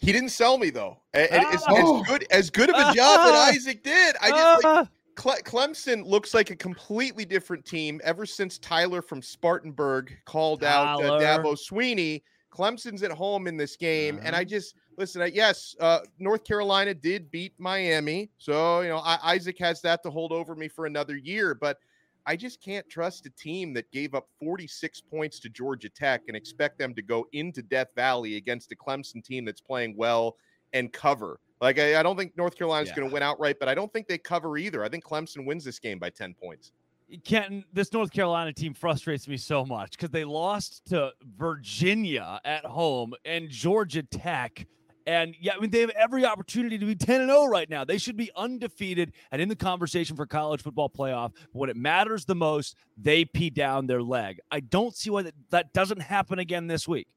He 0.00 0.12
didn't 0.12 0.30
sell 0.30 0.56
me 0.56 0.70
though. 0.70 0.98
As, 1.12 1.62
oh. 1.68 2.00
as, 2.00 2.08
good 2.08 2.26
as 2.30 2.50
good 2.50 2.70
of 2.70 2.76
a 2.76 2.94
job 2.94 3.26
that 3.26 3.52
Isaac 3.54 3.82
did, 3.82 4.16
I 4.20 4.30
just 4.30 4.64
like, 4.64 4.88
Cle- 5.14 5.42
Clemson 5.44 6.06
looks 6.06 6.32
like 6.32 6.50
a 6.50 6.56
completely 6.56 7.26
different 7.26 7.66
team 7.66 8.00
ever 8.02 8.24
since 8.24 8.58
Tyler 8.58 9.02
from 9.02 9.20
Spartanburg 9.20 10.16
called 10.24 10.62
Tyler. 10.62 11.04
out 11.04 11.04
uh, 11.04 11.20
Dabo 11.20 11.54
Swinney. 11.54 12.22
Clemson's 12.50 13.02
at 13.02 13.12
home 13.12 13.46
in 13.46 13.56
this 13.56 13.76
game, 13.76 14.16
uh-huh. 14.16 14.26
and 14.26 14.34
I 14.34 14.40
uh-huh. 14.40 14.44
just 14.46 14.74
listen. 14.96 15.30
yes, 15.34 15.76
uh, 15.80 16.00
North 16.18 16.44
Carolina 16.44 16.94
did 16.94 17.30
beat 17.30 17.52
Miami, 17.58 18.30
so 18.38 18.80
you 18.80 18.88
know 18.88 18.98
I, 18.98 19.18
Isaac 19.22 19.58
has 19.58 19.82
that 19.82 20.02
to 20.04 20.10
hold 20.10 20.32
over 20.32 20.56
me 20.56 20.68
for 20.68 20.86
another 20.86 21.16
year. 21.16 21.54
But 21.54 21.76
I 22.26 22.36
just 22.36 22.62
can't 22.62 22.88
trust 22.88 23.26
a 23.26 23.30
team 23.30 23.72
that 23.74 23.90
gave 23.92 24.14
up 24.14 24.28
46 24.40 25.00
points 25.02 25.40
to 25.40 25.48
Georgia 25.48 25.88
Tech 25.88 26.22
and 26.28 26.36
expect 26.36 26.78
them 26.78 26.94
to 26.94 27.02
go 27.02 27.26
into 27.32 27.62
Death 27.62 27.88
Valley 27.96 28.36
against 28.36 28.72
a 28.72 28.76
Clemson 28.76 29.24
team 29.24 29.44
that's 29.44 29.60
playing 29.60 29.94
well 29.96 30.36
and 30.72 30.92
cover. 30.92 31.40
Like 31.60 31.78
I, 31.78 31.98
I 32.00 32.02
don't 32.02 32.16
think 32.16 32.36
North 32.36 32.56
Carolina's 32.56 32.88
Yeah. 32.90 32.96
going 32.96 33.08
to 33.08 33.14
win 33.14 33.22
outright, 33.22 33.56
but 33.58 33.68
I 33.68 33.74
don't 33.74 33.92
think 33.92 34.06
they 34.08 34.18
cover 34.18 34.56
either. 34.58 34.84
I 34.84 34.88
think 34.88 35.04
Clemson 35.04 35.44
wins 35.46 35.64
this 35.64 35.78
game 35.78 35.98
by 35.98 36.10
10 36.10 36.34
points. 36.34 36.72
Kenton, 37.24 37.64
this 37.72 37.92
North 37.92 38.12
Carolina 38.12 38.52
team 38.52 38.72
frustrates 38.72 39.26
me 39.26 39.36
so 39.36 39.64
much 39.64 39.92
because 39.92 40.10
they 40.10 40.24
lost 40.24 40.86
to 40.90 41.10
Virginia 41.36 42.40
at 42.44 42.64
home 42.64 43.12
and 43.24 43.48
Georgia 43.50 44.02
Tech. 44.04 44.66
And 45.10 45.34
yeah, 45.40 45.54
I 45.56 45.60
mean, 45.60 45.70
they 45.70 45.80
have 45.80 45.90
every 45.90 46.24
opportunity 46.24 46.78
to 46.78 46.86
be 46.86 46.94
10 46.94 47.22
and 47.22 47.30
0 47.30 47.46
right 47.46 47.68
now. 47.68 47.84
They 47.84 47.98
should 47.98 48.16
be 48.16 48.30
undefeated 48.36 49.12
and 49.32 49.42
in 49.42 49.48
the 49.48 49.56
conversation 49.56 50.14
for 50.14 50.24
college 50.24 50.62
football 50.62 50.88
playoff. 50.88 51.32
But 51.32 51.58
when 51.58 51.68
it 51.68 51.74
matters 51.74 52.26
the 52.26 52.36
most, 52.36 52.76
they 52.96 53.24
pee 53.24 53.50
down 53.50 53.88
their 53.88 54.02
leg. 54.02 54.38
I 54.52 54.60
don't 54.60 54.94
see 54.94 55.10
why 55.10 55.22
that, 55.22 55.34
that 55.50 55.72
doesn't 55.72 56.00
happen 56.00 56.38
again 56.38 56.68
this 56.68 56.86
week. 56.86 57.08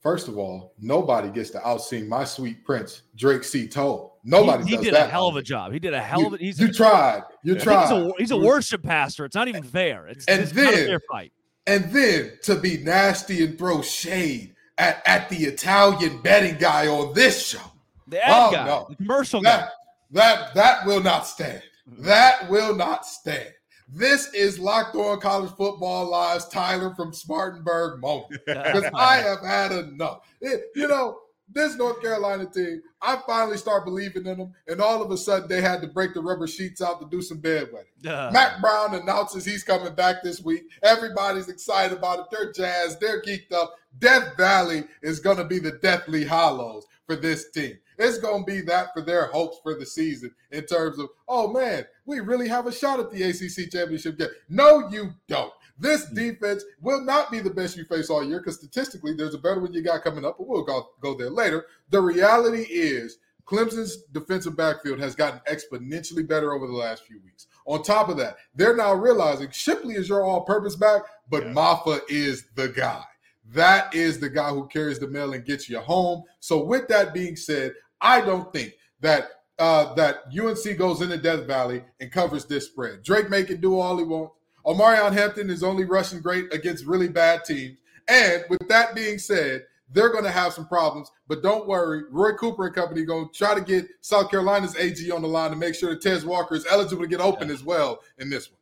First 0.00 0.28
of 0.28 0.38
all, 0.38 0.72
nobody 0.78 1.28
gets 1.28 1.50
to 1.50 1.58
outsing 1.58 2.08
my 2.08 2.24
sweet 2.24 2.64
prince, 2.64 3.02
Drake 3.16 3.44
C. 3.44 3.68
Toll. 3.68 4.18
Nobody 4.24 4.64
he, 4.64 4.76
he 4.78 4.82
did 4.82 4.94
a 4.94 5.06
hell 5.06 5.28
of 5.28 5.36
a 5.36 5.42
job. 5.42 5.74
He 5.74 5.78
did 5.78 5.92
a 5.92 6.00
hell 6.00 6.20
You, 6.20 6.26
of 6.28 6.32
a 6.32 6.36
he's 6.38 6.58
you 6.58 6.72
tried. 6.72 7.24
You 7.42 7.54
tried. 7.58 7.82
He's 7.82 7.90
a, 7.90 8.12
he's 8.16 8.30
a 8.30 8.38
worship 8.38 8.82
pastor. 8.82 9.26
It's 9.26 9.36
not 9.36 9.46
even 9.46 9.62
fair. 9.62 10.06
It's, 10.06 10.24
And 10.24 10.40
it's 10.40 10.54
not 10.54 10.72
a 10.72 10.86
fair 10.86 11.00
fight. 11.00 11.34
And 11.66 11.92
then 11.92 12.32
to 12.44 12.56
be 12.56 12.78
nasty 12.78 13.44
and 13.44 13.58
throw 13.58 13.82
shade 13.82 14.54
at, 14.80 15.02
at 15.06 15.28
the 15.28 15.36
Italian 15.36 16.20
betting 16.22 16.56
guy 16.56 16.88
on 16.88 17.14
this 17.14 17.46
show. 17.46 17.60
The 18.08 18.24
ad 18.24 18.32
Oh, 18.34 18.50
guy, 18.50 18.66
no. 18.66 18.86
the 18.88 18.96
commercial 18.96 19.40
guy. 19.42 19.50
That 19.50 19.70
that 20.12 20.54
that 20.54 20.86
will 20.86 21.02
not 21.02 21.26
stand. 21.26 21.62
That 21.98 22.48
will 22.50 22.74
not 22.74 23.06
stand. 23.06 23.52
This 23.92 24.32
is 24.34 24.58
locked 24.58 24.94
on 24.96 25.20
college 25.20 25.50
football 25.56 26.08
lives, 26.10 26.46
Tyler 26.48 26.94
from 26.94 27.12
Spartanburg 27.12 28.00
moment. 28.00 28.40
Because 28.46 28.84
I 28.94 29.16
have 29.16 29.40
had 29.44 29.72
enough. 29.72 30.20
It- 30.40 30.64
you 30.74 30.88
know, 30.88 31.18
this 31.52 31.74
North 31.76 32.00
Carolina 32.00 32.46
team, 32.46 32.80
I 33.02 33.18
finally 33.26 33.56
start 33.56 33.84
believing 33.84 34.24
in 34.26 34.38
them, 34.38 34.52
and 34.68 34.80
all 34.80 35.02
of 35.02 35.10
a 35.10 35.16
sudden 35.16 35.48
they 35.48 35.60
had 35.60 35.80
to 35.82 35.88
break 35.88 36.14
the 36.14 36.20
rubber 36.22 36.46
sheets 36.46 36.80
out 36.80 37.00
to 37.00 37.06
do 37.08 37.20
some 37.20 37.38
bedwetting. 37.40 38.06
Uh, 38.06 38.30
Mack 38.32 38.60
Brown 38.60 38.94
announces 38.94 39.44
he's 39.44 39.64
coming 39.64 39.92
back 39.94 40.22
this 40.22 40.40
week. 40.40 40.62
Everybody's 40.84 41.48
excited 41.48 41.96
about 41.98 42.20
it. 42.20 42.26
They're 42.30 42.52
jazzed. 42.52 43.00
They're 43.00 43.20
geeked 43.22 43.52
up. 43.52 43.74
Death 43.98 44.36
Valley 44.36 44.84
is 45.02 45.20
going 45.20 45.36
to 45.36 45.44
be 45.44 45.58
the 45.58 45.72
Deathly 45.72 46.24
Hallows 46.24 46.86
for 47.06 47.16
this 47.16 47.50
team. 47.50 47.78
It's 47.98 48.18
going 48.18 48.46
to 48.46 48.52
be 48.52 48.60
that 48.62 48.94
for 48.94 49.02
their 49.02 49.26
hopes 49.26 49.58
for 49.62 49.74
the 49.74 49.84
season 49.84 50.32
in 50.52 50.64
terms 50.64 50.98
of, 50.98 51.10
oh 51.28 51.52
man, 51.52 51.84
we 52.06 52.20
really 52.20 52.48
have 52.48 52.66
a 52.66 52.72
shot 52.72 53.00
at 53.00 53.10
the 53.10 53.22
ACC 53.22 53.70
championship 53.70 54.18
game. 54.18 54.28
No, 54.48 54.88
you 54.88 55.10
don't. 55.28 55.52
This 55.78 56.06
hmm. 56.08 56.14
defense 56.14 56.64
will 56.80 57.02
not 57.02 57.30
be 57.30 57.40
the 57.40 57.50
best 57.50 57.76
you 57.76 57.84
face 57.84 58.10
all 58.10 58.24
year 58.24 58.38
because 58.38 58.56
statistically, 58.56 59.14
there's 59.14 59.34
a 59.34 59.38
better 59.38 59.60
one 59.60 59.72
you 59.72 59.82
got 59.82 60.04
coming 60.04 60.24
up, 60.24 60.38
but 60.38 60.46
we'll 60.46 60.62
go, 60.62 60.90
go 61.00 61.14
there 61.14 61.30
later. 61.30 61.66
The 61.90 62.00
reality 62.00 62.66
is, 62.70 63.18
Clemson's 63.44 64.04
defensive 64.12 64.56
backfield 64.56 65.00
has 65.00 65.16
gotten 65.16 65.40
exponentially 65.50 66.26
better 66.26 66.52
over 66.52 66.68
the 66.68 66.72
last 66.72 67.04
few 67.04 67.20
weeks. 67.24 67.48
On 67.66 67.82
top 67.82 68.08
of 68.08 68.16
that, 68.18 68.36
they're 68.54 68.76
now 68.76 68.92
realizing 68.92 69.50
Shipley 69.50 69.94
is 69.94 70.08
your 70.08 70.22
all 70.22 70.42
purpose 70.42 70.76
back, 70.76 71.02
but 71.28 71.44
Yeah. 71.44 71.52
Mafah 71.52 72.00
is 72.08 72.44
the 72.54 72.68
guy. 72.68 73.02
That 73.52 73.94
is 73.94 74.20
the 74.20 74.30
guy 74.30 74.50
who 74.50 74.66
carries 74.68 74.98
the 74.98 75.08
mail 75.08 75.32
and 75.32 75.44
gets 75.44 75.68
you 75.68 75.80
home. 75.80 76.24
So, 76.38 76.64
with 76.64 76.88
that 76.88 77.12
being 77.12 77.36
said, 77.36 77.74
I 78.00 78.20
don't 78.20 78.52
think 78.52 78.74
that 79.00 79.28
uh, 79.58 79.92
that 79.94 80.22
UNC 80.28 80.78
goes 80.78 81.02
into 81.02 81.18
Death 81.18 81.46
Valley 81.46 81.82
and 82.00 82.10
covers 82.10 82.46
this 82.46 82.66
spread. 82.66 83.02
Drake 83.02 83.28
Maye 83.28 83.44
can 83.44 83.60
do 83.60 83.78
all 83.78 83.98
he 83.98 84.04
wants. 84.04 84.34
Omarion 84.64 85.12
Hampton 85.12 85.50
is 85.50 85.62
only 85.62 85.84
rushing 85.84 86.20
great 86.20 86.52
against 86.52 86.86
really 86.86 87.08
bad 87.08 87.44
teams. 87.44 87.76
And 88.08 88.44
with 88.48 88.68
that 88.68 88.94
being 88.94 89.18
said, 89.18 89.64
they're 89.92 90.12
going 90.12 90.24
to 90.24 90.30
have 90.30 90.52
some 90.52 90.66
problems, 90.66 91.10
but 91.26 91.42
don't 91.42 91.66
worry. 91.66 92.04
Roy 92.10 92.32
Cooper 92.32 92.66
and 92.66 92.74
company 92.74 93.04
going 93.04 93.28
to 93.28 93.34
try 93.34 93.54
to 93.54 93.60
get 93.60 93.88
South 94.00 94.30
Carolina's 94.30 94.76
AG 94.76 95.10
on 95.10 95.22
the 95.22 95.28
line 95.28 95.50
to 95.50 95.56
make 95.56 95.74
sure 95.74 95.90
that 95.90 96.02
Tez 96.02 96.24
Walker 96.24 96.54
is 96.54 96.66
eligible 96.70 97.02
to 97.02 97.08
get 97.08 97.20
open 97.20 97.50
as 97.50 97.64
well 97.64 98.00
in 98.18 98.30
this 98.30 98.50
one. 98.50 98.59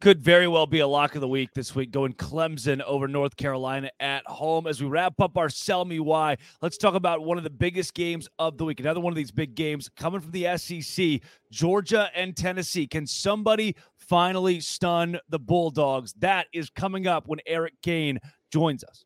Could 0.00 0.22
very 0.22 0.48
well 0.48 0.66
be 0.66 0.78
a 0.78 0.86
lock 0.86 1.14
of 1.14 1.20
the 1.20 1.28
week 1.28 1.50
this 1.54 1.74
week, 1.74 1.90
going 1.90 2.14
Clemson 2.14 2.80
over 2.82 3.06
North 3.06 3.36
Carolina 3.36 3.90
at 4.00 4.26
home. 4.26 4.66
As 4.66 4.80
we 4.82 4.88
wrap 4.88 5.20
up 5.20 5.36
our 5.36 5.50
Sell 5.50 5.84
Me 5.84 6.00
Why, 6.00 6.38
let's 6.62 6.78
talk 6.78 6.94
about 6.94 7.22
one 7.22 7.36
of 7.36 7.44
the 7.44 7.50
biggest 7.50 7.92
games 7.92 8.26
of 8.38 8.56
the 8.56 8.64
week. 8.64 8.80
Another 8.80 9.00
one 9.00 9.12
of 9.12 9.16
these 9.16 9.30
big 9.30 9.54
games 9.54 9.90
coming 9.96 10.20
from 10.20 10.30
the 10.30 10.56
SEC 10.56 11.20
Georgia 11.50 12.08
and 12.14 12.34
Tennessee. 12.34 12.86
Can 12.86 13.06
somebody 13.06 13.76
finally 13.98 14.60
stun 14.60 15.18
the 15.28 15.38
Bulldogs? 15.38 16.14
That 16.14 16.46
is 16.54 16.70
coming 16.70 17.06
up 17.06 17.28
when 17.28 17.40
Eric 17.46 17.74
Kane 17.82 18.20
joins 18.50 18.82
us. 18.82 19.04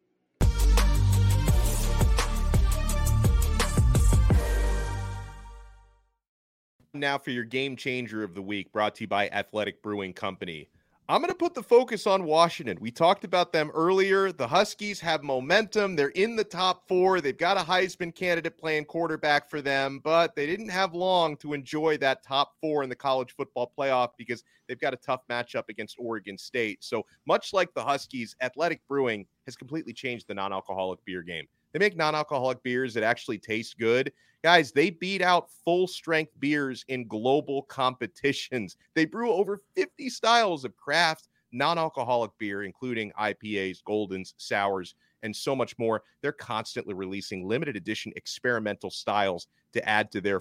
Now 6.96 7.18
for 7.18 7.30
your 7.32 7.42
game 7.42 7.74
changer 7.74 8.22
of 8.22 8.34
the 8.36 8.42
week, 8.42 8.70
brought 8.70 8.94
to 8.94 9.00
you 9.02 9.08
by 9.08 9.28
Athletic 9.30 9.82
Brewing 9.82 10.12
Company. 10.12 10.68
I'm 11.06 11.20
going 11.20 11.28
to 11.28 11.36
put 11.36 11.52
the 11.52 11.62
focus 11.62 12.06
on 12.06 12.24
Washington. 12.24 12.78
We 12.80 12.90
talked 12.90 13.24
about 13.24 13.52
them 13.52 13.70
earlier. 13.74 14.32
The 14.32 14.48
Huskies 14.48 14.98
have 15.00 15.22
momentum. 15.22 15.96
They're 15.96 16.08
in 16.08 16.34
the 16.34 16.44
top 16.44 16.88
four. 16.88 17.20
They've 17.20 17.36
got 17.36 17.58
a 17.58 17.60
Heisman 17.60 18.14
candidate 18.14 18.56
playing 18.56 18.86
quarterback 18.86 19.50
for 19.50 19.60
them, 19.60 20.00
but 20.02 20.34
they 20.34 20.46
didn't 20.46 20.70
have 20.70 20.94
long 20.94 21.36
to 21.38 21.52
enjoy 21.52 21.98
that 21.98 22.22
top 22.22 22.54
four 22.58 22.82
in 22.82 22.88
the 22.88 22.96
college 22.96 23.34
football 23.36 23.70
playoff 23.78 24.12
because 24.16 24.44
they've 24.66 24.80
got 24.80 24.94
a 24.94 24.96
tough 24.96 25.20
matchup 25.30 25.64
against 25.68 25.96
Oregon 25.98 26.38
State. 26.38 26.82
So, 26.82 27.04
much 27.26 27.52
like 27.52 27.74
the 27.74 27.84
Huskies, 27.84 28.34
Athletic 28.40 28.80
Brewing 28.88 29.26
has 29.44 29.56
completely 29.56 29.92
changed 29.92 30.26
the 30.26 30.34
non 30.34 30.54
alcoholic 30.54 31.04
beer 31.04 31.20
game. 31.20 31.46
They 31.74 31.80
make 31.80 31.96
non 31.96 32.14
alcoholic 32.14 32.62
beers 32.62 32.94
that 32.94 33.02
actually 33.02 33.38
taste 33.38 33.78
good. 33.78 34.12
Guys, 34.44 34.70
they 34.70 34.90
beat 34.90 35.22
out 35.22 35.50
full 35.64 35.88
strength 35.88 36.32
beers 36.38 36.84
in 36.88 37.08
global 37.08 37.62
competitions. 37.62 38.76
They 38.94 39.04
brew 39.04 39.32
over 39.32 39.60
50 39.74 40.08
styles 40.08 40.64
of 40.64 40.76
craft 40.76 41.28
non 41.50 41.76
alcoholic 41.76 42.30
beer, 42.38 42.62
including 42.62 43.10
IPAs, 43.20 43.82
Goldens, 43.82 44.34
Sours, 44.36 44.94
and 45.24 45.34
so 45.34 45.56
much 45.56 45.76
more. 45.78 46.02
They're 46.22 46.32
constantly 46.32 46.94
releasing 46.94 47.48
limited 47.48 47.74
edition 47.76 48.12
experimental 48.14 48.90
styles 48.90 49.48
to 49.72 49.88
add 49.88 50.12
to 50.12 50.20
their 50.20 50.40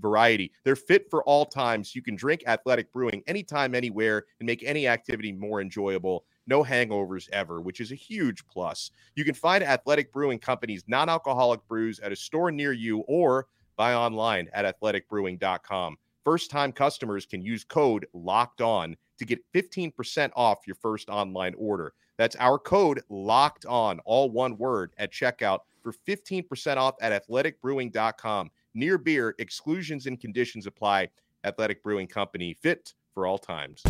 variety. 0.00 0.52
They're 0.64 0.76
fit 0.76 1.10
for 1.10 1.22
all 1.24 1.44
times. 1.44 1.94
You 1.94 2.00
can 2.00 2.16
drink 2.16 2.44
athletic 2.46 2.90
brewing 2.92 3.22
anytime, 3.26 3.74
anywhere, 3.74 4.24
and 4.40 4.46
make 4.46 4.62
any 4.62 4.86
activity 4.86 5.32
more 5.32 5.60
enjoyable. 5.60 6.24
No 6.46 6.64
hangovers 6.64 7.28
ever, 7.32 7.60
which 7.60 7.80
is 7.80 7.92
a 7.92 7.96
huge 7.96 8.46
plus. 8.46 8.90
You 9.14 9.24
can 9.24 9.34
find 9.34 9.62
Athletic 9.62 10.12
Brewing 10.12 10.38
Company's 10.38 10.84
non 10.86 11.08
alcoholic 11.08 11.66
brews 11.68 12.00
at 12.00 12.12
a 12.12 12.16
store 12.16 12.50
near 12.50 12.72
you 12.72 13.00
or 13.00 13.46
buy 13.76 13.94
online 13.94 14.48
at 14.52 14.64
athleticbrewing.com. 14.64 15.96
First 16.24 16.50
time 16.50 16.72
customers 16.72 17.26
can 17.26 17.42
use 17.42 17.64
code 17.64 18.06
locked 18.12 18.60
on 18.60 18.96
to 19.18 19.24
get 19.24 19.40
15% 19.54 20.30
off 20.36 20.66
your 20.66 20.76
first 20.76 21.08
online 21.08 21.54
order. 21.58 21.94
That's 22.16 22.36
our 22.36 22.58
code 22.58 23.02
locked 23.08 23.66
on, 23.66 23.98
all 24.00 24.30
one 24.30 24.56
word 24.56 24.92
at 24.98 25.12
checkout 25.12 25.60
for 25.82 25.92
15% 26.06 26.76
off 26.76 26.94
at 27.00 27.26
athleticbrewing.com. 27.26 28.50
Near 28.74 28.98
beer, 28.98 29.34
exclusions 29.38 30.06
and 30.06 30.20
conditions 30.20 30.66
apply. 30.66 31.08
Athletic 31.44 31.82
Brewing 31.82 32.06
Company, 32.06 32.56
fit 32.62 32.94
for 33.14 33.26
all 33.26 33.38
times. 33.38 33.82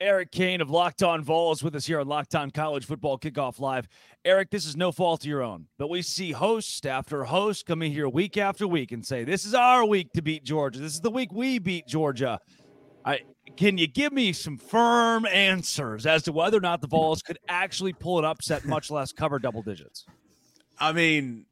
Eric 0.00 0.30
Kane 0.30 0.60
of 0.60 0.68
Locked 0.68 1.02
On 1.02 1.22
Vols 1.22 1.62
with 1.62 1.74
us 1.74 1.86
here 1.86 2.00
on 2.00 2.06
Locked 2.06 2.34
On 2.34 2.50
College 2.50 2.84
Football 2.84 3.18
Kickoff 3.18 3.58
Live. 3.60 3.88
Eric, 4.26 4.50
this 4.50 4.66
is 4.66 4.76
no 4.76 4.92
fault 4.92 5.22
of 5.22 5.26
your 5.26 5.42
own, 5.42 5.66
but 5.78 5.88
we 5.88 6.02
see 6.02 6.32
host 6.32 6.86
after 6.86 7.24
host 7.24 7.64
coming 7.64 7.92
here 7.92 8.06
week 8.06 8.36
after 8.36 8.68
week 8.68 8.92
and 8.92 9.06
say, 9.06 9.24
This 9.24 9.46
is 9.46 9.54
our 9.54 9.86
week 9.86 10.12
to 10.12 10.20
beat 10.20 10.44
Georgia. 10.44 10.80
This 10.80 10.92
is 10.92 11.00
the 11.00 11.10
week 11.10 11.32
we 11.32 11.58
beat 11.58 11.86
Georgia. 11.86 12.38
I 13.06 13.20
can 13.56 13.78
you 13.78 13.86
give 13.86 14.12
me 14.12 14.34
some 14.34 14.58
firm 14.58 15.24
answers 15.24 16.04
as 16.04 16.24
to 16.24 16.32
whether 16.32 16.58
or 16.58 16.60
not 16.60 16.82
the 16.82 16.88
Vols 16.88 17.22
could 17.22 17.38
actually 17.48 17.94
pull 17.94 18.18
an 18.18 18.24
upset, 18.26 18.66
much 18.66 18.90
less 18.90 19.12
cover 19.12 19.38
double 19.38 19.62
digits? 19.62 20.04
I 20.78 20.92
mean, 20.92 21.46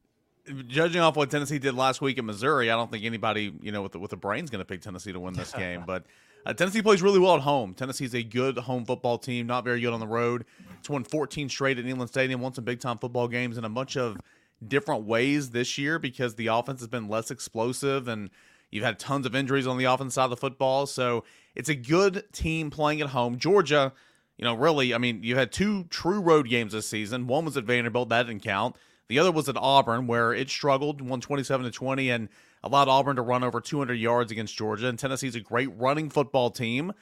judging 0.68 1.00
off 1.00 1.16
what 1.16 1.30
Tennessee 1.30 1.58
did 1.58 1.74
last 1.74 2.02
week 2.02 2.18
in 2.18 2.26
Missouri, 2.26 2.70
I 2.70 2.76
don't 2.76 2.90
think 2.90 3.04
anybody, 3.04 3.54
you 3.62 3.72
know, 3.72 3.82
with 3.82 3.92
the, 3.92 3.98
with 3.98 4.12
a 4.12 4.16
brain's 4.16 4.50
going 4.50 4.58
to 4.58 4.66
pick 4.66 4.82
Tennessee 4.82 5.12
to 5.12 5.20
win 5.20 5.32
this 5.32 5.52
game. 5.52 5.84
But 5.86 6.04
uh, 6.46 6.52
Tennessee 6.52 6.82
plays 6.82 7.02
really 7.02 7.18
well 7.18 7.36
at 7.36 7.42
home. 7.42 7.74
Tennessee's 7.74 8.14
a 8.14 8.22
good 8.22 8.58
home 8.58 8.84
football 8.84 9.18
team, 9.18 9.46
not 9.46 9.64
very 9.64 9.80
good 9.80 9.92
on 9.92 10.00
the 10.00 10.06
road. 10.06 10.44
It's 10.78 10.90
won 10.90 11.04
14 11.04 11.48
straight 11.48 11.78
at 11.78 11.84
Neyland 11.84 12.08
Stadium, 12.08 12.40
won 12.40 12.52
some 12.52 12.64
big 12.64 12.80
time 12.80 12.98
football 12.98 13.28
games 13.28 13.56
in 13.56 13.64
a 13.64 13.68
bunch 13.68 13.96
of 13.96 14.18
different 14.66 15.04
ways 15.04 15.50
this 15.50 15.78
year 15.78 15.98
because 15.98 16.34
the 16.34 16.48
offense 16.48 16.80
has 16.80 16.88
been 16.88 17.08
less 17.08 17.30
explosive 17.30 18.08
and 18.08 18.30
you've 18.70 18.84
had 18.84 18.98
tons 18.98 19.26
of 19.26 19.34
injuries 19.34 19.66
on 19.66 19.78
the 19.78 19.84
offense 19.84 20.14
side 20.14 20.24
of 20.24 20.30
the 20.30 20.36
football. 20.36 20.86
So 20.86 21.24
it's 21.54 21.68
a 21.68 21.74
good 21.74 22.24
team 22.32 22.70
playing 22.70 23.00
at 23.00 23.08
home. 23.08 23.38
Georgia, 23.38 23.92
you 24.36 24.44
know, 24.44 24.54
really, 24.54 24.94
I 24.94 24.98
mean, 24.98 25.22
you 25.22 25.36
had 25.36 25.52
two 25.52 25.84
true 25.84 26.20
road 26.20 26.48
games 26.48 26.72
this 26.72 26.88
season. 26.88 27.26
One 27.26 27.44
was 27.44 27.56
at 27.56 27.64
Vanderbilt, 27.64 28.08
that 28.08 28.26
didn't 28.26 28.42
count. 28.42 28.76
The 29.08 29.18
other 29.18 29.32
was 29.32 29.48
at 29.48 29.56
Auburn, 29.56 30.06
where 30.06 30.32
it 30.32 30.48
struggled, 30.48 31.00
won 31.00 31.20
27 31.20 31.64
to 31.64 31.70
20, 31.70 32.10
and 32.10 32.28
allowed 32.62 32.88
Auburn 32.88 33.16
to 33.16 33.22
run 33.22 33.44
over 33.44 33.60
200 33.60 33.94
yards 33.94 34.32
against 34.32 34.56
Georgia. 34.56 34.88
And 34.88 34.98
Tennessee's 34.98 35.34
a 35.34 35.40
great 35.40 35.68
running 35.76 36.08
football 36.08 36.50
team. 36.50 36.92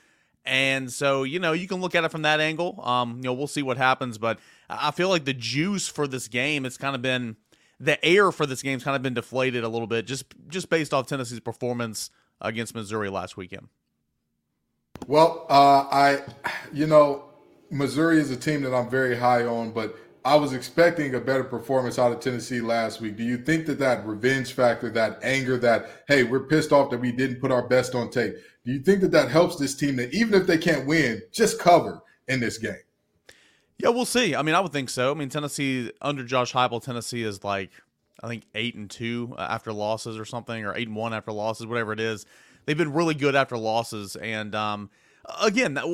And 0.45 0.93
so, 0.93 1.23
you 1.23 1.39
know, 1.39 1.53
you 1.53 1.69
can 1.69 1.81
look 1.81 1.95
at 1.95 2.03
it 2.03 2.11
from 2.11 2.23
that 2.23 2.41
angle. 2.41 2.81
Um, 2.83 3.19
you 3.19 3.23
know, 3.23 3.33
we'll 3.33 3.47
see 3.47 3.63
what 3.63 3.77
happens, 3.77 4.19
but 4.19 4.41
I 4.69 4.91
feel 4.91 5.09
like 5.09 5.25
the 5.25 5.35
juice 5.35 5.87
for 5.87 6.09
this 6.09 6.27
game, 6.27 6.67
it's 6.67 6.77
kind 6.77 6.97
of 6.97 7.03
been 7.03 7.37
the 7.79 8.03
air 8.05 8.33
for 8.33 8.47
this 8.47 8.63
game's 8.63 8.85
kind 8.85 8.97
of 8.97 9.03
been 9.03 9.15
deflated 9.15 9.65
a 9.65 9.69
little 9.69 9.89
bit 9.89 10.07
just 10.07 10.25
just 10.49 10.71
based 10.71 10.95
off 10.95 11.09
Tennessee's 11.09 11.41
performance 11.41 12.11
against 12.41 12.75
Missouri 12.75 13.09
last 13.09 13.37
weekend. 13.37 13.69
Well, 15.07 15.47
uh, 15.49 15.87
I, 15.91 16.23
you 16.73 16.87
know, 16.87 17.25
Missouri 17.71 18.21
is 18.21 18.31
a 18.31 18.37
team 18.37 18.63
that 18.63 18.75
I'm 18.75 18.89
very 18.89 19.17
high 19.17 19.45
on, 19.45 19.73
but 19.73 19.97
I 20.25 20.37
was 20.37 20.53
expecting 20.53 21.15
a 21.15 21.21
better 21.21 21.43
performance 21.43 21.99
out 21.99 22.13
of 22.13 22.21
Tennessee 22.21 22.61
last 22.61 23.01
week. 23.01 23.17
Do 23.17 23.25
you 23.25 23.39
think 23.39 23.67
that 23.67 23.79
that 23.81 24.07
revenge 24.07 24.53
factor, 24.53 24.89
that 24.91 25.19
anger, 25.23 25.57
that 25.59 26.05
hey, 26.07 26.23
we're 26.23 26.47
pissed 26.47 26.73
off 26.73 26.91
that 26.91 27.01
we 27.01 27.11
didn't 27.11 27.41
put 27.41 27.51
our 27.51 27.67
best 27.67 27.95
on 27.95 28.11
tape? 28.11 28.35
Do 28.65 28.73
you 28.73 28.81
think 28.81 29.01
that 29.01 29.11
that 29.11 29.31
helps 29.31 29.57
this 29.57 29.75
team 29.75 29.97
that 29.97 30.15
even 30.15 30.35
if 30.35 30.47
they 30.47 30.59
can't 30.59 30.87
win, 30.87 31.23
just 31.33 31.59
cover 31.59 32.03
in 32.29 32.39
this 32.39 32.59
game? 32.59 32.77
Yeah, 33.79 33.89
we'll 33.89 34.05
see. 34.05 34.37
I 34.37 34.43
mean, 34.43 34.55
I 34.55 34.61
would 34.61 34.73
think 34.73 34.91
so. 34.91 35.11
I 35.11 35.15
mean, 35.15 35.29
Tennessee 35.29 35.91
under 36.01 36.23
Josh 36.23 36.53
Heupel, 36.53 36.81
Tennessee 36.81 37.25
is 37.25 37.43
like 37.43 37.71
I 38.23 38.29
think 38.29 38.45
eight 38.55 38.77
and 38.77 38.89
two 38.89 39.35
uh, 39.37 39.49
after 39.51 39.73
losses 39.73 40.17
or 40.19 40.25
something, 40.25 40.65
or 40.65 40.77
eight 40.77 40.87
and 40.87 40.97
one 40.97 41.13
after 41.13 41.33
losses, 41.33 41.67
whatever 41.67 41.93
it 41.93 42.01
is. 42.01 42.27
They've 42.65 42.79
been 42.79 42.93
really 42.93 43.15
good 43.15 43.35
after 43.35 43.59
losses, 43.59 44.15
and 44.15 44.55
um, 44.55 44.91
again, 45.41 45.75
that, 45.75 45.85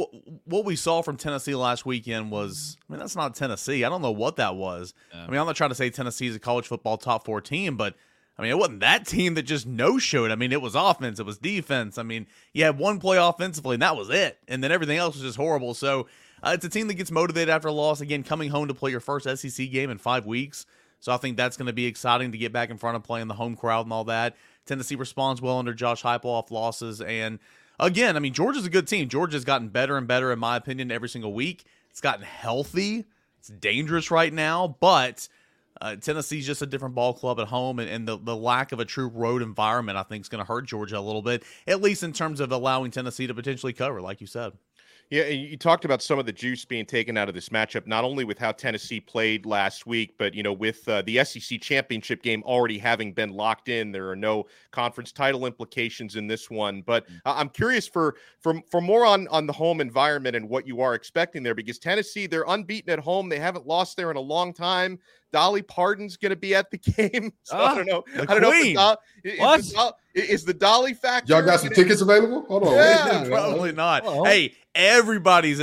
what 0.45 0.65
we 0.65 0.77
saw 0.77 1.03
from 1.03 1.17
Tennessee 1.17 1.55
last 1.55 1.85
weekend 1.85 2.31
was, 2.31 2.77
I 2.89 2.93
mean, 2.93 3.01
that's 3.01 3.17
not 3.17 3.35
Tennessee. 3.35 3.85
I 3.85 3.89
don't 3.89 4.03
know 4.03 4.11
what 4.11 4.37
that 4.37 4.57
was. 4.57 4.95
Yeah. 5.13 5.25
I 5.25 5.31
mean, 5.31 5.41
I'm 5.41 5.47
not 5.47 5.57
trying 5.57 5.71
to 5.71 5.77
say 5.77 5.91
Tennessee 5.91 6.27
is 6.27 6.37
a 6.37 6.41
college 6.41 6.67
football 6.67 6.97
top 6.97 7.25
four 7.25 7.41
team, 7.41 7.77
but 7.77 7.95
I 8.39 8.43
mean, 8.43 8.51
it 8.53 8.59
wasn't 8.59 8.81
that 8.81 9.07
team 9.07 9.35
that 9.35 9.43
just 9.43 9.67
no 9.67 9.99
showed. 9.99 10.31
I 10.31 10.37
mean, 10.37 10.53
it 10.53 10.63
was 10.63 10.75
offense, 10.75 11.19
it 11.19 11.27
was 11.27 11.39
defense. 11.39 11.99
I 11.99 12.05
mean, 12.05 12.27
you 12.53 12.65
had 12.65 12.79
one 12.79 13.01
play 13.01 13.19
offensively, 13.19 13.75
and 13.75 13.83
that 13.83 13.97
was 13.97 14.11
it. 14.11 14.39
And 14.47 14.63
then 14.63 14.71
everything 14.71 14.97
else 14.97 15.17
was 15.17 15.25
just 15.25 15.37
horrible. 15.37 15.75
So 15.75 16.07
uh, 16.43 16.53
it's 16.55 16.65
a 16.65 16.69
team 16.69 16.87
that 16.89 16.95
gets 16.95 17.11
motivated 17.11 17.49
after 17.49 17.69
a 17.69 17.73
loss. 17.73 18.01
Again, 18.01 18.23
coming 18.23 18.51
home 18.51 18.69
to 18.69 18.75
play 18.75 18.93
your 18.93 19.01
first 19.01 19.27
SEC 19.29 19.71
game 19.71 19.91
in 19.91 19.99
five 19.99 20.25
weeks. 20.25 20.67
So 21.01 21.13
I 21.13 21.17
think 21.17 21.37
that's 21.37 21.57
going 21.57 21.67
to 21.67 21.73
be 21.73 21.87
exciting 21.87 22.33
to 22.33 22.39
get 22.39 22.53
back 22.53 22.71
in 22.71 22.79
front 22.79 22.97
of 22.97 23.03
playing 23.03 23.29
the 23.29 23.35
home 23.35 23.57
crowd 23.57 23.87
and 23.87 23.93
all 23.93 24.05
that. 24.05 24.37
Tennessee 24.67 24.97
responds 24.97 25.41
well 25.41 25.59
under 25.59 25.73
Josh 25.73 26.03
Heupel 26.03 26.27
off 26.27 26.51
losses. 26.51 27.01
And 27.01 27.39
again, 27.79 28.17
I 28.17 28.21
mean, 28.21 28.33
Georgia's 28.33 28.67
a 28.67 28.71
good 28.71 28.87
team. 28.87 29.09
Georgia's 29.09 29.45
gotten 29.45 29.69
better 29.69 29.97
and 29.97 30.07
better, 30.07 30.33
in 30.33 30.39
my 30.39 30.57
opinion, 30.57 30.91
every 30.91 31.09
single 31.09 31.33
week. 31.33 31.65
It's 31.91 32.01
gotten 32.01 32.25
healthy. 32.25 33.07
It's 33.39 33.49
dangerous 33.49 34.11
right 34.11 34.33
now, 34.33 34.77
but 34.81 35.29
uh, 35.81 35.97
Tennessee's 35.97 36.47
just 36.47 36.63
a 36.63 36.67
different 36.67 36.95
ball 36.95 37.15
club 37.15 37.39
at 37.39 37.47
home, 37.47 37.79
and, 37.79 37.89
and 37.89 38.07
the, 38.07 38.19
the 38.19 38.37
lack 38.37 38.73
of 38.73 38.81
a 38.81 38.85
true 38.85 39.09
road 39.09 39.43
environment, 39.43 39.97
I 39.97 40.03
think, 40.03 40.23
is 40.23 40.29
going 40.29 40.45
to 40.45 40.49
hurt 40.49 40.67
Georgia 40.67 40.99
a 40.99 41.01
little 41.01 41.23
bit, 41.23 41.45
at 41.67 41.81
least 41.81 42.03
in 42.03 42.13
terms 42.13 42.41
of 42.41 42.51
allowing 42.53 42.91
Tennessee 42.91 43.27
to 43.27 43.35
potentially 43.35 43.73
cover, 43.73 44.01
like 44.01 44.21
you 44.21 44.27
said. 44.27 44.53
Yeah, 45.11 45.29
you 45.29 45.57
talked 45.57 45.87
about 45.87 46.03
some 46.03 46.19
of 46.19 46.27
the 46.27 46.33
juice 46.33 46.67
being 46.67 46.85
taken 46.85 47.17
out 47.17 47.31
of 47.31 47.35
this 47.35 47.49
matchup, 47.49 47.87
not 47.87 48.05
only 48.05 48.25
with 48.25 48.39
how 48.39 48.53
Tennessee 48.53 49.01
played 49.01 49.47
last 49.47 49.87
week, 49.87 50.15
but 50.19 50.35
you 50.35 50.43
know, 50.43 50.53
with 50.53 50.87
uh, 50.87 51.01
the 51.03 51.25
SEC 51.25 51.63
championship 51.63 52.23
game 52.23 52.43
already 52.43 52.77
having 52.77 53.15
been 53.15 53.33
locked 53.33 53.71
in, 53.71 53.91
there 53.91 54.11
are 54.11 54.17
no 54.17 54.47
conference 54.71 55.11
title 55.11 55.47
implications 55.47 56.17
in 56.17 56.27
this 56.27 56.51
one. 56.51 56.83
But 56.83 57.09
mm. 57.09 57.21
I'm 57.25 57.49
curious 57.49 57.89
for 57.89 58.17
for 58.41 58.61
for 58.71 58.83
more 58.83 59.07
on 59.07 59.27
on 59.29 59.47
the 59.47 59.53
home 59.53 59.81
environment 59.81 60.37
and 60.37 60.47
what 60.47 60.67
you 60.67 60.83
are 60.83 60.95
expecting 60.95 61.43
there, 61.43 61.55
because 61.55 61.79
Tennessee 61.79 62.27
they're 62.27 62.45
unbeaten 62.47 62.91
at 62.91 62.99
home, 62.99 63.31
they 63.31 63.39
haven't 63.39 63.67
lost 63.67 63.97
there 63.97 64.11
in 64.11 64.19
a 64.19 64.21
long 64.21 64.53
time. 64.53 64.99
Dolly 65.33 65.63
Parton's 65.63 66.17
going 66.17 66.31
to 66.31 66.37
be 66.37 66.55
at 66.55 66.71
the 66.71 66.79
game. 66.79 67.33
So 67.43 67.57
I 67.57 67.75
don't 67.75 67.87
know. 67.87 68.05
I 68.17 68.39
don't 68.39 68.51
queen. 68.51 68.75
know. 68.75 68.97
If 69.25 69.39
what? 69.39 69.61
Is 69.61 69.73
the, 69.73 69.95
is 70.15 70.45
the 70.45 70.55
Dolly 70.55 70.95
factor? 70.95 71.33
Y'all 71.33 71.45
got 71.45 71.61
some 71.61 71.71
tickets 71.71 72.01
available? 72.01 72.45
Hold 72.49 72.65
on. 72.65 72.75
Yeah, 72.75 73.25
probably 73.29 73.73
not. 73.73 74.03
Oh. 74.07 74.25
Hey, 74.25 74.55
everybody's 74.79 75.61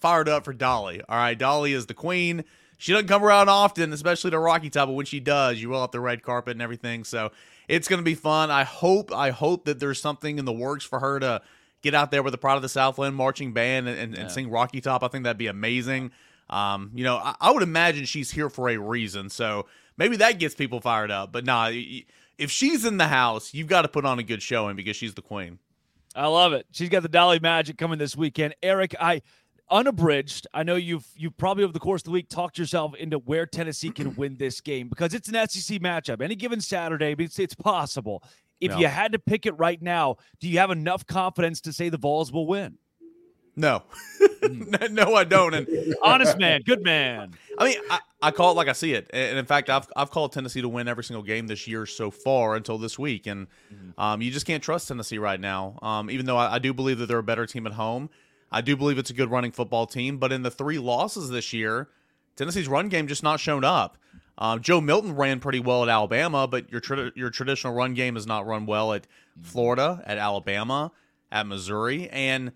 fired 0.00 0.28
up 0.28 0.44
for 0.44 0.54
Dolly. 0.54 1.02
All 1.08 1.16
right, 1.16 1.38
Dolly 1.38 1.74
is 1.74 1.86
the 1.86 1.94
queen. 1.94 2.44
She 2.78 2.92
doesn't 2.92 3.08
come 3.08 3.22
around 3.22 3.48
often, 3.48 3.92
especially 3.92 4.30
to 4.30 4.38
Rocky 4.38 4.70
Top, 4.70 4.88
but 4.88 4.94
when 4.94 5.06
she 5.06 5.20
does, 5.20 5.60
you 5.60 5.70
roll 5.70 5.82
out 5.82 5.92
the 5.92 6.00
red 6.00 6.22
carpet 6.22 6.52
and 6.52 6.62
everything. 6.62 7.04
So 7.04 7.30
it's 7.68 7.86
going 7.86 7.98
to 7.98 8.04
be 8.04 8.14
fun. 8.14 8.50
I 8.50 8.64
hope, 8.64 9.12
I 9.12 9.30
hope 9.30 9.66
that 9.66 9.78
there's 9.78 10.00
something 10.00 10.38
in 10.38 10.44
the 10.44 10.52
works 10.52 10.84
for 10.84 10.98
her 10.98 11.20
to 11.20 11.42
get 11.82 11.94
out 11.94 12.10
there 12.10 12.22
with 12.22 12.32
the 12.32 12.38
Pride 12.38 12.56
of 12.56 12.62
the 12.62 12.68
Southland 12.68 13.14
marching 13.14 13.52
band 13.52 13.88
and, 13.88 13.98
and, 13.98 14.14
yeah. 14.14 14.22
and 14.22 14.30
sing 14.30 14.50
Rocky 14.50 14.80
Top. 14.80 15.02
I 15.02 15.08
think 15.08 15.24
that'd 15.24 15.38
be 15.38 15.48
amazing. 15.48 16.12
Um, 16.48 16.90
you 16.94 17.04
know, 17.04 17.16
I, 17.16 17.34
I, 17.40 17.50
would 17.50 17.62
imagine 17.62 18.04
she's 18.04 18.30
here 18.30 18.50
for 18.50 18.68
a 18.68 18.76
reason. 18.76 19.30
So 19.30 19.66
maybe 19.96 20.16
that 20.16 20.38
gets 20.38 20.54
people 20.54 20.80
fired 20.80 21.10
up. 21.10 21.32
But 21.32 21.44
nah, 21.44 21.70
if 21.72 22.50
she's 22.50 22.84
in 22.84 22.98
the 22.98 23.08
house, 23.08 23.54
you've 23.54 23.68
got 23.68 23.82
to 23.82 23.88
put 23.88 24.04
on 24.04 24.18
a 24.18 24.22
good 24.22 24.42
showing 24.42 24.76
because 24.76 24.96
she's 24.96 25.14
the 25.14 25.22
queen. 25.22 25.58
I 26.14 26.26
love 26.26 26.52
it. 26.52 26.66
She's 26.72 26.88
got 26.88 27.02
the 27.02 27.08
Dolly 27.08 27.40
Magic 27.40 27.78
coming 27.78 27.98
this 27.98 28.16
weekend. 28.16 28.54
Eric, 28.62 28.94
I 29.00 29.22
unabridged. 29.70 30.46
I 30.52 30.62
know 30.62 30.76
you've 30.76 31.06
you've 31.16 31.36
probably 31.36 31.64
over 31.64 31.72
the 31.72 31.80
course 31.80 32.02
of 32.02 32.06
the 32.06 32.10
week 32.10 32.28
talked 32.28 32.58
yourself 32.58 32.94
into 32.94 33.18
where 33.18 33.46
Tennessee 33.46 33.90
can 33.90 34.14
win 34.16 34.36
this 34.36 34.60
game 34.60 34.88
because 34.88 35.14
it's 35.14 35.28
an 35.28 35.34
SEC 35.48 35.80
matchup. 35.80 36.20
Any 36.22 36.36
given 36.36 36.60
Saturday, 36.60 37.14
it's, 37.18 37.38
it's 37.38 37.54
possible. 37.54 38.22
If 38.60 38.72
no. 38.72 38.78
you 38.78 38.86
had 38.86 39.12
to 39.12 39.18
pick 39.18 39.46
it 39.46 39.58
right 39.58 39.80
now, 39.80 40.16
do 40.38 40.48
you 40.48 40.58
have 40.58 40.70
enough 40.70 41.04
confidence 41.06 41.60
to 41.62 41.72
say 41.72 41.88
the 41.88 41.98
Vols 41.98 42.30
will 42.30 42.46
win? 42.46 42.78
No, 43.54 43.82
no, 44.90 45.14
I 45.14 45.24
don't. 45.24 45.52
And 45.52 45.94
honest 46.02 46.38
man, 46.38 46.62
good 46.62 46.82
man. 46.82 47.32
I 47.58 47.64
mean, 47.66 47.78
I, 47.90 48.00
I, 48.22 48.30
call 48.30 48.52
it 48.52 48.54
like 48.54 48.68
I 48.68 48.72
see 48.72 48.94
it. 48.94 49.10
And 49.12 49.38
in 49.38 49.44
fact, 49.44 49.68
I've 49.68 49.86
I've 49.94 50.10
called 50.10 50.32
Tennessee 50.32 50.62
to 50.62 50.68
win 50.68 50.88
every 50.88 51.04
single 51.04 51.22
game 51.22 51.46
this 51.48 51.66
year 51.68 51.84
so 51.84 52.10
far 52.10 52.56
until 52.56 52.78
this 52.78 52.98
week. 52.98 53.26
And 53.26 53.48
mm-hmm. 53.72 54.00
um, 54.00 54.22
you 54.22 54.30
just 54.30 54.46
can't 54.46 54.62
trust 54.62 54.88
Tennessee 54.88 55.18
right 55.18 55.38
now. 55.38 55.78
Um, 55.82 56.10
even 56.10 56.24
though 56.24 56.38
I, 56.38 56.54
I, 56.54 56.58
do 56.58 56.72
believe 56.72 56.98
that 56.98 57.06
they're 57.06 57.18
a 57.18 57.22
better 57.22 57.44
team 57.44 57.66
at 57.66 57.74
home, 57.74 58.08
I 58.50 58.62
do 58.62 58.74
believe 58.74 58.96
it's 58.96 59.10
a 59.10 59.14
good 59.14 59.30
running 59.30 59.52
football 59.52 59.86
team. 59.86 60.16
But 60.16 60.32
in 60.32 60.42
the 60.42 60.50
three 60.50 60.78
losses 60.78 61.28
this 61.28 61.52
year, 61.52 61.88
Tennessee's 62.36 62.68
run 62.68 62.88
game 62.88 63.08
just 63.08 63.22
not 63.22 63.38
shown 63.38 63.64
up. 63.64 63.98
Um, 64.38 64.62
Joe 64.62 64.80
Milton 64.80 65.14
ran 65.14 65.40
pretty 65.40 65.60
well 65.60 65.82
at 65.82 65.90
Alabama, 65.90 66.48
but 66.48 66.72
your 66.72 66.80
tra- 66.80 67.12
your 67.14 67.28
traditional 67.28 67.74
run 67.74 67.92
game 67.92 68.14
has 68.14 68.26
not 68.26 68.46
run 68.46 68.64
well 68.64 68.94
at 68.94 69.02
mm-hmm. 69.02 69.42
Florida, 69.42 70.02
at 70.06 70.16
Alabama, 70.16 70.90
at 71.30 71.46
Missouri, 71.46 72.08
and 72.08 72.52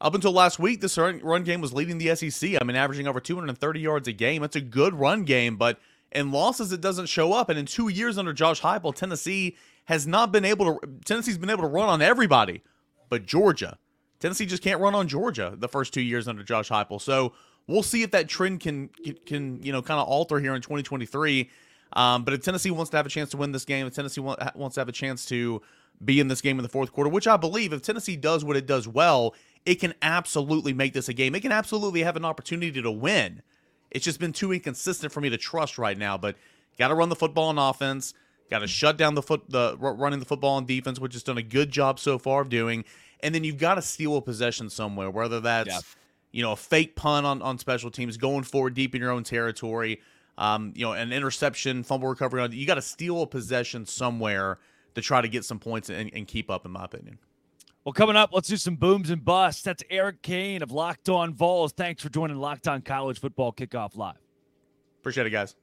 up 0.00 0.14
until 0.14 0.32
last 0.32 0.58
week, 0.58 0.80
this 0.80 0.96
run 0.96 1.44
game 1.44 1.60
was 1.60 1.72
leading 1.72 1.98
the 1.98 2.14
SEC. 2.14 2.56
I 2.60 2.64
mean, 2.64 2.76
averaging 2.76 3.06
over 3.06 3.20
230 3.20 3.80
yards 3.80 4.08
a 4.08 4.12
game. 4.12 4.42
It's 4.42 4.56
a 4.56 4.60
good 4.60 4.94
run 4.94 5.24
game, 5.24 5.56
but 5.56 5.78
in 6.12 6.32
losses, 6.32 6.72
it 6.72 6.80
doesn't 6.80 7.06
show 7.06 7.32
up. 7.32 7.48
And 7.48 7.58
in 7.58 7.66
two 7.66 7.88
years 7.88 8.16
under 8.16 8.32
Josh 8.32 8.62
Heupel, 8.62 8.94
Tennessee 8.94 9.56
has 9.84 10.06
not 10.06 10.32
been 10.32 10.44
able 10.44 10.66
to. 10.66 10.88
Tennessee's 11.04 11.38
been 11.38 11.50
able 11.50 11.62
to 11.62 11.68
run 11.68 11.88
on 11.88 12.00
everybody, 12.00 12.62
but 13.08 13.26
Georgia. 13.26 13.78
Tennessee 14.20 14.46
just 14.46 14.62
can't 14.62 14.80
run 14.80 14.94
on 14.94 15.08
Georgia 15.08 15.54
the 15.56 15.68
first 15.68 15.94
two 15.94 16.02
years 16.02 16.28
under 16.28 16.42
Josh 16.42 16.68
Heupel. 16.68 17.00
So 17.00 17.32
we'll 17.66 17.82
see 17.82 18.02
if 18.02 18.10
that 18.12 18.28
trend 18.28 18.60
can 18.60 18.88
can 19.26 19.62
you 19.62 19.72
know 19.72 19.82
kind 19.82 20.00
of 20.00 20.08
alter 20.08 20.38
here 20.40 20.54
in 20.54 20.62
2023. 20.62 21.50
Um, 21.94 22.24
but 22.24 22.34
if 22.34 22.42
Tennessee 22.42 22.70
wants 22.70 22.90
to 22.90 22.96
have 22.96 23.06
a 23.06 23.10
chance 23.10 23.30
to 23.30 23.36
win 23.36 23.52
this 23.52 23.64
game, 23.64 23.86
if 23.86 23.94
Tennessee 23.94 24.20
wants 24.20 24.74
to 24.74 24.80
have 24.80 24.88
a 24.88 24.92
chance 24.92 25.26
to 25.26 25.60
be 26.04 26.20
in 26.20 26.28
this 26.28 26.40
game 26.40 26.58
in 26.58 26.62
the 26.62 26.68
fourth 26.68 26.92
quarter, 26.92 27.10
which 27.10 27.26
I 27.26 27.36
believe 27.36 27.72
if 27.72 27.82
Tennessee 27.82 28.16
does 28.16 28.44
what 28.44 28.56
it 28.56 28.66
does 28.66 28.86
well, 28.86 29.34
it 29.66 29.76
can 29.76 29.94
absolutely 30.02 30.72
make 30.72 30.92
this 30.92 31.08
a 31.08 31.12
game. 31.12 31.34
It 31.34 31.40
can 31.40 31.52
absolutely 31.52 32.02
have 32.02 32.16
an 32.16 32.24
opportunity 32.24 32.80
to 32.80 32.90
win. 32.90 33.42
It's 33.90 34.04
just 34.04 34.20
been 34.20 34.32
too 34.32 34.52
inconsistent 34.52 35.12
for 35.12 35.20
me 35.20 35.30
to 35.30 35.36
trust 35.36 35.78
right 35.78 35.98
now. 35.98 36.16
But 36.16 36.36
got 36.78 36.88
to 36.88 36.94
run 36.94 37.08
the 37.08 37.16
football 37.16 37.48
on 37.48 37.58
offense. 37.58 38.14
Got 38.50 38.60
to 38.60 38.66
shut 38.66 38.96
down 38.96 39.14
the 39.14 39.22
foot, 39.22 39.42
the 39.48 39.76
running 39.78 40.18
the 40.18 40.24
football 40.24 40.56
on 40.56 40.66
defense, 40.66 40.98
which 40.98 41.12
has 41.12 41.22
done 41.22 41.38
a 41.38 41.42
good 41.42 41.70
job 41.70 42.00
so 42.00 42.18
far 42.18 42.42
of 42.42 42.48
doing. 42.48 42.84
And 43.22 43.34
then 43.34 43.44
you've 43.44 43.58
got 43.58 43.74
to 43.74 43.82
steal 43.82 44.16
a 44.16 44.22
possession 44.22 44.70
somewhere, 44.70 45.10
whether 45.10 45.40
that's 45.40 45.68
yeah. 45.68 45.80
you 46.32 46.42
know 46.42 46.52
a 46.52 46.56
fake 46.56 46.96
punt 46.96 47.26
on 47.26 47.42
on 47.42 47.58
special 47.58 47.90
teams, 47.90 48.16
going 48.16 48.42
forward 48.42 48.74
deep 48.74 48.94
in 48.94 49.00
your 49.00 49.12
own 49.12 49.22
territory, 49.22 50.00
um, 50.36 50.72
you 50.74 50.84
know, 50.84 50.92
an 50.92 51.12
interception, 51.12 51.84
fumble 51.84 52.08
recovery. 52.08 52.44
You 52.50 52.66
got 52.66 52.74
to 52.74 52.82
steal 52.82 53.22
a 53.22 53.26
possession 53.26 53.86
somewhere 53.86 54.58
to 54.94 55.00
try 55.00 55.20
to 55.20 55.28
get 55.28 55.44
some 55.44 55.58
points 55.58 55.90
and, 55.90 56.10
and 56.12 56.26
keep 56.26 56.50
up, 56.50 56.64
in 56.64 56.72
my 56.72 56.84
opinion. 56.84 57.18
Well, 57.84 57.94
coming 57.94 58.14
up, 58.14 58.28
let's 58.34 58.46
do 58.46 58.58
some 58.58 58.76
booms 58.76 59.08
and 59.08 59.24
busts. 59.24 59.62
That's 59.62 59.82
Eric 59.88 60.20
Kane 60.20 60.62
of 60.62 60.70
Locked 60.70 61.08
On 61.08 61.32
Vols. 61.32 61.72
Thanks 61.72 62.02
for 62.02 62.10
joining 62.10 62.36
Locked 62.36 62.68
On 62.68 62.82
College 62.82 63.18
Football 63.18 63.54
Kickoff 63.54 63.96
Live. 63.96 64.18
Appreciate 65.00 65.26
it, 65.26 65.30
guys. 65.30 65.56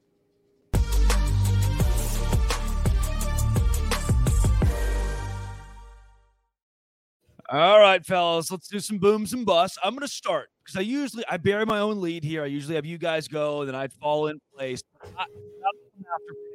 All 7.50 7.78
right, 7.78 8.04
fellas, 8.04 8.50
let's 8.50 8.66
do 8.66 8.80
some 8.80 8.98
booms 8.98 9.32
and 9.32 9.46
busts. 9.46 9.78
I'm 9.82 9.94
going 9.94 10.00
to 10.00 10.12
start 10.12 10.48
because 10.64 10.76
I 10.76 10.82
usually 10.82 11.24
I 11.30 11.36
bury 11.36 11.64
my 11.64 11.78
own 11.78 12.00
lead 12.00 12.24
here. 12.24 12.42
I 12.42 12.46
usually 12.46 12.74
have 12.74 12.84
you 12.84 12.98
guys 12.98 13.28
go, 13.28 13.60
and 13.60 13.68
then 13.68 13.76
I'd 13.76 13.92
fall 13.92 14.26
in 14.26 14.40
place. 14.54 14.82
I, 15.16 15.22
after 15.22 16.47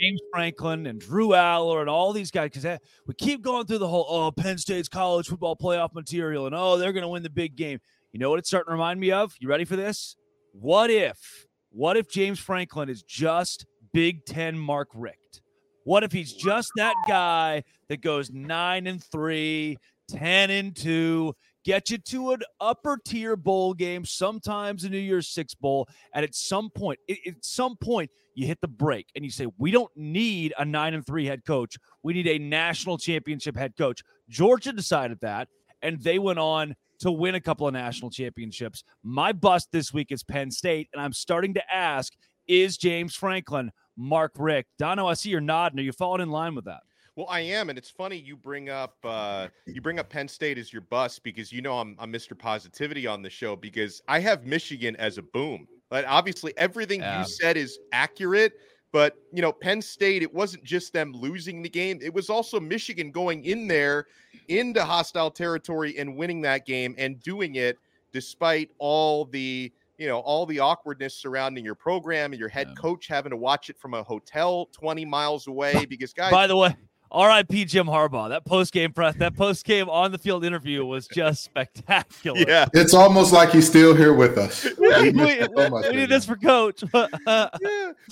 James 0.00 0.20
Franklin 0.32 0.86
and 0.86 1.00
Drew 1.00 1.28
Allar 1.30 1.80
and 1.80 1.90
all 1.90 2.12
these 2.12 2.30
guys 2.30 2.50
because 2.50 2.64
eh, 2.64 2.78
we 3.06 3.14
keep 3.14 3.42
going 3.42 3.66
through 3.66 3.78
the 3.78 3.88
whole 3.88 4.06
oh 4.08 4.30
Penn 4.30 4.58
State's 4.58 4.88
college 4.88 5.28
football 5.28 5.56
playoff 5.56 5.92
material 5.94 6.46
and 6.46 6.54
oh 6.54 6.78
they're 6.78 6.92
going 6.92 7.02
to 7.02 7.08
win 7.08 7.22
the 7.22 7.30
big 7.30 7.56
game. 7.56 7.80
You 8.12 8.20
know 8.20 8.30
what 8.30 8.38
it's 8.38 8.48
starting 8.48 8.68
to 8.68 8.72
remind 8.72 8.98
me 8.98 9.12
of? 9.12 9.34
You 9.40 9.48
ready 9.48 9.64
for 9.64 9.76
this? 9.76 10.16
What 10.52 10.90
if? 10.90 11.46
What 11.70 11.96
if 11.96 12.08
James 12.08 12.38
Franklin 12.38 12.88
is 12.88 13.02
just 13.02 13.66
Big 13.92 14.24
Ten 14.24 14.58
Mark 14.58 14.88
Richt? 14.94 15.42
What 15.84 16.02
if 16.02 16.12
he's 16.12 16.32
just 16.32 16.70
that 16.76 16.94
guy 17.08 17.62
that 17.88 18.00
goes 18.00 18.30
nine 18.30 18.86
and 18.86 19.02
three, 19.02 19.78
10 20.08 20.50
and 20.50 20.76
two, 20.76 21.34
get 21.64 21.90
you 21.90 21.98
to 21.98 22.32
an 22.32 22.40
upper 22.60 22.98
tier 23.04 23.36
bowl 23.36 23.74
game, 23.74 24.04
sometimes 24.04 24.84
a 24.84 24.88
New 24.88 24.98
Year's 24.98 25.28
Six 25.28 25.54
bowl. 25.54 25.88
And 26.14 26.24
at 26.24 26.34
some 26.34 26.70
point, 26.70 26.98
at 27.08 27.44
some 27.44 27.76
point, 27.76 28.10
you 28.34 28.46
hit 28.46 28.60
the 28.60 28.68
break 28.68 29.08
and 29.14 29.24
you 29.24 29.30
say, 29.30 29.46
We 29.58 29.70
don't 29.70 29.90
need 29.96 30.54
a 30.58 30.64
nine 30.64 30.94
and 30.94 31.06
three 31.06 31.26
head 31.26 31.44
coach. 31.44 31.76
We 32.02 32.12
need 32.12 32.26
a 32.26 32.38
national 32.38 32.98
championship 32.98 33.56
head 33.56 33.76
coach. 33.76 34.02
Georgia 34.28 34.72
decided 34.72 35.20
that, 35.20 35.48
and 35.82 36.00
they 36.02 36.18
went 36.18 36.38
on 36.38 36.74
to 37.00 37.10
win 37.10 37.34
a 37.34 37.40
couple 37.40 37.66
of 37.66 37.72
national 37.72 38.10
championships. 38.10 38.84
My 39.02 39.32
bust 39.32 39.68
this 39.72 39.92
week 39.92 40.12
is 40.12 40.22
Penn 40.22 40.50
State, 40.50 40.88
and 40.92 41.02
I'm 41.02 41.12
starting 41.12 41.54
to 41.54 41.74
ask, 41.74 42.12
is 42.46 42.76
James 42.76 43.14
Franklin 43.14 43.70
Mark 43.96 44.32
Richt? 44.36 44.68
Dono, 44.78 45.06
I 45.06 45.14
see 45.14 45.30
you're 45.30 45.40
nodding. 45.40 45.78
Are 45.78 45.82
you 45.82 45.92
falling 45.92 46.20
in 46.20 46.30
line 46.30 46.54
with 46.54 46.66
that? 46.66 46.80
Well, 47.20 47.28
I 47.28 47.40
am, 47.40 47.68
and 47.68 47.76
it's 47.76 47.90
funny 47.90 48.16
you 48.16 48.34
bring 48.34 48.70
up 48.70 48.96
uh, 49.04 49.48
you 49.66 49.82
bring 49.82 49.98
up 49.98 50.08
Penn 50.08 50.26
State 50.26 50.56
as 50.56 50.72
your 50.72 50.80
bust 50.80 51.22
because 51.22 51.52
you 51.52 51.60
know 51.60 51.78
I'm, 51.78 51.94
I'm 51.98 52.10
Mr. 52.10 52.36
Positivity 52.36 53.06
on 53.06 53.20
the 53.20 53.28
show 53.28 53.56
because 53.56 54.00
I 54.08 54.20
have 54.20 54.46
Michigan 54.46 54.96
as 54.96 55.18
a 55.18 55.22
boom. 55.22 55.68
But 55.90 56.06
obviously, 56.06 56.54
everything 56.56 57.02
you 57.02 57.24
said 57.26 57.58
is 57.58 57.78
accurate. 57.92 58.54
But 58.90 59.16
you 59.34 59.42
know, 59.42 59.52
Penn 59.52 59.82
State, 59.82 60.22
it 60.22 60.32
wasn't 60.32 60.64
just 60.64 60.94
them 60.94 61.12
losing 61.12 61.60
the 61.60 61.68
game; 61.68 61.98
it 62.00 62.14
was 62.14 62.30
also 62.30 62.58
Michigan 62.58 63.10
going 63.10 63.44
in 63.44 63.68
there 63.68 64.06
into 64.48 64.82
hostile 64.82 65.30
territory 65.30 65.98
and 65.98 66.16
winning 66.16 66.40
that 66.40 66.64
game 66.64 66.94
and 66.96 67.20
doing 67.22 67.56
it 67.56 67.78
despite 68.14 68.70
all 68.78 69.26
the 69.26 69.70
you 69.98 70.06
know 70.06 70.20
all 70.20 70.46
the 70.46 70.58
awkwardness 70.58 71.14
surrounding 71.16 71.66
your 71.66 71.74
program 71.74 72.32
and 72.32 72.40
your 72.40 72.48
head 72.48 72.74
coach 72.78 73.06
having 73.06 73.28
to 73.28 73.36
watch 73.36 73.68
it 73.68 73.78
from 73.78 73.92
a 73.92 74.02
hotel 74.02 74.70
20 74.72 75.04
miles 75.04 75.46
away 75.46 75.84
because 75.84 76.14
guys 76.14 76.32
by 76.32 76.46
the 76.46 76.56
way 76.56 76.74
R.I.P. 77.12 77.64
Jim 77.64 77.86
Harbaugh. 77.86 78.28
That 78.28 78.44
post 78.44 78.72
game 78.72 78.92
press, 78.92 79.16
that 79.16 79.36
post 79.36 79.64
game 79.64 79.88
on 79.88 80.12
the 80.12 80.18
field 80.18 80.44
interview 80.44 80.84
was 80.84 81.08
just 81.08 81.42
spectacular. 81.42 82.44
Yeah, 82.46 82.66
it's 82.72 82.94
almost 82.94 83.32
like 83.32 83.50
he's 83.50 83.66
still 83.66 83.94
here 83.94 84.14
with 84.14 84.38
us. 84.38 84.64
we, 84.78 85.10
we, 85.10 85.46
we 85.48 85.92
need 85.92 86.08
this 86.08 86.24
for 86.24 86.36
coach. 86.36 86.84
yeah, 86.94 87.48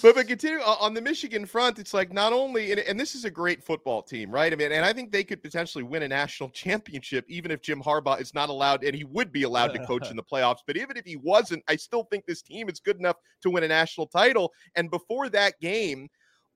but 0.03 0.14
but 0.14 0.26
continue 0.26 0.59
on 0.59 0.94
the 0.94 1.01
Michigan 1.01 1.46
front. 1.46 1.78
It's 1.78 1.94
like 1.94 2.12
not 2.12 2.32
only 2.32 2.72
and, 2.72 2.80
and, 2.80 2.99
this 2.99 3.14
is 3.14 3.24
a 3.24 3.30
great 3.30 3.62
football 3.62 4.03
team, 4.03 4.30
right? 4.30 4.53
I 4.53 4.57
mean, 4.57 4.72
and 4.72 4.84
I 4.84 4.92
think 4.92 5.12
they 5.12 5.24
could 5.24 5.42
potentially 5.42 5.84
win 5.84 6.03
a 6.03 6.09
national 6.09 6.49
championship 6.51 7.24
even 7.28 7.51
if 7.51 7.62
Jim 7.62 7.80
Harbaugh 7.80 8.20
is 8.20 8.34
not 8.34 8.49
allowed, 8.49 8.82
and 8.82 8.94
he 8.94 9.05
would 9.05 9.30
be 9.32 9.44
allowed 9.44 9.68
to 9.74 9.86
coach 9.86 10.11
in 10.11 10.16
the 10.16 10.22
playoffs. 10.22 10.61
But 10.66 10.76
even 10.76 10.96
if 10.96 11.05
he 11.05 11.16
wasn't, 11.16 11.62
I 11.68 11.76
still 11.76 12.05
think 12.05 12.26
this 12.26 12.42
team 12.42 12.68
is 12.68 12.80
good 12.80 12.99
enough 12.99 13.16
to 13.42 13.51
win 13.51 13.62
a 13.62 13.68
national 13.68 14.09
title. 14.09 14.53
And 14.74 14.90
before 14.90 15.28
that 15.30 15.61
game 15.61 16.09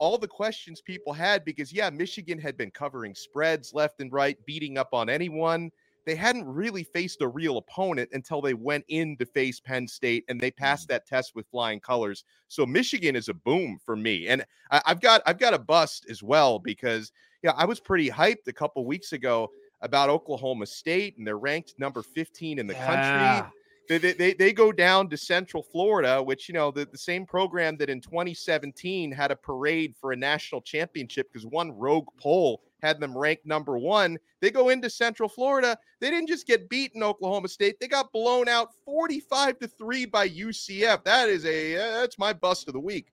all 0.03 0.18
the 0.18 0.26
questions 0.26 0.80
people 0.80 1.12
had 1.12 1.44
because, 1.44 1.72
yeah, 1.72 1.88
Michigan 1.88 2.36
had 2.36 2.57
been 2.57 2.72
covering 2.72 3.14
spreads 3.14 3.72
left 3.72 4.00
and 4.00 4.12
right, 4.12 4.36
beating 4.44 4.76
up 4.76 4.88
on 4.92 5.09
anyone. 5.09 5.70
They 6.05 6.16
hadn't 6.16 6.44
really 6.44 6.82
faced 6.82 7.22
a 7.22 7.28
real 7.28 7.57
opponent 7.57 8.09
until 8.12 8.40
they 8.40 8.55
went 8.55 8.84
in 8.88 9.16
to 9.18 9.24
face 9.24 9.61
Penn 9.61 9.86
State 9.86 10.24
and 10.28 10.40
they 10.40 10.50
passed 10.50 10.86
mm. 10.86 10.88
that 10.88 11.07
test 11.07 11.36
with 11.36 11.46
flying 11.46 11.78
colors. 11.78 12.24
So 12.48 12.66
Michigan 12.66 13.14
is 13.14 13.28
a 13.28 13.34
boom 13.34 13.78
for 13.86 13.94
me. 13.94 14.26
And 14.26 14.44
I, 14.72 14.82
have 14.86 15.00
got 15.00 15.22
I've 15.24 15.38
got 15.38 15.55
a 15.55 15.59
bust 15.59 16.07
as 16.11 16.20
well 16.20 16.59
because 16.59 17.12
yeah, 17.44 17.53
I 17.57 17.64
was 17.64 17.78
pretty 17.78 18.11
hyped 18.11 18.48
a 18.48 18.53
couple 18.53 18.84
weeks 18.84 19.12
ago 19.12 19.53
about 19.82 20.11
Oklahoma 20.11 20.66
State 20.66 21.16
and 21.16 21.24
they're 21.24 21.38
ranked 21.38 21.74
number 21.78 22.03
15 22.03 22.59
in 22.59 22.66
the 22.66 22.74
yeah. 22.74 23.40
country 23.40 23.53
they, 23.99 24.12
they, 24.12 24.34
they 24.34 24.53
go 24.53 24.72
down 24.72 25.09
to 25.09 25.16
Central 25.16 25.62
Florida, 25.62 26.22
which, 26.22 26.49
you 26.49 26.55
know, 26.55 26.70
the, 26.70 26.84
the 26.84 26.99
same 26.99 27.26
program 27.26 27.76
that 27.78 27.90
in 27.90 28.01
2017 28.01 29.11
had 29.11 29.30
a 29.30 29.36
parade 29.36 29.95
for 30.01 30.12
a 30.12 30.16
national 30.16 30.61
championship 30.61 31.32
because 31.32 31.47
one 31.47 31.72
rogue 31.72 32.09
poll 32.18 32.62
had 32.82 33.01
them 33.01 33.16
ranked 33.16 33.47
number 33.47 33.78
one. 33.78 34.18
They 34.40 34.51
go 34.51 34.68
into 34.68 34.90
Central 34.90 35.28
Florida. 35.28 35.78
They 36.01 36.11
didn't 36.11 36.28
just 36.28 36.47
get 36.47 36.68
beat 36.68 36.93
in 36.95 37.03
Oklahoma 37.03 37.49
State. 37.49 37.78
They 37.80 37.88
got 37.88 38.12
blown 38.12 38.49
out 38.49 38.70
45 38.84 39.61
to 39.61 39.68
3 39.68 40.07
by 40.07 40.28
UCF. 40.28 41.05
That 41.05 41.28
is 41.28 41.47
a 41.47 41.76
uh, 41.76 42.01
that's 42.01 42.18
my 42.18 42.32
bust 42.32 42.68
of 42.68 42.74
the 42.74 42.80
week. 42.80 43.12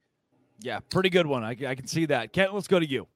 Yeah, 0.59 0.79
pretty 0.89 1.09
good 1.09 1.27
one. 1.27 1.43
I, 1.43 1.51
I 1.51 1.75
can 1.75 1.87
see 1.87 2.05
that. 2.07 2.33
Kent, 2.33 2.53
let's 2.53 2.67
go 2.67 2.79
to 2.79 2.89
you. 2.89 3.07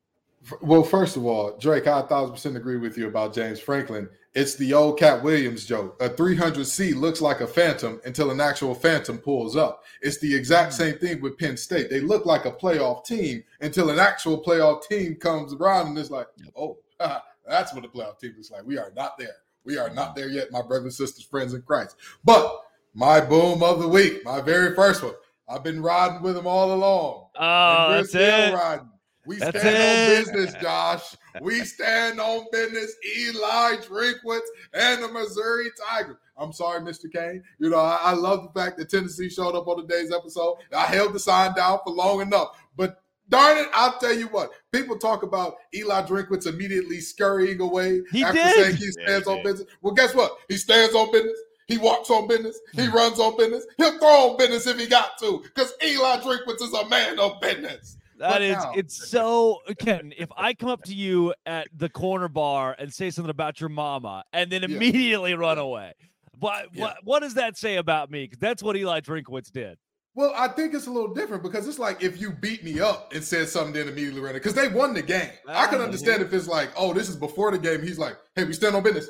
Well, 0.62 0.84
first 0.84 1.18
of 1.18 1.26
all, 1.26 1.58
Drake, 1.58 1.88
I 1.88 2.02
a 2.02 2.04
thousand 2.04 2.36
percent 2.36 2.58
agree 2.58 2.78
with 2.78 2.98
you 2.98 3.08
about 3.08 3.34
James 3.34 3.60
Franklin. 3.60 4.10
It's 4.36 4.56
the 4.56 4.74
old 4.74 4.98
Katt 4.98 5.22
Williams 5.22 5.64
joke. 5.64 6.02
A 6.02 6.10
300C 6.10 6.96
looks 6.96 7.22
like 7.22 7.42
a 7.42 7.48
phantom 7.48 8.02
until 8.04 8.32
an 8.32 8.42
actual 8.42 8.74
phantom 8.74 9.20
pulls 9.20 9.56
up. 9.56 9.84
It's 10.02 10.18
the 10.18 10.36
exact 10.36 10.74
mm. 10.74 10.78
same 10.78 10.98
thing 10.98 11.22
with 11.22 11.38
Penn 11.38 11.56
State. 11.56 11.92
They 11.92 12.00
look 12.00 12.26
like 12.26 12.46
a 12.46 12.52
playoff 12.52 13.06
team 13.06 13.44
until 13.62 13.92
an 13.92 14.00
actual 14.00 14.44
playoff 14.44 14.88
team 14.88 15.16
comes 15.16 15.54
around 15.54 15.90
and 15.90 15.98
it's 16.00 16.10
like, 16.10 16.28
oh, 16.58 16.80
that's 17.48 17.76
what 17.76 17.86
a 17.86 17.88
playoff 17.88 18.20
team 18.20 18.34
looks 18.36 18.50
like. 18.50 18.66
We 18.66 18.80
are 18.80 18.92
not 18.96 19.20
there. 19.20 19.36
We 19.66 19.78
are 19.78 19.92
not 19.92 20.16
there 20.16 20.30
yet, 20.30 20.52
my 20.52 20.62
brothers 20.62 21.00
and 21.00 21.08
sisters, 21.08 21.26
friends 21.26 21.54
in 21.54 21.62
Christ. 21.62 21.96
But 22.24 22.60
my 22.96 23.22
boom 23.22 23.62
of 23.62 23.80
the 23.80 23.88
week, 23.88 24.26
my 24.26 24.42
very 24.42 24.76
first 24.76 25.04
one, 25.04 25.14
I've 25.48 25.64
been 25.64 25.82
riding 25.82 26.24
with 26.24 26.36
him 26.36 26.48
all 26.48 26.74
along. 26.74 27.28
Oh, 27.38 27.92
that's 27.92 28.16
it. 28.16 28.54
Riding. 28.54 28.90
We 29.26 29.38
That's 29.38 29.58
stand 29.58 29.76
it. 29.76 30.28
on 30.28 30.34
business, 30.36 30.62
Josh. 30.62 31.16
We 31.42 31.60
stand 31.64 32.20
on 32.20 32.46
business. 32.52 32.94
Eli 33.18 33.78
Drinkwitz 33.78 34.42
and 34.74 35.04
the 35.04 35.08
Missouri 35.08 35.70
Tigers. 35.90 36.18
I'm 36.38 36.52
sorry, 36.52 36.82
Mr. 36.82 37.12
Kane. 37.12 37.44
You 37.60 37.70
know, 37.70 37.80
I, 37.80 38.00
I, 38.02 38.14
love 38.14 38.44
the 38.44 38.60
fact 38.60 38.78
that 38.78 38.90
Tennessee 38.90 39.30
showed 39.30 39.56
up 39.56 39.68
on 39.68 39.78
today's 39.78 40.12
episode. 40.12 40.58
I 40.76 40.86
held 40.86 41.14
the 41.14 41.20
sign 41.20 41.54
down 41.54 41.80
for 41.86 41.94
long 41.94 42.22
enough. 42.22 42.58
But 42.76 43.02
darn 43.30 43.60
it, 43.60 43.68
I'll 43.74 43.98
tell 44.00 44.14
you 44.14 44.28
what. 44.28 44.52
People 44.72 44.98
talk 44.98 45.24
about 45.24 45.56
Eli 45.74 46.02
Drinkwitz 46.04 46.48
immediately 46.48 47.00
scurrying 47.00 47.62
away 47.62 48.02
he 48.12 48.24
after 48.24 48.42
did. 48.42 48.56
saying 48.56 48.76
he 48.78 48.92
stands 48.92 49.28
yeah, 49.28 49.34
on 49.34 49.44
business. 49.44 49.68
Well, 49.82 49.94
guess 49.94 50.16
what? 50.16 50.38
He 50.50 50.58
stands 50.58 50.96
on 50.96 51.12
business. 51.12 51.38
He 51.68 51.78
walks 51.78 52.10
on 52.10 52.28
business. 52.28 52.60
He 52.74 52.86
hmm. 52.86 52.96
runs 52.96 53.20
on 53.20 53.38
business. 53.38 53.66
He'll 53.78 53.98
throw 54.00 54.32
on 54.32 54.38
business 54.38 54.68
if 54.68 54.78
he 54.78 54.88
got 54.88 55.18
to, 55.20 55.40
because 55.44 55.74
Eli 55.84 56.18
Drinkwitz 56.18 56.62
is 56.62 56.74
a 56.74 56.88
man 56.90 57.20
of 57.20 57.40
business. 57.40 57.98
That 58.30 58.42
is, 58.42 58.58
it's 58.76 59.10
so 59.10 59.60
Ken. 59.80 60.14
If 60.18 60.30
I 60.38 60.54
come 60.54 60.70
up 60.70 60.84
to 60.84 60.96
you 60.96 61.34
at 61.46 61.68
the 61.76 61.90
corner 61.90 62.30
bar 62.30 62.76
and 62.80 62.94
say 62.94 63.10
something 63.10 63.30
about 63.30 63.60
your 63.60 63.70
mama, 63.70 64.24
and 64.32 64.52
then 64.52 64.64
immediately 64.64 65.32
yeah. 65.32 65.38
run 65.38 65.58
away, 65.58 65.94
what 66.40 66.68
yeah. 66.74 66.82
what 66.82 66.98
what 67.04 67.20
does 67.20 67.34
that 67.34 67.58
say 67.58 67.76
about 67.76 68.10
me? 68.10 68.24
Because 68.24 68.40
that's 68.40 68.64
what 68.64 68.78
Eli 68.78 69.02
Drinkwitz 69.02 69.52
did. 69.52 69.78
Well, 70.16 70.32
I 70.36 70.48
think 70.48 70.74
it's 70.74 70.86
a 70.86 70.92
little 70.92 71.14
different 71.14 71.42
because 71.42 71.68
it's 71.68 71.80
like 71.80 72.04
if 72.04 72.22
you 72.22 72.32
beat 72.32 72.64
me 72.64 72.80
up 72.80 73.14
and 73.14 73.24
said 73.24 73.50
something, 73.50 73.74
then 73.74 73.88
immediately 73.88 74.22
run 74.22 74.36
it 74.36 74.44
because 74.44 74.54
they 74.54 74.68
won 74.68 74.94
the 74.94 75.02
game. 75.02 75.32
I 75.48 75.66
ah, 75.66 75.68
can 75.68 75.82
understand 75.82 76.22
if 76.22 76.32
it's 76.34 76.48
like, 76.48 76.70
oh, 76.78 76.94
this 76.94 77.10
is 77.10 77.16
before 77.16 77.52
the 77.52 77.58
game. 77.58 77.82
He's 77.82 77.98
like, 77.98 78.16
hey, 78.36 78.44
we 78.44 78.54
stand 78.54 78.76
on 78.76 78.84
business 78.84 79.10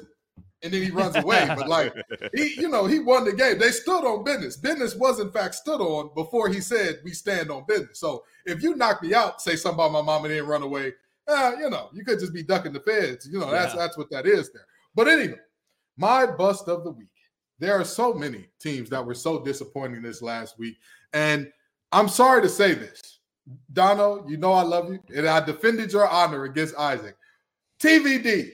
and 0.64 0.74
then 0.74 0.82
he 0.82 0.89
runs 0.89 1.16
away. 1.16 1.45
but 1.47 1.68
like 1.68 1.93
he, 2.34 2.55
you 2.55 2.70
know, 2.70 2.86
he 2.86 2.99
won 2.99 3.26
the 3.26 3.34
game. 3.34 3.59
They 3.59 3.72
stood 3.72 4.05
on 4.05 4.24
business. 4.24 4.57
Business 4.57 4.95
was 4.95 5.20
in 5.20 5.30
fact 5.32 5.55
stood 5.55 5.82
on 5.82 6.11
before 6.16 6.49
he 6.49 6.61
said 6.61 6.99
we 7.03 7.11
stand 7.11 7.51
on 7.51 7.66
business. 7.68 7.99
So 7.99 8.24
if 8.45 8.64
you 8.64 8.76
knock 8.76 9.03
me 9.03 9.14
out, 9.14 9.41
say 9.41 9.55
something 9.55 9.76
about 9.76 9.91
my 9.91 10.01
mom 10.01 10.26
and 10.26 10.34
then 10.34 10.45
run 10.45 10.64
away, 10.64 10.93
uh, 11.28 11.53
you 11.59 11.70
know, 11.70 11.89
you 11.93 12.03
could 12.03 12.20
just 12.20 12.34
be 12.34 12.43
ducking 12.43 12.74
the 12.74 12.80
feds. 12.80 13.28
You 13.30 13.39
know, 13.39 13.51
that's 13.51 13.74
yeah. 13.74 13.80
that's 13.80 13.97
what 13.97 14.09
that 14.11 14.26
is 14.26 14.51
there. 14.51 14.66
But 14.95 15.07
anyway, 15.07 15.39
my 15.97 16.26
bust 16.26 16.68
of 16.68 16.84
the 16.84 16.91
week. 16.91 17.07
There 17.59 17.80
are 17.80 17.86
so 17.86 18.14
many 18.14 18.47
teams 18.59 18.89
that 18.89 19.05
were 19.05 19.14
so 19.14 19.41
disappointing 19.41 20.01
this 20.01 20.22
last 20.22 20.57
week. 20.59 20.76
And 21.14 21.49
I'm 21.91 22.09
sorry 22.09 22.41
to 22.41 22.49
say 22.49 22.74
this. 22.74 23.20
Dono, 23.72 24.26
you 24.28 24.38
know 24.38 24.53
I 24.53 24.64
love 24.64 24.91
you, 24.91 24.99
and 25.16 25.28
I 25.28 25.39
defended 25.45 25.93
your 25.93 26.07
honor 26.09 26.45
against 26.45 26.76
Isaac. 26.76 27.16
TVD, 27.80 28.51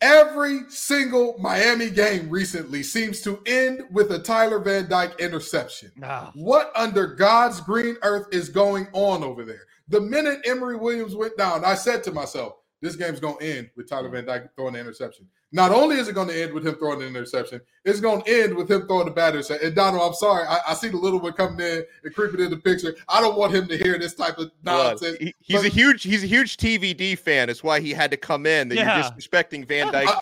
Every 0.00 0.68
single 0.68 1.36
Miami 1.38 1.90
game 1.90 2.28
recently 2.28 2.82
seems 2.82 3.20
to 3.22 3.40
end 3.46 3.82
with 3.90 4.10
a 4.12 4.18
Tyler 4.18 4.58
Van 4.58 4.88
Dyke 4.88 5.18
interception. 5.18 5.92
Oh. 6.02 6.30
What 6.34 6.72
under 6.76 7.06
God's 7.06 7.60
green 7.60 7.96
earth 8.02 8.26
is 8.32 8.48
going 8.48 8.88
on 8.92 9.22
over 9.24 9.44
there? 9.44 9.62
The 9.88 10.00
minute 10.00 10.40
Emory 10.44 10.76
Williams 10.76 11.14
went 11.14 11.36
down, 11.36 11.64
I 11.64 11.74
said 11.74 12.02
to 12.04 12.12
myself, 12.12 12.54
this 12.82 12.96
game's 12.96 13.20
going 13.20 13.38
to 13.38 13.44
end 13.58 13.70
with 13.76 13.88
Tyler 13.88 14.10
Van 14.10 14.26
Dyke 14.26 14.50
throwing 14.56 14.74
the 14.74 14.80
interception. 14.80 15.26
Not 15.54 15.70
only 15.70 15.98
is 15.98 16.08
it 16.08 16.16
going 16.16 16.26
to 16.26 16.42
end 16.42 16.52
with 16.52 16.66
him 16.66 16.74
throwing 16.74 17.00
an 17.00 17.06
interception, 17.06 17.60
it's 17.84 18.00
going 18.00 18.22
to 18.22 18.42
end 18.42 18.56
with 18.56 18.68
him 18.68 18.88
throwing 18.88 19.04
the 19.04 19.12
bad 19.12 19.34
interception. 19.34 19.68
And 19.68 19.76
Donald, 19.76 20.02
I'm 20.02 20.12
sorry, 20.12 20.44
I, 20.48 20.58
I, 20.66 20.74
see 20.74 20.88
the 20.88 20.96
little 20.96 21.20
one 21.20 21.32
coming 21.32 21.64
in 21.64 21.84
and 22.02 22.12
creeping 22.12 22.40
in 22.40 22.50
the 22.50 22.56
picture. 22.56 22.96
I 23.08 23.20
don't 23.20 23.38
want 23.38 23.54
him 23.54 23.68
to 23.68 23.76
hear 23.76 23.96
this 23.96 24.14
type 24.14 24.36
of 24.38 24.50
nonsense. 24.64 25.16
He, 25.20 25.32
he's 25.38 25.58
but, 25.58 25.66
a 25.66 25.68
huge, 25.68 26.02
he's 26.02 26.24
a 26.24 26.26
huge 26.26 26.56
TVD 26.56 27.16
fan. 27.16 27.46
That's 27.46 27.62
why 27.62 27.78
he 27.78 27.92
had 27.92 28.10
to 28.10 28.16
come 28.16 28.46
in. 28.46 28.68
That 28.68 28.74
yeah. 28.74 28.96
you're 28.96 29.04
disrespecting 29.12 29.64
Van 29.64 29.92
Dyke. 29.92 30.08
I, 30.08 30.18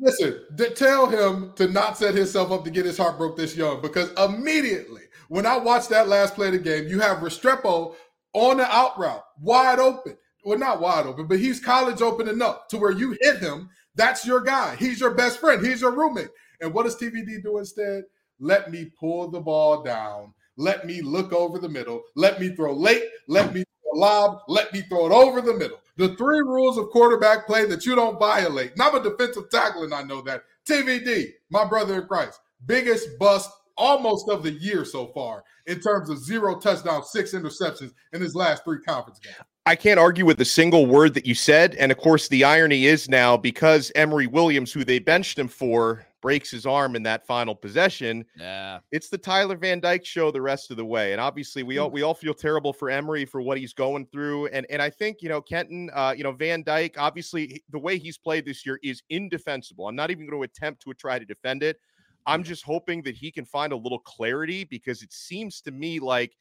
listen, 0.00 0.40
tell 0.74 1.06
him 1.06 1.52
to 1.56 1.68
not 1.68 1.98
set 1.98 2.14
himself 2.14 2.50
up 2.50 2.64
to 2.64 2.70
get 2.70 2.86
his 2.86 2.96
heart 2.96 3.18
broke 3.18 3.36
this 3.36 3.54
young 3.54 3.82
because 3.82 4.10
immediately 4.12 5.02
when 5.28 5.44
I 5.44 5.58
watched 5.58 5.90
that 5.90 6.08
last 6.08 6.34
play 6.34 6.46
of 6.46 6.54
the 6.54 6.60
game, 6.60 6.88
you 6.88 6.98
have 7.00 7.18
Restrepo 7.18 7.94
on 8.32 8.56
the 8.56 8.74
out 8.74 8.98
route, 8.98 9.22
wide 9.38 9.80
open. 9.80 10.16
Well, 10.46 10.58
not 10.58 10.80
wide 10.80 11.04
open, 11.04 11.26
but 11.26 11.40
he's 11.40 11.60
college 11.60 12.00
open 12.00 12.26
enough 12.26 12.68
to 12.68 12.78
where 12.78 12.92
you 12.92 13.18
hit 13.20 13.40
him 13.40 13.68
that's 13.96 14.26
your 14.26 14.40
guy. 14.40 14.76
He's 14.76 15.00
your 15.00 15.14
best 15.14 15.40
friend. 15.40 15.64
He's 15.64 15.80
your 15.80 15.92
roommate. 15.92 16.30
And 16.60 16.72
what 16.72 16.84
does 16.84 16.96
TVD 16.96 17.42
do 17.42 17.58
instead? 17.58 18.04
Let 18.38 18.70
me 18.70 18.90
pull 18.98 19.30
the 19.30 19.40
ball 19.40 19.82
down. 19.82 20.32
Let 20.56 20.86
me 20.86 21.02
look 21.02 21.32
over 21.32 21.58
the 21.58 21.68
middle. 21.68 22.02
Let 22.14 22.40
me 22.40 22.50
throw 22.50 22.72
late. 22.72 23.02
Let 23.28 23.54
me 23.54 23.62
throw 23.62 24.00
lob. 24.00 24.38
Let 24.48 24.72
me 24.72 24.82
throw 24.82 25.06
it 25.06 25.12
over 25.12 25.40
the 25.40 25.54
middle. 25.54 25.78
The 25.96 26.14
three 26.16 26.40
rules 26.40 26.76
of 26.76 26.90
quarterback 26.90 27.46
play 27.46 27.64
that 27.66 27.86
you 27.86 27.94
don't 27.94 28.18
violate. 28.18 28.72
And 28.72 28.82
I'm 28.82 28.94
a 28.94 29.02
defensive 29.02 29.50
tackle, 29.50 29.84
and 29.84 29.94
I 29.94 30.02
know 30.02 30.20
that. 30.22 30.42
TVD, 30.68 31.32
my 31.50 31.64
brother 31.64 32.00
in 32.00 32.06
Christ, 32.06 32.40
biggest 32.66 33.18
bust 33.18 33.50
almost 33.76 34.28
of 34.28 34.42
the 34.42 34.52
year 34.52 34.84
so 34.84 35.06
far 35.08 35.44
in 35.66 35.80
terms 35.80 36.10
of 36.10 36.18
zero 36.18 36.58
touchdowns, 36.58 37.10
six 37.10 37.32
interceptions 37.32 37.92
in 38.12 38.20
his 38.20 38.34
last 38.34 38.64
three 38.64 38.80
conference 38.80 39.20
games. 39.20 39.36
I 39.68 39.74
can't 39.74 39.98
argue 39.98 40.24
with 40.24 40.40
a 40.40 40.44
single 40.44 40.86
word 40.86 41.12
that 41.14 41.26
you 41.26 41.34
said. 41.34 41.74
And 41.74 41.90
of 41.90 41.98
course, 41.98 42.28
the 42.28 42.44
irony 42.44 42.86
is 42.86 43.08
now 43.08 43.36
because 43.36 43.90
Emory 43.96 44.28
Williams, 44.28 44.72
who 44.72 44.84
they 44.84 45.00
benched 45.00 45.36
him 45.36 45.48
for, 45.48 46.06
breaks 46.22 46.52
his 46.52 46.66
arm 46.66 46.94
in 46.94 47.02
that 47.02 47.26
final 47.26 47.52
possession. 47.52 48.24
Yeah. 48.38 48.78
It's 48.92 49.08
the 49.08 49.18
Tyler 49.18 49.56
Van 49.56 49.80
Dyke 49.80 50.04
show 50.04 50.30
the 50.30 50.40
rest 50.40 50.70
of 50.70 50.76
the 50.76 50.84
way. 50.84 51.10
And 51.10 51.20
obviously 51.20 51.64
we 51.64 51.78
all 51.78 51.90
we 51.90 52.02
all 52.02 52.14
feel 52.14 52.32
terrible 52.32 52.72
for 52.72 52.90
Emory 52.90 53.24
for 53.24 53.42
what 53.42 53.58
he's 53.58 53.72
going 53.72 54.06
through. 54.06 54.46
And 54.48 54.66
and 54.70 54.80
I 54.80 54.88
think, 54.88 55.20
you 55.20 55.28
know, 55.28 55.40
Kenton, 55.40 55.90
uh, 55.92 56.14
you 56.16 56.22
know, 56.22 56.32
Van 56.32 56.62
Dyke, 56.62 56.94
obviously 56.96 57.60
the 57.70 57.78
way 57.78 57.98
he's 57.98 58.18
played 58.18 58.46
this 58.46 58.64
year 58.64 58.78
is 58.84 59.02
indefensible. 59.10 59.88
I'm 59.88 59.96
not 59.96 60.12
even 60.12 60.28
going 60.28 60.38
to 60.38 60.44
attempt 60.44 60.82
to 60.82 60.94
try 60.94 61.18
to 61.18 61.24
defend 61.24 61.64
it. 61.64 61.80
I'm 62.24 62.44
just 62.44 62.64
hoping 62.64 63.02
that 63.02 63.16
he 63.16 63.32
can 63.32 63.44
find 63.44 63.72
a 63.72 63.76
little 63.76 64.00
clarity 64.00 64.62
because 64.62 65.02
it 65.02 65.12
seems 65.12 65.60
to 65.62 65.72
me 65.72 65.98
like 65.98 66.36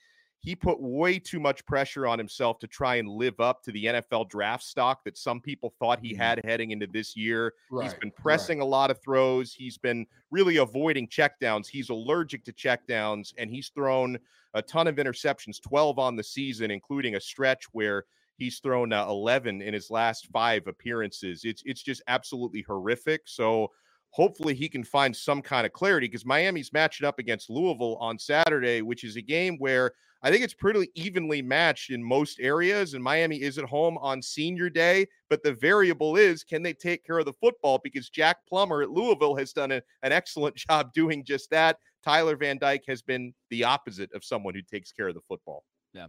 he 0.46 0.56
put 0.56 0.80
way 0.80 1.18
too 1.18 1.40
much 1.40 1.66
pressure 1.66 2.06
on 2.06 2.20
himself 2.20 2.60
to 2.60 2.68
try 2.68 2.96
and 2.96 3.10
live 3.10 3.40
up 3.40 3.64
to 3.64 3.72
the 3.72 3.86
NFL 3.86 4.30
draft 4.30 4.64
stock 4.64 5.04
that 5.04 5.18
some 5.18 5.42
people 5.42 5.74
thought 5.80 6.00
he 6.00 6.14
had 6.14 6.40
heading 6.46 6.70
into 6.70 6.86
this 6.86 7.18
year. 7.18 7.56
Right, 7.72 7.86
He's 7.86 7.96
been 7.96 8.10
right. 8.10 8.16
pressing 8.16 8.62
a 8.62 8.66
lot 8.66 8.92
of 8.92 9.02
throws. 9.02 9.54
He's 9.54 9.80
been 9.80 10.06
really 10.30 10.58
avoiding 10.58 11.08
checkdowns. 11.08 11.66
He's 11.68 11.90
allergic 11.90 12.46
to 12.46 12.54
checkdowns, 12.54 13.34
and 13.40 13.50
he's 13.50 13.70
thrown 13.70 14.20
a 14.54 14.62
ton 14.62 14.86
of 14.86 14.98
interceptions 14.98 15.60
12 15.60 15.98
on 15.98 16.16
the 16.16 16.24
season, 16.24 16.70
including 16.70 17.16
a 17.16 17.20
stretch 17.20 17.66
where 17.72 18.06
he's 18.38 18.60
thrown 18.60 18.94
uh, 18.94 19.04
11 19.08 19.64
in 19.64 19.74
his 19.74 19.90
last 19.90 20.28
five 20.32 20.68
appearances. 20.68 21.42
It's, 21.44 21.64
it's 21.66 21.82
just 21.82 22.04
absolutely 22.08 22.62
horrific. 22.62 23.22
So, 23.26 23.72
hopefully 24.12 24.54
he 24.54 24.70
can 24.70 24.82
find 24.82 25.14
some 25.14 25.42
kind 25.42 25.66
of 25.66 25.74
clarity 25.74 26.08
because 26.08 26.26
Miami's 26.26 26.72
matching 26.72 27.06
up 27.06 27.20
against 27.20 27.50
Louisville 27.50 27.98
on 27.98 28.18
Saturday, 28.18 28.82
which 28.82 29.04
is 29.04 29.18
a 29.18 29.22
game 29.22 29.58
where 29.58 29.92
I 30.26 30.32
think 30.32 30.44
it's 30.44 30.56
pretty 30.56 30.90
evenly 30.96 31.44
matched 31.44 31.92
in 31.92 32.04
most 32.04 32.40
areas. 32.40 32.96
And 32.96 33.04
Miami 33.04 33.44
is 33.44 33.60
at 33.60 33.66
home 33.66 33.96
on 34.00 34.24
senior 34.24 34.72
day, 34.72 35.06
but 35.30 35.44
the 35.44 35.54
variable 35.54 36.16
is 36.16 36.44
can 36.44 36.64
they 36.64 36.74
take 36.74 37.06
care 37.06 37.20
of 37.20 37.26
the 37.26 37.34
football? 37.34 37.80
Because 37.84 38.10
Jack 38.10 38.38
Plummer 38.50 38.82
at 38.82 38.90
Louisville 38.90 39.36
has 39.36 39.54
done 39.54 39.72
a, 39.72 39.84
an 40.02 40.12
excellent 40.12 40.56
job 40.70 40.94
doing 40.94 41.24
just 41.24 41.52
that. 41.52 41.78
Tyler 42.04 42.36
Van 42.36 42.58
Dyke 42.58 42.86
has 42.88 43.04
been 43.04 43.36
the 43.52 43.66
opposite 43.66 44.12
of 44.14 44.26
someone 44.26 44.56
who 44.56 44.64
takes 44.64 44.92
care 44.92 45.10
of 45.10 45.14
the 45.14 45.22
football. 45.28 45.64
Yeah, 45.96 46.08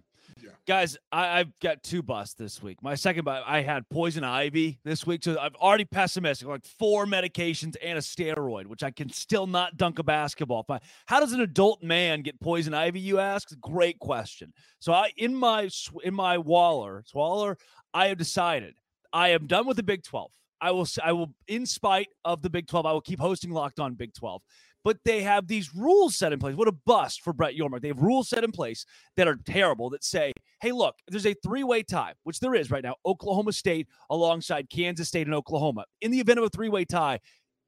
guys, 0.67 0.99
I, 1.13 1.39
I've 1.39 1.59
got 1.61 1.83
two 1.85 2.03
busts 2.03 2.35
this 2.35 2.61
week. 2.61 2.83
My 2.83 2.97
second 2.97 3.25
bust, 3.25 3.45
I 3.47 3.63
had 3.63 3.89
poison 3.89 4.25
ivy 4.25 4.81
this 4.85 5.07
week, 5.07 5.23
so 5.23 5.39
I've 5.39 5.55
already 5.55 5.85
pessimistic, 5.85 6.49
like 6.49 6.65
four 6.65 7.07
medications 7.07 7.77
and 7.81 7.97
a 7.97 8.01
steroid, 8.03 8.67
which 8.67 8.83
I 8.83 8.91
can 8.91 9.09
still 9.09 9.47
not 9.47 9.77
dunk 9.77 10.01
a 10.01 10.03
basketball. 10.03 10.65
But 10.67 10.83
how 11.07 11.21
does 11.21 11.33
an 11.33 11.41
adult 11.41 11.83
man 11.83 12.23
get 12.23 12.41
poison 12.41 12.75
ivy? 12.75 12.99
You 12.99 13.21
ask. 13.21 13.49
Great 13.61 14.01
question. 14.01 14.53
So 14.81 14.93
I, 14.93 15.13
in 15.17 15.35
my 15.35 15.69
in 16.03 16.15
my 16.15 16.39
Waller 16.39 17.05
Swaller, 17.07 17.57
I 17.95 18.09
have 18.09 18.19
decided 18.19 18.75
I 19.13 19.29
am 19.29 19.47
done 19.47 19.67
with 19.67 19.77
the 19.77 19.85
Big 19.85 20.03
Twelve. 20.03 20.33
I 20.61 20.73
will. 20.73 20.89
I 21.05 21.13
will, 21.13 21.33
in 21.47 21.67
spite 21.67 22.09
of 22.25 22.43
the 22.43 22.51
Big 22.51 22.67
Twelve, 22.67 22.87
I 22.87 22.93
will 22.93 23.01
keep 23.01 23.21
hosting 23.21 23.53
Locked 23.53 23.79
On 23.79 23.95
Big 23.95 24.15
Twelve. 24.15 24.43
But 24.87 24.99
they 25.05 25.23
have 25.23 25.49
these 25.49 25.75
rules 25.75 26.15
set 26.15 26.33
in 26.33 26.39
place. 26.39 26.55
What 26.55 26.69
a 26.69 26.73
bust 26.73 27.21
for 27.21 27.33
Brett 27.33 27.57
Yormark. 27.57 27.81
They 27.81 27.89
have 27.89 27.99
rules 27.99 28.29
set 28.29 28.45
in 28.45 28.53
place 28.53 28.87
that 29.17 29.27
are 29.27 29.37
terrible 29.45 29.91
that 29.91 30.05
say, 30.05 30.33
hey, 30.61 30.71
look, 30.71 30.95
there's 31.09 31.27
a 31.27 31.35
three 31.35 31.65
way 31.65 31.83
tie, 31.83 32.13
which 32.23 32.39
there 32.39 32.55
is 32.55 32.71
right 32.71 32.85
now 32.85 32.95
Oklahoma 33.05 33.53
State 33.53 33.89
alongside 34.11 34.71
Kansas 34.71 35.09
State 35.09 35.27
and 35.27 35.35
Oklahoma. 35.35 35.87
In 36.03 36.13
the 36.13 36.21
event 36.21 36.39
of 36.39 36.45
a 36.45 36.49
three 36.51 36.69
way 36.69 36.85
tie, 36.85 37.19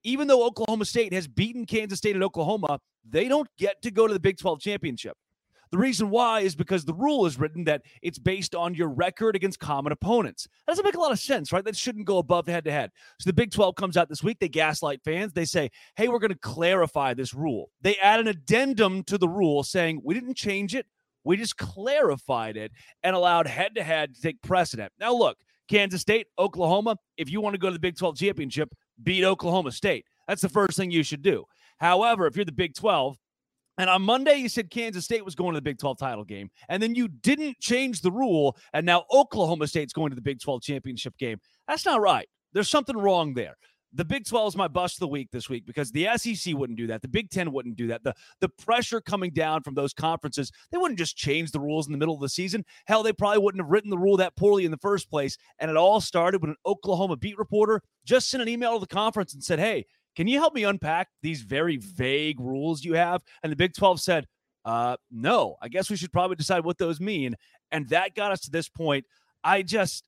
even 0.04 0.28
though 0.28 0.46
Oklahoma 0.46 0.84
State 0.84 1.12
has 1.12 1.26
beaten 1.26 1.66
Kansas 1.66 1.98
State 1.98 2.14
and 2.14 2.22
Oklahoma, 2.22 2.78
they 3.04 3.26
don't 3.26 3.48
get 3.58 3.82
to 3.82 3.90
go 3.90 4.06
to 4.06 4.14
the 4.14 4.20
Big 4.20 4.38
12 4.38 4.60
championship. 4.60 5.16
The 5.70 5.78
reason 5.78 6.10
why 6.10 6.40
is 6.40 6.54
because 6.54 6.84
the 6.84 6.94
rule 6.94 7.26
is 7.26 7.38
written 7.38 7.64
that 7.64 7.82
it's 8.02 8.18
based 8.18 8.54
on 8.54 8.74
your 8.74 8.88
record 8.88 9.36
against 9.36 9.58
common 9.58 9.92
opponents. 9.92 10.48
That 10.66 10.72
doesn't 10.72 10.84
make 10.84 10.94
a 10.94 11.00
lot 11.00 11.12
of 11.12 11.18
sense, 11.18 11.52
right? 11.52 11.64
That 11.64 11.76
shouldn't 11.76 12.06
go 12.06 12.18
above 12.18 12.46
the 12.46 12.52
head 12.52 12.64
to 12.64 12.72
head. 12.72 12.90
So 13.18 13.28
the 13.28 13.34
Big 13.34 13.50
12 13.50 13.74
comes 13.74 13.96
out 13.96 14.08
this 14.08 14.22
week. 14.22 14.38
They 14.38 14.48
gaslight 14.48 15.02
fans. 15.04 15.32
They 15.32 15.44
say, 15.44 15.70
hey, 15.96 16.08
we're 16.08 16.18
going 16.18 16.32
to 16.32 16.38
clarify 16.38 17.14
this 17.14 17.34
rule. 17.34 17.70
They 17.82 17.96
add 17.96 18.20
an 18.20 18.28
addendum 18.28 19.04
to 19.04 19.18
the 19.18 19.28
rule 19.28 19.62
saying, 19.62 20.00
we 20.04 20.14
didn't 20.14 20.36
change 20.36 20.74
it. 20.74 20.86
We 21.24 21.36
just 21.36 21.56
clarified 21.56 22.56
it 22.56 22.72
and 23.02 23.14
allowed 23.14 23.46
head 23.46 23.74
to 23.74 23.82
head 23.82 24.14
to 24.14 24.20
take 24.20 24.40
precedent. 24.40 24.92
Now, 24.98 25.14
look, 25.14 25.36
Kansas 25.68 26.00
State, 26.00 26.28
Oklahoma, 26.38 26.96
if 27.18 27.30
you 27.30 27.40
want 27.40 27.54
to 27.54 27.58
go 27.58 27.68
to 27.68 27.74
the 27.74 27.78
Big 27.78 27.98
12 27.98 28.16
championship, 28.16 28.74
beat 29.02 29.24
Oklahoma 29.24 29.72
State. 29.72 30.06
That's 30.26 30.42
the 30.42 30.48
first 30.48 30.76
thing 30.76 30.90
you 30.90 31.02
should 31.02 31.22
do. 31.22 31.44
However, 31.78 32.26
if 32.26 32.36
you're 32.36 32.44
the 32.44 32.52
Big 32.52 32.74
12, 32.74 33.18
and 33.78 33.88
on 33.88 34.02
Monday, 34.02 34.36
you 34.36 34.48
said 34.48 34.70
Kansas 34.70 35.04
State 35.04 35.24
was 35.24 35.36
going 35.36 35.54
to 35.54 35.58
the 35.58 35.62
Big 35.62 35.78
12 35.78 35.98
title 35.98 36.24
game. 36.24 36.50
And 36.68 36.82
then 36.82 36.94
you 36.94 37.08
didn't 37.08 37.60
change 37.60 38.00
the 38.02 38.10
rule. 38.10 38.56
And 38.72 38.84
now 38.84 39.04
Oklahoma 39.12 39.68
State's 39.68 39.92
going 39.92 40.10
to 40.10 40.16
the 40.16 40.22
Big 40.22 40.40
12 40.40 40.62
championship 40.62 41.16
game. 41.16 41.38
That's 41.68 41.86
not 41.86 42.00
right. 42.00 42.28
There's 42.52 42.68
something 42.68 42.96
wrong 42.96 43.34
there. 43.34 43.56
The 43.94 44.04
Big 44.04 44.26
12 44.26 44.48
is 44.48 44.56
my 44.56 44.68
bust 44.68 44.96
of 44.96 45.00
the 45.00 45.08
week 45.08 45.30
this 45.32 45.48
week 45.48 45.64
because 45.64 45.90
the 45.90 46.08
SEC 46.16 46.54
wouldn't 46.54 46.76
do 46.76 46.88
that. 46.88 47.00
The 47.00 47.08
Big 47.08 47.30
10 47.30 47.52
wouldn't 47.52 47.76
do 47.76 47.86
that. 47.86 48.04
The, 48.04 48.14
the 48.40 48.50
pressure 48.50 49.00
coming 49.00 49.30
down 49.30 49.62
from 49.62 49.74
those 49.74 49.94
conferences, 49.94 50.52
they 50.70 50.76
wouldn't 50.76 50.98
just 50.98 51.16
change 51.16 51.52
the 51.52 51.60
rules 51.60 51.86
in 51.86 51.92
the 51.92 51.98
middle 51.98 52.14
of 52.14 52.20
the 52.20 52.28
season. 52.28 52.66
Hell, 52.86 53.02
they 53.02 53.14
probably 53.14 53.38
wouldn't 53.38 53.62
have 53.62 53.70
written 53.70 53.88
the 53.88 53.96
rule 53.96 54.18
that 54.18 54.36
poorly 54.36 54.66
in 54.66 54.70
the 54.70 54.76
first 54.78 55.08
place. 55.08 55.38
And 55.58 55.70
it 55.70 55.76
all 55.76 56.02
started 56.02 56.42
when 56.42 56.50
an 56.50 56.56
Oklahoma 56.66 57.16
beat 57.16 57.38
reporter 57.38 57.80
just 58.04 58.28
sent 58.28 58.42
an 58.42 58.48
email 58.48 58.74
to 58.74 58.80
the 58.80 58.94
conference 58.94 59.32
and 59.32 59.42
said, 59.42 59.58
Hey, 59.58 59.86
can 60.18 60.26
you 60.26 60.40
help 60.40 60.52
me 60.52 60.64
unpack 60.64 61.06
these 61.22 61.42
very 61.42 61.76
vague 61.76 62.40
rules 62.40 62.82
you 62.82 62.94
have? 62.94 63.22
And 63.44 63.52
the 63.52 63.56
Big 63.56 63.72
12 63.72 64.00
said, 64.00 64.26
uh, 64.64 64.96
no, 65.12 65.54
I 65.62 65.68
guess 65.68 65.88
we 65.88 65.96
should 65.96 66.12
probably 66.12 66.34
decide 66.34 66.64
what 66.64 66.76
those 66.76 66.98
mean. 66.98 67.36
And 67.70 67.88
that 67.90 68.16
got 68.16 68.32
us 68.32 68.40
to 68.40 68.50
this 68.50 68.68
point. 68.68 69.04
I 69.44 69.62
just, 69.62 70.02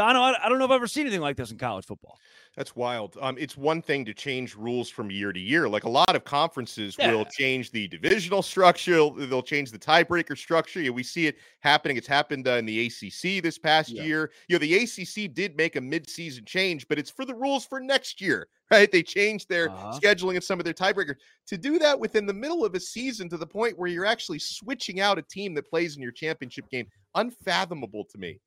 Dono, 0.00 0.20
I 0.20 0.46
I 0.46 0.48
don't 0.48 0.58
know 0.58 0.64
if 0.64 0.70
I've 0.70 0.76
ever 0.76 0.86
seen 0.86 1.02
anything 1.02 1.20
like 1.20 1.36
this 1.36 1.50
in 1.50 1.58
college 1.58 1.84
football. 1.84 2.18
That's 2.56 2.74
wild. 2.74 3.18
Um, 3.20 3.36
it's 3.38 3.54
one 3.54 3.82
thing 3.82 4.04
to 4.06 4.14
change 4.14 4.54
rules 4.56 4.88
from 4.88 5.10
year 5.10 5.30
to 5.30 5.38
year. 5.38 5.68
Like 5.68 5.84
a 5.84 5.90
lot 5.90 6.16
of 6.16 6.24
conferences 6.24 6.96
Yeah. 6.98 7.12
will 7.12 7.26
change 7.26 7.70
the 7.70 7.86
divisional 7.86 8.40
structure. 8.42 8.92
They'll, 8.94 9.42
change 9.42 9.70
the 9.70 9.78
tiebreaker 9.78 10.38
structure. 10.38 10.80
Yeah, 10.80 10.90
we 10.90 11.02
see 11.02 11.26
it 11.26 11.36
happening. 11.60 11.98
It's 11.98 12.06
happened 12.06 12.48
uh, 12.48 12.52
in 12.52 12.64
the 12.64 12.86
ACC 12.86 13.42
this 13.42 13.58
past 13.58 13.90
Yeah. 13.90 14.02
year. 14.02 14.32
You 14.48 14.54
know, 14.54 14.58
the 14.60 14.74
ACC 14.74 15.32
did 15.32 15.54
make 15.56 15.76
a 15.76 15.80
midseason 15.80 16.46
change, 16.46 16.88
but 16.88 16.98
it's 16.98 17.10
for 17.10 17.26
the 17.26 17.34
rules 17.34 17.66
for 17.66 17.78
next 17.78 18.20
year, 18.22 18.48
right? 18.70 18.90
They 18.90 19.02
changed 19.02 19.48
their 19.50 19.68
Uh-huh. 19.70 20.00
scheduling 20.00 20.34
and 20.36 20.44
some 20.44 20.58
of 20.58 20.64
their 20.64 20.74
tiebreakers 20.74 21.16
to 21.48 21.58
do 21.58 21.78
that 21.78 22.00
within 22.00 22.24
the 22.26 22.34
middle 22.34 22.64
of 22.64 22.74
a 22.74 22.80
season 22.80 23.28
to 23.28 23.36
the 23.36 23.46
point 23.46 23.78
where 23.78 23.88
you're 23.90 24.06
actually 24.06 24.38
switching 24.38 25.00
out 25.00 25.18
a 25.18 25.22
team 25.22 25.52
that 25.54 25.68
plays 25.68 25.96
in 25.96 26.02
your 26.02 26.12
championship 26.12 26.68
game. 26.70 26.86
Unfathomable 27.14 28.04
to 28.06 28.18
me. 28.18 28.40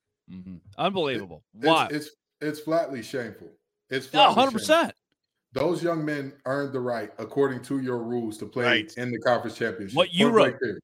Unbelievable. 0.77 1.43
It's, 1.55 1.65
Why? 1.65 1.87
It's 1.91 2.09
it's 2.41 2.59
flatly 2.59 3.01
shameful. 3.01 3.49
It's 3.89 4.11
No, 4.13 4.33
flatly 4.33 4.59
100%. 4.59 4.65
shameful. 4.67 4.91
Those 5.53 5.83
young 5.83 6.03
men 6.03 6.33
earned 6.45 6.73
the 6.73 6.79
right, 6.79 7.11
according 7.19 7.61
to 7.63 7.79
your 7.79 7.99
rules, 7.99 8.37
to 8.39 8.45
play 8.45 8.65
Right. 8.65 8.93
in 8.97 9.11
the 9.11 9.19
conference 9.19 9.55
championship. 9.57 9.95
What 9.95 10.11
you 10.13 10.25
Point 10.25 10.35
blank 10.35 10.53
wrote. 10.53 10.59
period. 10.61 10.79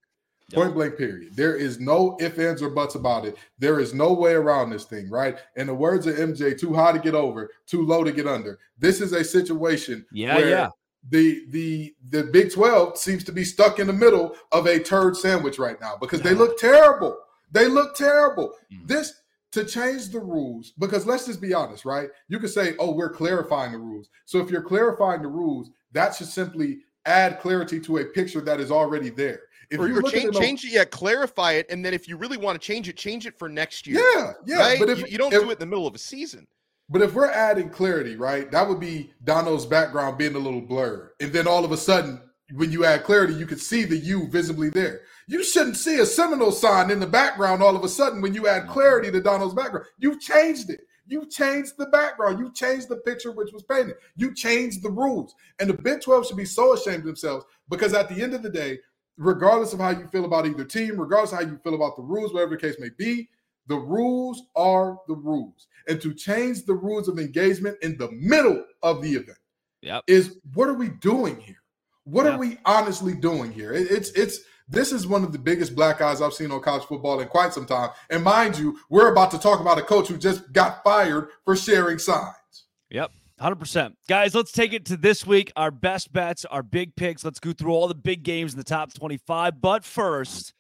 Yep. 0.52 0.56
Point 0.64 0.74
blank 0.76 0.98
period. 0.98 1.36
There 1.36 1.56
is 1.56 1.80
no 1.80 2.18
if, 2.20 2.38
ands, 2.40 2.62
or 2.62 2.70
buts 2.70 2.96
about 2.96 3.26
it. 3.26 3.38
There 3.60 3.80
is 3.80 3.94
no 3.94 4.14
way 4.14 4.34
around 4.34 4.70
this 4.70 4.86
thing, 4.86 5.10
right? 5.10 5.38
In 5.56 5.68
the 5.68 5.74
words 5.76 6.08
of 6.08 6.16
MJ, 6.18 6.54
too 6.58 6.74
high 6.74 6.92
to 6.92 7.00
get 7.00 7.14
over, 7.16 7.50
too 7.68 7.86
low 7.86 8.04
to 8.04 8.12
get 8.12 8.28
under. 8.28 8.58
This 8.78 9.02
is 9.02 9.12
a 9.14 9.24
situation 9.24 10.06
Yeah, 10.12 10.36
where 10.36 10.50
yeah. 10.50 10.70
the 11.10 11.46
the 11.50 11.96
the 12.10 12.24
Big 12.24 12.52
12 12.52 12.98
seems 12.98 13.24
to 13.26 13.32
be 13.32 13.44
stuck 13.44 13.80
in 13.80 13.88
the 13.88 13.94
middle 13.94 14.36
of 14.52 14.66
a 14.68 14.80
turd 14.80 15.16
sandwich 15.18 15.60
right 15.60 15.80
now 15.82 15.98
because 15.98 16.22
they 16.22 16.34
look 16.34 16.58
terrible. 16.60 17.18
They 17.52 17.68
look 17.68 17.96
terrible. 17.96 18.56
Mhm. 18.72 18.88
This 18.88 19.19
to 19.52 19.66
change 19.66 20.10
the 20.10 20.20
rules, 20.20 20.74
because 20.78 21.06
let's 21.06 21.26
just 21.26 21.42
be 21.42 21.54
honest, 21.54 21.86
right? 21.86 22.10
You 22.28 22.40
could 22.40 22.52
say, 22.52 22.76
oh, 22.78 22.92
we're 22.92 23.10
clarifying 23.10 23.72
the 23.72 23.80
rules. 23.80 24.10
So 24.26 24.40
if 24.40 24.52
you're 24.52 24.62
clarifying 24.62 25.22
the 25.22 25.28
rules, 25.28 25.72
that 25.94 26.16
should 26.16 26.28
simply 26.28 26.80
add 27.06 27.40
clarity 27.40 27.80
to 27.82 27.98
a 27.98 28.06
picture 28.06 28.42
that 28.42 28.60
is 28.60 28.72
already 28.72 29.10
there. 29.10 29.42
If 29.72 29.80
or, 29.80 29.88
you 29.88 30.02
change, 30.10 30.36
it 30.36 30.40
change 30.40 30.66
it, 30.66 30.72
yeah, 30.72 30.86
clarify 30.86 31.54
it, 31.54 31.68
and 31.70 31.84
then 31.86 31.94
if 31.94 32.08
you 32.08 32.18
really 32.18 32.38
want 32.38 32.60
to 32.60 32.66
change 32.66 32.90
it, 32.90 32.98
change 32.98 33.26
it 33.26 33.38
for 33.38 33.50
next 33.50 33.86
year. 33.86 34.04
yeah, 34.16 34.34
yeah. 34.46 34.58
right? 34.58 34.80
But 34.80 34.90
if 34.90 35.00
you, 35.00 35.06
you 35.10 35.18
don't 35.18 35.34
if, 35.34 35.42
do 35.42 35.50
it 35.50 35.54
in 35.54 35.60
the 35.60 35.66
middle 35.66 35.88
of 35.88 35.94
a 35.94 36.00
season. 36.00 36.48
But 36.90 37.04
if 37.04 37.14
we're 37.14 37.30
adding 37.30 37.70
clarity, 37.70 38.16
right, 38.16 38.50
that 38.52 38.68
would 38.68 38.80
be 38.80 39.14
Dono's 39.24 39.66
background 39.66 40.18
being 40.18 40.36
a 40.36 40.40
little 40.40 40.62
blurred. 40.62 41.12
And 41.20 41.32
then 41.32 41.48
all 41.48 41.64
of 41.64 41.72
a 41.72 41.78
sudden, 41.78 42.20
when 42.54 42.72
you 42.72 42.84
add 42.84 43.04
clarity, 43.04 43.36
you 43.36 43.46
could 43.46 43.60
see 43.60 43.84
the 43.84 43.98
U 43.98 44.28
visibly 44.28 44.70
there. 44.72 45.02
You 45.30 45.44
shouldn't 45.44 45.78
see 45.78 46.00
a 46.00 46.08
Seminole 46.08 46.52
sign 46.52 46.90
in 46.90 47.00
the 47.00 47.06
background 47.06 47.62
all 47.62 47.76
of 47.76 47.84
a 47.84 47.88
sudden 47.88 48.20
when 48.20 48.34
you 48.34 48.48
add 48.48 48.68
clarity 48.68 49.12
to 49.12 49.22
Donald's 49.22 49.54
background. 49.54 49.86
You've 50.00 50.20
changed 50.20 50.72
it. 50.72 50.82
You 51.06 51.28
changed 51.28 51.74
the 51.78 51.86
background. 51.86 52.40
You 52.40 52.52
changed 52.52 52.90
the 52.90 52.96
picture 52.98 53.32
which 53.32 53.54
was 53.54 53.62
painted. 53.62 53.94
You 54.16 54.34
changed 54.34 54.82
the 54.82 54.90
rules. 54.90 55.36
And 55.60 55.70
the 55.70 55.76
Big 55.76 56.02
12 56.02 56.26
should 56.28 56.38
be 56.38 56.46
so 56.46 56.74
ashamed 56.74 57.02
of 57.02 57.06
themselves 57.06 57.46
because 57.70 57.94
at 57.94 58.10
the 58.10 58.20
end 58.24 58.34
of 58.34 58.42
the 58.42 58.50
day, 58.50 58.80
regardless 59.18 59.72
of 59.72 59.80
how 59.80 59.92
you 59.92 60.08
feel 60.08 60.26
about 60.26 60.48
either 60.48 60.66
team, 60.66 61.00
regardless 61.00 61.32
of 61.32 61.38
how 61.38 61.46
you 61.46 61.60
feel 61.64 61.76
about 61.76 61.96
the 61.96 62.02
rules, 62.02 62.34
whatever 62.34 62.56
the 62.56 62.62
case 62.62 62.78
may 62.80 62.90
be, 62.98 63.30
the 63.68 63.78
rules 63.78 64.42
are 64.56 64.98
the 65.08 65.14
rules. 65.16 65.68
And 65.88 66.02
to 66.02 66.12
change 66.12 66.66
the 66.66 66.74
rules 66.74 67.08
of 67.08 67.20
engagement 67.20 67.78
in 67.84 67.98
the 68.00 68.10
middle 68.14 68.66
of 68.82 69.04
the 69.04 69.12
event 69.14 69.38
Yep. 69.82 70.06
Is 70.08 70.38
what 70.56 70.68
are 70.70 70.74
we 70.74 70.90
doing 70.90 71.40
here? 71.40 71.62
What 72.04 72.26
Yeah. 72.26 72.34
are 72.34 72.38
we 72.40 72.58
honestly 72.66 73.14
doing 73.14 73.52
here? 73.52 73.72
It- 73.74 73.92
it's 73.92 74.10
it's 74.12 74.40
this 74.70 74.92
is 74.92 75.08
one 75.08 75.24
of 75.24 75.32
the 75.32 75.40
biggest 75.40 75.76
black 75.76 76.00
eyes 76.02 76.22
I've 76.22 76.34
seen 76.34 76.52
on 76.52 76.62
college 76.62 76.84
football 76.84 77.20
in 77.20 77.28
quite 77.28 77.54
some 77.54 77.66
time. 77.66 77.90
And 78.10 78.24
mind 78.24 78.58
you, 78.58 78.80
we're 78.90 79.12
about 79.12 79.32
to 79.32 79.40
talk 79.40 79.60
about 79.60 79.80
a 79.80 79.82
coach 79.82 80.08
who 80.08 80.18
just 80.18 80.52
got 80.54 80.84
fired 80.84 81.30
for 81.44 81.56
sharing 81.56 81.98
signs. 81.98 82.66
Yep. 82.90 83.12
100%. 83.42 83.94
Guys, 84.08 84.36
let's 84.36 84.52
take 84.52 84.74
it 84.74 84.86
to 84.86 84.98
this 84.98 85.26
week. 85.26 85.52
Our 85.56 85.72
best 85.72 86.12
bets, 86.12 86.44
our 86.46 86.62
big 86.62 86.96
picks. 86.96 87.24
Let's 87.24 87.40
go 87.40 87.54
through 87.54 87.72
all 87.72 87.88
the 87.88 87.96
big 87.96 88.24
games 88.24 88.54
in 88.54 88.58
the 88.58 88.66
top 88.66 88.94
25. 88.94 89.62
But 89.62 89.86
first, 89.86 90.54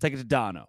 take 0.00 0.14
it 0.14 0.16
to 0.16 0.24
Dono. 0.24 0.68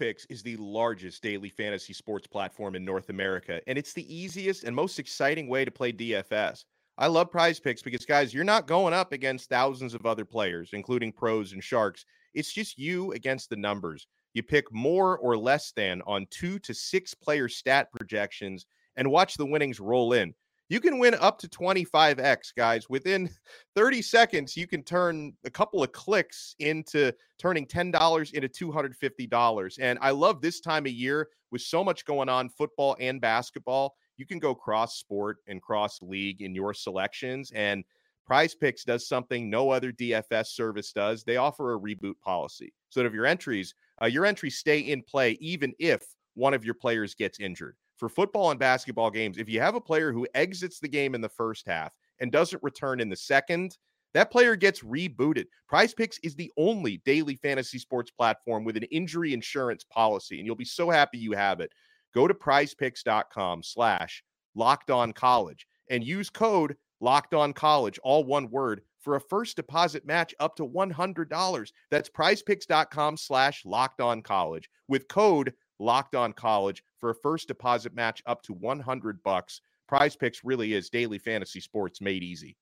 Picks 0.00 0.24
is 0.30 0.42
the 0.42 0.56
largest 0.56 1.22
daily 1.22 1.50
fantasy 1.50 1.92
sports 1.92 2.26
platform 2.26 2.74
in 2.74 2.86
North 2.86 3.10
America, 3.10 3.60
and 3.66 3.76
it's 3.76 3.92
the 3.92 4.12
easiest 4.12 4.64
and 4.64 4.74
most 4.74 4.98
exciting 4.98 5.46
way 5.46 5.62
to 5.62 5.70
play 5.70 5.92
DFS. 5.92 6.64
I 6.96 7.06
love 7.06 7.30
prize 7.30 7.60
picks 7.60 7.82
because, 7.82 8.06
guys, 8.06 8.32
you're 8.32 8.42
not 8.42 8.66
going 8.66 8.94
up 8.94 9.12
against 9.12 9.50
thousands 9.50 9.92
of 9.92 10.06
other 10.06 10.24
players, 10.24 10.70
including 10.72 11.12
pros 11.12 11.52
and 11.52 11.62
sharks. 11.62 12.06
It's 12.32 12.50
just 12.50 12.78
you 12.78 13.12
against 13.12 13.50
the 13.50 13.56
numbers. 13.56 14.06
You 14.32 14.42
pick 14.42 14.72
more 14.72 15.18
or 15.18 15.36
less 15.36 15.70
than 15.72 16.00
on 16.06 16.26
two 16.30 16.58
to 16.60 16.72
six 16.72 17.12
player 17.12 17.50
stat 17.50 17.92
projections 17.92 18.64
and 18.96 19.10
watch 19.10 19.34
the 19.34 19.44
winnings 19.44 19.80
roll 19.80 20.14
in. 20.14 20.32
You 20.70 20.78
can 20.78 21.00
win 21.00 21.14
up 21.14 21.36
to 21.40 21.48
25x, 21.48 22.54
guys. 22.56 22.88
Within 22.88 23.28
30 23.74 24.02
seconds, 24.02 24.56
you 24.56 24.68
can 24.68 24.84
turn 24.84 25.32
a 25.44 25.50
couple 25.50 25.82
of 25.82 25.90
clicks 25.90 26.54
into 26.60 27.12
turning 27.38 27.66
$10 27.66 28.32
into 28.34 28.48
$250. 28.48 29.78
And 29.80 29.98
I 30.00 30.10
love 30.12 30.40
this 30.40 30.60
time 30.60 30.86
of 30.86 30.92
year 30.92 31.28
with 31.50 31.62
so 31.62 31.82
much 31.82 32.04
going 32.04 32.28
on, 32.28 32.48
football 32.48 32.96
and 33.00 33.20
basketball. 33.20 33.96
You 34.16 34.26
can 34.26 34.38
go 34.38 34.54
cross 34.54 34.96
sport 34.96 35.38
and 35.48 35.60
cross 35.60 36.00
league 36.02 36.40
in 36.40 36.54
your 36.54 36.72
selections. 36.72 37.50
And 37.52 37.84
Prize 38.24 38.54
Picks 38.54 38.84
does 38.84 39.08
something 39.08 39.50
no 39.50 39.70
other 39.70 39.90
DFS 39.90 40.54
service 40.54 40.92
does. 40.92 41.24
They 41.24 41.36
offer 41.36 41.74
a 41.74 41.80
reboot 41.80 42.14
policy 42.22 42.72
so 42.90 43.00
that 43.00 43.06
if 43.06 43.12
your 43.12 43.26
entries, 43.26 43.74
uh, 44.00 44.06
your 44.06 44.24
entries 44.24 44.58
stay 44.58 44.78
in 44.78 45.02
play 45.02 45.32
even 45.40 45.72
if 45.80 46.04
one 46.34 46.54
of 46.54 46.64
your 46.64 46.74
players 46.74 47.16
gets 47.16 47.40
injured. 47.40 47.74
For 48.00 48.08
football 48.08 48.50
and 48.50 48.58
basketball 48.58 49.10
games, 49.10 49.36
if 49.36 49.46
you 49.46 49.60
have 49.60 49.74
a 49.74 49.80
player 49.80 50.10
who 50.10 50.26
exits 50.34 50.80
the 50.80 50.88
game 50.88 51.14
in 51.14 51.20
the 51.20 51.28
first 51.28 51.66
half 51.66 51.92
and 52.18 52.32
doesn't 52.32 52.62
return 52.62 52.98
in 52.98 53.10
the 53.10 53.16
second, 53.16 53.76
that 54.14 54.30
player 54.30 54.56
gets 54.56 54.80
rebooted. 54.80 55.44
Prize 55.68 55.92
Picks 55.92 56.16
is 56.20 56.34
the 56.34 56.50
only 56.56 57.02
daily 57.04 57.36
fantasy 57.36 57.78
sports 57.78 58.10
platform 58.10 58.64
with 58.64 58.78
an 58.78 58.84
injury 58.84 59.34
insurance 59.34 59.84
policy, 59.84 60.38
and 60.38 60.46
you'll 60.46 60.56
be 60.56 60.64
so 60.64 60.88
happy 60.88 61.18
you 61.18 61.32
have 61.32 61.60
it. 61.60 61.72
Go 62.14 62.26
to 62.26 62.32
prizepicks.com 62.32 63.62
slash 63.62 64.24
locked 64.54 64.90
on 64.90 65.12
college 65.12 65.66
and 65.90 66.02
use 66.02 66.30
code 66.30 66.76
locked 67.00 67.34
on 67.34 67.52
college, 67.52 68.00
all 68.02 68.24
one 68.24 68.48
word, 68.50 68.80
for 69.00 69.16
a 69.16 69.20
first 69.20 69.56
deposit 69.56 70.06
match 70.06 70.34
up 70.40 70.56
to 70.56 70.66
$100. 70.66 71.72
That's 71.90 72.08
prizepicks.com 72.08 73.18
slash 73.18 73.62
locked 73.66 74.00
on 74.00 74.22
college 74.22 74.70
with 74.88 75.06
code 75.08 75.52
locked 75.80 76.14
on 76.14 76.32
college 76.32 76.84
for 76.98 77.10
a 77.10 77.14
first 77.14 77.48
deposit 77.48 77.94
match 77.94 78.22
up 78.26 78.42
to 78.42 78.52
100 78.52 79.22
bucks. 79.22 79.60
Prize 79.88 80.14
Picks 80.14 80.44
really 80.44 80.74
is 80.74 80.90
daily 80.90 81.18
fantasy 81.18 81.60
sports 81.60 82.00
made 82.00 82.22
easy. 82.22 82.56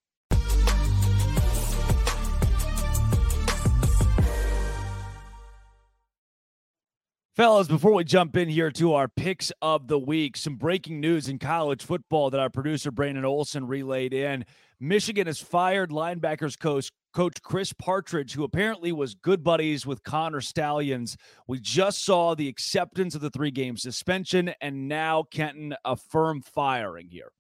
Fellas, 7.39 7.69
before 7.69 7.93
we 7.93 8.03
jump 8.03 8.37
in 8.37 8.49
here 8.49 8.73
to 8.73 8.95
our 8.95 9.07
picks 9.07 9.53
of 9.63 9.87
the 9.87 9.97
week, 9.97 10.37
some 10.37 10.57
breaking 10.57 10.99
news 10.99 11.29
in 11.29 11.39
college 11.39 11.85
football 11.85 12.31
that 12.31 12.41
our 12.41 12.51
producer 12.51 12.91
Brandon 12.91 13.25
Olson 13.25 13.69
relayed 13.69 14.13
in. 14.13 14.45
Michigan 14.81 15.29
has 15.29 15.39
fired 15.39 15.91
linebackers 15.91 16.59
coach 16.59 16.91
coach 17.13 17.41
Chris 17.43 17.73
Partridge, 17.73 18.35
who 18.35 18.45
apparently 18.45 18.93
was 18.93 19.15
good 19.15 19.43
buddies 19.43 19.87
with 19.87 20.03
Connor 20.03 20.41
Stalions. 20.41 21.17
We 21.47 21.61
just 21.61 22.05
saw 22.05 22.35
the 22.35 22.49
acceptance 22.49 23.15
of 23.15 23.21
the 23.21 23.31
three 23.31 23.51
game 23.51 23.77
suspension, 23.77 24.53
and 24.61 24.89
now 24.89 25.25
Kenton 25.25 25.75
a 25.85 25.97
firm 25.97 26.43
firing 26.43 27.09
here. 27.09 27.33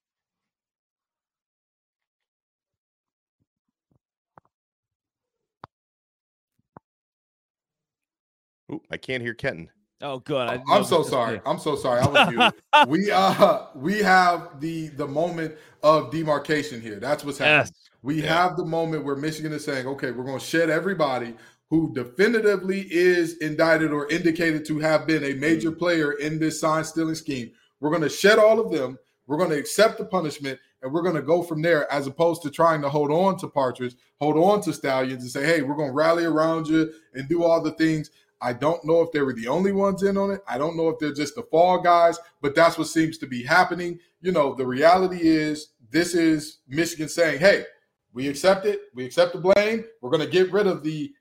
Ooh, 8.70 8.82
I 8.90 8.96
can't 8.96 9.22
hear 9.22 9.34
Kenton. 9.34 9.70
Oh, 10.00 10.18
good. 10.20 10.48
I- 10.48 10.62
I'm 10.70 10.84
so 10.84 11.02
sorry. 11.02 11.40
I'm 11.44 11.58
so 11.58 11.74
sorry. 11.74 12.00
I 12.00 12.06
was 12.06 12.28
muted. 12.30 12.62
we 12.88 13.10
uh 13.10 13.66
we 13.74 13.98
have 13.98 14.60
the 14.60 14.88
the 14.88 15.06
moment 15.06 15.56
of 15.82 16.10
demarcation 16.10 16.80
here. 16.80 17.00
That's 17.00 17.24
what's 17.24 17.38
happening. 17.38 17.72
Yes. 17.74 17.87
We 18.02 18.22
Yeah. 18.22 18.42
have 18.42 18.56
the 18.56 18.64
moment 18.64 19.04
where 19.04 19.16
Michigan 19.16 19.52
is 19.52 19.64
saying, 19.64 19.86
okay, 19.86 20.10
we're 20.10 20.24
going 20.24 20.38
to 20.38 20.44
shed 20.44 20.70
everybody 20.70 21.34
who 21.70 21.92
definitively 21.94 22.86
is 22.90 23.36
indicted 23.38 23.92
or 23.92 24.08
indicated 24.08 24.64
to 24.66 24.78
have 24.78 25.06
been 25.06 25.24
a 25.24 25.34
major 25.34 25.70
mm. 25.70 25.78
player 25.78 26.12
in 26.12 26.38
this 26.38 26.60
sign 26.60 26.84
stealing 26.84 27.14
scheme. 27.14 27.50
We're 27.80 27.90
going 27.90 28.02
to 28.02 28.08
shed 28.08 28.38
all 28.38 28.58
of 28.60 28.70
them. 28.72 28.98
We're 29.26 29.36
going 29.36 29.50
to 29.50 29.58
accept 29.58 29.98
the 29.98 30.06
punishment 30.06 30.58
and 30.82 30.92
we're 30.92 31.02
going 31.02 31.16
to 31.16 31.22
go 31.22 31.42
from 31.42 31.60
there 31.60 31.90
as 31.92 32.06
opposed 32.06 32.42
to 32.42 32.50
trying 32.50 32.80
to 32.82 32.88
hold 32.88 33.10
on 33.10 33.36
to 33.38 33.48
Partridge, 33.48 33.96
hold 34.20 34.38
on 34.38 34.62
to 34.62 34.72
Stalions 34.72 35.22
and 35.22 35.30
say, 35.30 35.44
hey, 35.44 35.62
we're 35.62 35.74
going 35.74 35.90
to 35.90 35.94
rally 35.94 36.24
around 36.24 36.68
you 36.68 36.92
and 37.14 37.28
do 37.28 37.42
all 37.42 37.60
the 37.60 37.72
things. 37.72 38.10
I 38.40 38.52
don't 38.52 38.84
know 38.84 39.02
if 39.02 39.10
they 39.12 39.20
were 39.20 39.32
the 39.32 39.48
only 39.48 39.72
ones 39.72 40.02
in 40.04 40.16
on 40.16 40.30
it. 40.30 40.40
I 40.48 40.56
don't 40.58 40.76
know 40.76 40.88
if 40.88 40.98
they're 40.98 41.12
just 41.12 41.34
the 41.34 41.42
fall 41.42 41.80
guys, 41.80 42.18
but 42.40 42.54
that's 42.54 42.78
what 42.78 42.86
seems 42.86 43.18
to 43.18 43.26
be 43.26 43.42
happening. 43.42 43.98
You 44.20 44.32
know, 44.32 44.54
the 44.54 44.66
reality 44.66 45.20
is 45.22 45.70
this 45.90 46.14
is 46.14 46.58
Michigan 46.68 47.08
saying, 47.08 47.40
hey, 47.40 47.64
we 48.12 48.28
accept 48.28 48.66
it. 48.66 48.80
We 48.94 49.04
accept 49.04 49.32
the 49.32 49.40
blame. 49.40 49.84
We're 50.00 50.10
going 50.10 50.24
to 50.24 50.30
get 50.30 50.52
rid 50.52 50.66
of 50.66 50.82
the 50.82 51.12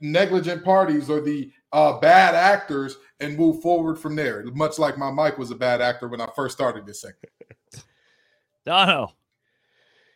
negligent 0.00 0.64
parties 0.64 1.10
or 1.10 1.20
the 1.20 1.50
uh, 1.72 1.98
bad 1.98 2.34
actors 2.34 2.96
and 3.20 3.36
move 3.36 3.60
forward 3.60 3.98
from 3.98 4.16
there. 4.16 4.44
Much 4.54 4.78
like 4.78 4.96
my 4.96 5.10
Mike 5.10 5.38
was 5.38 5.50
a 5.50 5.56
bad 5.56 5.80
actor 5.80 6.08
when 6.08 6.20
I 6.20 6.28
first 6.34 6.56
started 6.56 6.86
this 6.86 7.00
segment. 7.00 7.32
Dono. 8.64 9.12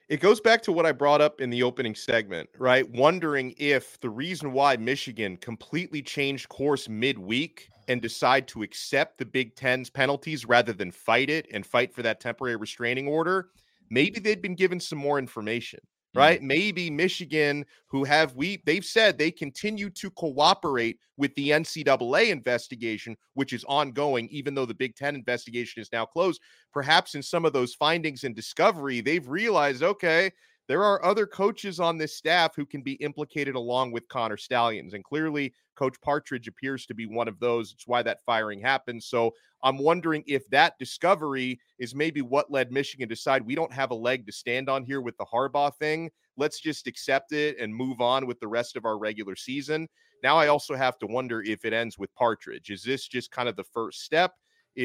It 0.09 0.21
goes 0.21 0.41
back 0.41 0.63
to 0.65 0.73
what 0.73 0.85
I 0.85 0.93
brought 0.93 1.23
up 1.23 1.41
in 1.41 1.49
the 1.49 1.63
opening 1.63 1.95
segment, 1.95 2.51
right? 2.59 2.89
Wondering 2.91 3.55
if 3.57 3.99
the 4.01 4.11
reason 4.11 4.53
why 4.53 4.77
Michigan 4.77 5.39
completely 5.39 6.03
changed 6.03 6.51
course 6.51 6.87
midweek 6.89 7.71
and 7.89 8.03
decide 8.03 8.47
to 8.49 8.63
accept 8.63 9.17
the 9.17 9.25
Big 9.25 9.57
Ten's 9.57 9.89
penalties 9.89 10.45
rather 10.45 10.75
than 10.75 10.91
fight 10.91 11.31
it 11.31 11.47
and 11.51 11.65
fight 11.65 11.95
for 11.95 12.03
that 12.03 12.21
temporary 12.21 12.57
restraining 12.57 13.09
order, 13.09 13.49
maybe 13.89 14.21
they'd 14.21 14.43
been 14.43 14.55
given 14.55 14.79
some 14.79 14.99
more 14.99 15.19
information, 15.19 15.81
right? 16.15 16.43
Maybe 16.43 16.91
Michigan, 16.91 17.65
who 17.89 18.05
have 18.05 18.35
we 18.35 18.63
they've 18.67 18.85
said 18.85 19.17
they 19.17 19.31
continue 19.31 19.91
to 19.91 20.11
cooperate 20.11 20.99
with 21.17 21.35
the 21.35 21.51
NCAA 21.51 22.31
investigation, 22.31 23.17
which 23.35 23.53
is 23.53 23.65
ongoing, 23.65 24.29
even 24.31 24.55
though 24.55 24.67
the 24.67 24.75
Big 24.75 24.95
Ten 24.97 25.15
investigation 25.15 25.81
is 25.81 25.91
now 25.93 26.05
closed. 26.05 26.41
Perhaps 26.73 27.15
in 27.15 27.23
some 27.23 27.45
of 27.45 27.53
those 27.53 27.75
findings 27.75 28.25
and 28.25 28.35
discovery, 28.35 29.01
they've 29.01 29.29
realized, 29.29 29.83
okay, 29.83 30.31
there 30.69 30.85
are 30.85 31.05
other 31.05 31.27
coaches 31.27 31.81
on 31.81 31.99
this 31.99 32.17
staff 32.17 32.55
who 32.55 32.65
can 32.65 32.83
be 32.83 32.93
implicated 32.95 33.55
along 33.55 33.93
with 33.93 34.09
Connor 34.09 34.37
Stalions. 34.37 34.95
And 34.95 35.05
clearly, 35.05 35.53
Coach 35.75 36.01
Partridge 36.01 36.49
appears 36.49 36.87
to 36.87 36.95
be 36.95 37.07
one 37.07 37.29
of 37.29 37.41
those. 37.41 37.73
It's 37.73 37.87
why 37.87 38.03
that 38.03 38.25
firing 38.25 38.61
happened. 38.61 39.03
So 39.03 39.33
I'm 39.63 39.79
wondering 39.79 40.23
if 40.27 40.49
that 40.51 40.79
discovery 40.79 41.61
is 41.79 41.95
maybe 41.95 42.23
what 42.23 42.51
led 42.51 42.73
Michigan 42.73 43.09
to 43.09 43.15
decide 43.15 43.45
we 43.45 43.55
don't 43.55 43.73
have 43.73 43.91
a 43.91 43.95
leg 43.95 44.27
to 44.27 44.33
stand 44.33 44.69
on 44.69 44.85
here 44.85 45.01
with 45.01 45.17
the 45.17 45.25
Harbaugh 45.25 45.75
thing. 45.77 46.11
Let's 46.37 46.61
just 46.61 46.87
accept 46.87 47.33
it 47.33 47.59
and 47.59 47.75
move 47.75 48.01
on 48.01 48.27
with 48.27 48.41
the 48.41 48.49
rest 48.49 48.77
of 48.77 48.85
our 48.85 48.99
regular 48.99 49.37
season. 49.37 49.89
Now 50.23 50.37
I 50.37 50.49
also 50.49 50.75
have 50.77 50.99
to 50.99 51.07
wonder 51.07 51.43
if 51.43 51.65
it 51.65 51.73
ends 51.73 51.99
with 51.99 52.15
Partridge. 52.15 52.71
Is 52.71 52.83
this 52.83 53.09
just 53.09 53.31
kind 53.31 53.49
of 53.49 53.57
the 53.57 53.65
first 53.65 54.03
step? 54.03 54.35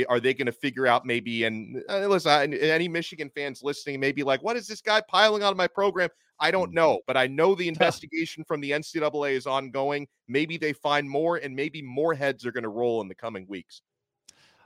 Are 0.10 0.20
they 0.20 0.34
going 0.34 0.48
to 0.48 0.52
figure 0.52 0.88
out 0.88 1.06
maybe? 1.06 1.46
And 1.46 1.82
uh, 1.90 2.08
listen, 2.08 2.32
I- 2.32 2.46
any 2.46 2.88
Michigan 2.88 3.30
fans 3.34 3.62
listening 3.64 4.00
may 4.00 4.12
be 4.12 4.24
like, 4.24 4.44
"What 4.44 4.58
is 4.58 4.68
this 4.68 4.82
guy 4.82 5.02
piling 5.08 5.44
on 5.44 5.56
my 5.56 5.68
program?" 5.68 6.10
I 6.40 6.52
don't 6.52 6.74
know, 6.74 7.00
but 7.08 7.18
I 7.18 7.28
know 7.28 7.56
the 7.56 7.68
investigation 8.08 8.44
from 8.44 8.62
the 8.62 8.72
NCAA 8.72 9.32
is 9.32 9.48
ongoing. 9.48 10.08
Maybe 10.28 10.58
they 10.58 10.74
find 10.74 11.10
more, 11.10 11.38
and 11.38 11.56
maybe 11.56 11.82
more 11.82 12.14
heads 12.14 12.46
are 12.46 12.52
going 12.52 12.64
to 12.64 12.70
roll 12.70 13.02
in 13.02 13.08
the 13.08 13.16
coming 13.16 13.46
weeks. 13.48 13.82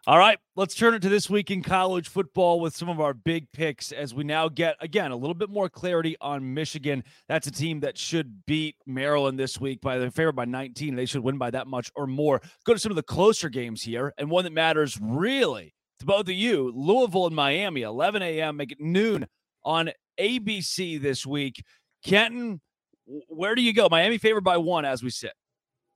All 0.08 0.18
right, 0.18 0.40
let's 0.56 0.74
turn 0.74 0.96
it 0.96 1.04
to 1.04 1.10
this 1.10 1.30
week 1.30 1.52
in 1.52 1.62
college 1.62 2.10
football 2.10 2.60
with 2.60 2.76
some 2.76 2.90
of 2.90 3.00
our 3.00 3.14
big 3.14 3.52
picks 3.52 3.92
as 3.92 4.16
we 4.16 4.24
now 4.24 4.50
get, 4.50 4.76
again, 4.80 5.12
a 5.12 5.16
little 5.16 5.36
bit 5.36 5.52
more 5.52 5.70
clarity 5.70 6.18
on 6.20 6.56
Michigan. 6.56 7.04
That's 7.30 7.46
a 7.46 7.52
team 7.52 7.82
that 7.82 8.00
should 8.00 8.44
beat 8.48 8.78
Maryland 8.88 9.38
this 9.38 9.62
week 9.62 9.80
by 9.80 10.00
the 10.00 10.10
favorite 10.10 10.34
by 10.34 10.46
19. 10.46 10.96
They 10.96 11.06
should 11.06 11.22
win 11.22 11.38
by 11.38 11.52
that 11.52 11.68
much 11.68 11.92
or 11.96 12.08
more. 12.08 12.42
Go 12.66 12.74
to 12.74 12.80
some 12.80 12.92
of 12.92 12.96
the 12.96 13.04
closer 13.04 13.48
games 13.48 13.84
here, 13.84 14.12
and 14.18 14.32
one 14.32 14.44
that 14.46 14.54
matters 14.54 14.98
really 15.00 15.76
to 16.00 16.06
both 16.08 16.22
of 16.22 16.30
you 16.30 16.74
Louisville 16.76 17.28
and 17.28 17.36
Miami, 17.36 17.84
11 17.84 18.24
a.m., 18.24 18.58
make 18.58 18.72
it 18.72 18.82
noon 18.82 19.28
on 19.64 19.92
ABC 20.20 21.00
this 21.00 21.28
week. 21.28 21.64
Kenton, 22.04 22.60
where 23.06 23.54
do 23.54 23.62
you 23.62 23.72
go? 23.72 23.88
Miami 23.88 24.18
favored 24.18 24.44
by 24.44 24.58
one 24.58 24.84
as 24.84 25.04
we 25.04 25.12
sit. 25.12 25.34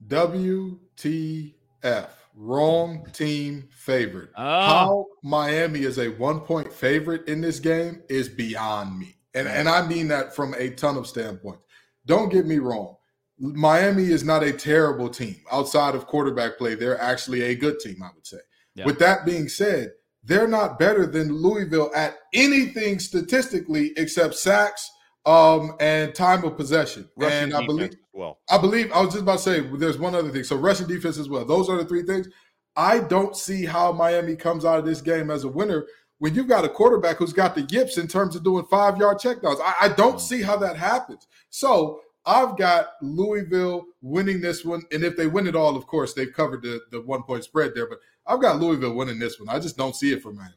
WTF. 0.05 2.09
Wrong 2.35 3.05
team 3.13 3.67
favorite. 3.71 4.29
Oh. 4.37 4.43
How 4.43 5.05
Miami 5.23 5.81
is 5.81 5.97
a 5.99 6.09
one 6.09 6.41
point 6.41 6.71
favorite 6.71 7.27
in 7.27 7.41
this 7.41 7.59
game 7.59 8.03
is 8.09 8.27
beyond 8.27 8.99
me. 8.99 9.15
And, 9.33 9.47
and 9.47 9.69
I 9.69 9.85
mean 9.87 10.07
that 10.09 10.35
from 10.35 10.53
a 10.55 10.69
ton 10.71 10.97
of 10.97 11.07
standpoints. 11.07 11.63
Don't 12.05 12.31
get 12.31 12.45
me 12.45 12.57
wrong. 12.59 12.95
Miami 13.37 14.05
is 14.05 14.23
not 14.23 14.43
a 14.43 14.53
terrible 14.53 15.09
team. 15.09 15.35
Outside 15.51 15.95
of 15.95 16.07
quarterback 16.07 16.57
play, 16.57 16.75
they're 16.75 17.01
actually 17.01 17.41
a 17.41 17.55
good 17.55 17.79
team, 17.79 18.01
I 18.01 18.09
would 18.15 18.25
say. 18.25 18.37
Yeah. 18.75 18.85
With 18.85 18.99
that 18.99 19.25
being 19.25 19.49
said, 19.49 19.91
they're 20.23 20.47
not 20.47 20.79
better 20.79 21.05
than 21.05 21.31
Louisville 21.33 21.91
at 21.95 22.17
anything 22.33 22.99
statistically 22.99 23.91
except 23.97 24.35
sacks 24.35 24.89
um, 25.25 25.75
and 25.79 26.13
time 26.13 26.43
of 26.43 26.55
possession. 26.55 27.09
Rushing 27.15 27.43
and 27.43 27.53
I 27.53 27.65
believe 27.65 27.95
well. 28.13 28.39
I 28.49 28.57
believe 28.57 28.91
I 28.91 29.01
was 29.01 29.13
just 29.13 29.23
about 29.23 29.39
to 29.39 29.43
say 29.43 29.59
there's 29.77 29.97
one 29.97 30.15
other 30.15 30.29
thing. 30.29 30.43
So 30.43 30.55
rushing 30.55 30.87
defense 30.87 31.17
as 31.17 31.29
well. 31.29 31.45
Those 31.45 31.69
are 31.69 31.77
the 31.77 31.85
three 31.85 32.03
things. 32.03 32.27
I 32.75 32.99
don't 32.99 33.35
see 33.35 33.65
how 33.65 33.91
Miami 33.91 34.35
comes 34.35 34.65
out 34.65 34.79
of 34.79 34.85
this 34.85 35.01
game 35.01 35.31
as 35.31 35.43
a 35.43 35.49
winner 35.49 35.85
when 36.19 36.35
you've 36.35 36.47
got 36.47 36.65
a 36.65 36.69
quarterback 36.69 37.17
who's 37.17 37.33
got 37.33 37.55
the 37.55 37.61
yips 37.63 37.97
in 37.97 38.07
terms 38.07 38.35
of 38.35 38.43
doing 38.43 38.65
five 38.65 38.97
yard 38.97 39.17
checkdowns. 39.17 39.59
I, 39.61 39.75
I 39.81 39.89
don't 39.89 40.19
see 40.19 40.41
how 40.41 40.57
that 40.57 40.77
happens. 40.77 41.27
So 41.49 42.01
I've 42.25 42.57
got 42.57 42.89
Louisville 43.01 43.85
winning 44.01 44.41
this 44.41 44.65
one, 44.65 44.81
and 44.91 45.03
if 45.03 45.15
they 45.15 45.27
win 45.27 45.47
it 45.47 45.55
all, 45.55 45.75
of 45.75 45.87
course 45.87 46.13
they've 46.13 46.33
covered 46.33 46.61
the 46.61 46.81
the 46.91 47.01
one 47.01 47.23
point 47.23 47.43
spread 47.43 47.73
there. 47.75 47.87
But 47.87 47.99
I've 48.25 48.41
got 48.41 48.59
Louisville 48.59 48.95
winning 48.95 49.19
this 49.19 49.39
one. 49.39 49.49
I 49.49 49.59
just 49.59 49.77
don't 49.77 49.95
see 49.95 50.11
it 50.11 50.21
for 50.21 50.33
Miami. 50.33 50.53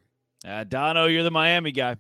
Uh, 0.47 0.65
Dono, 0.65 1.07
you're 1.07 1.25
the 1.25 1.31
Miami 1.31 1.73
guy. 1.73 1.97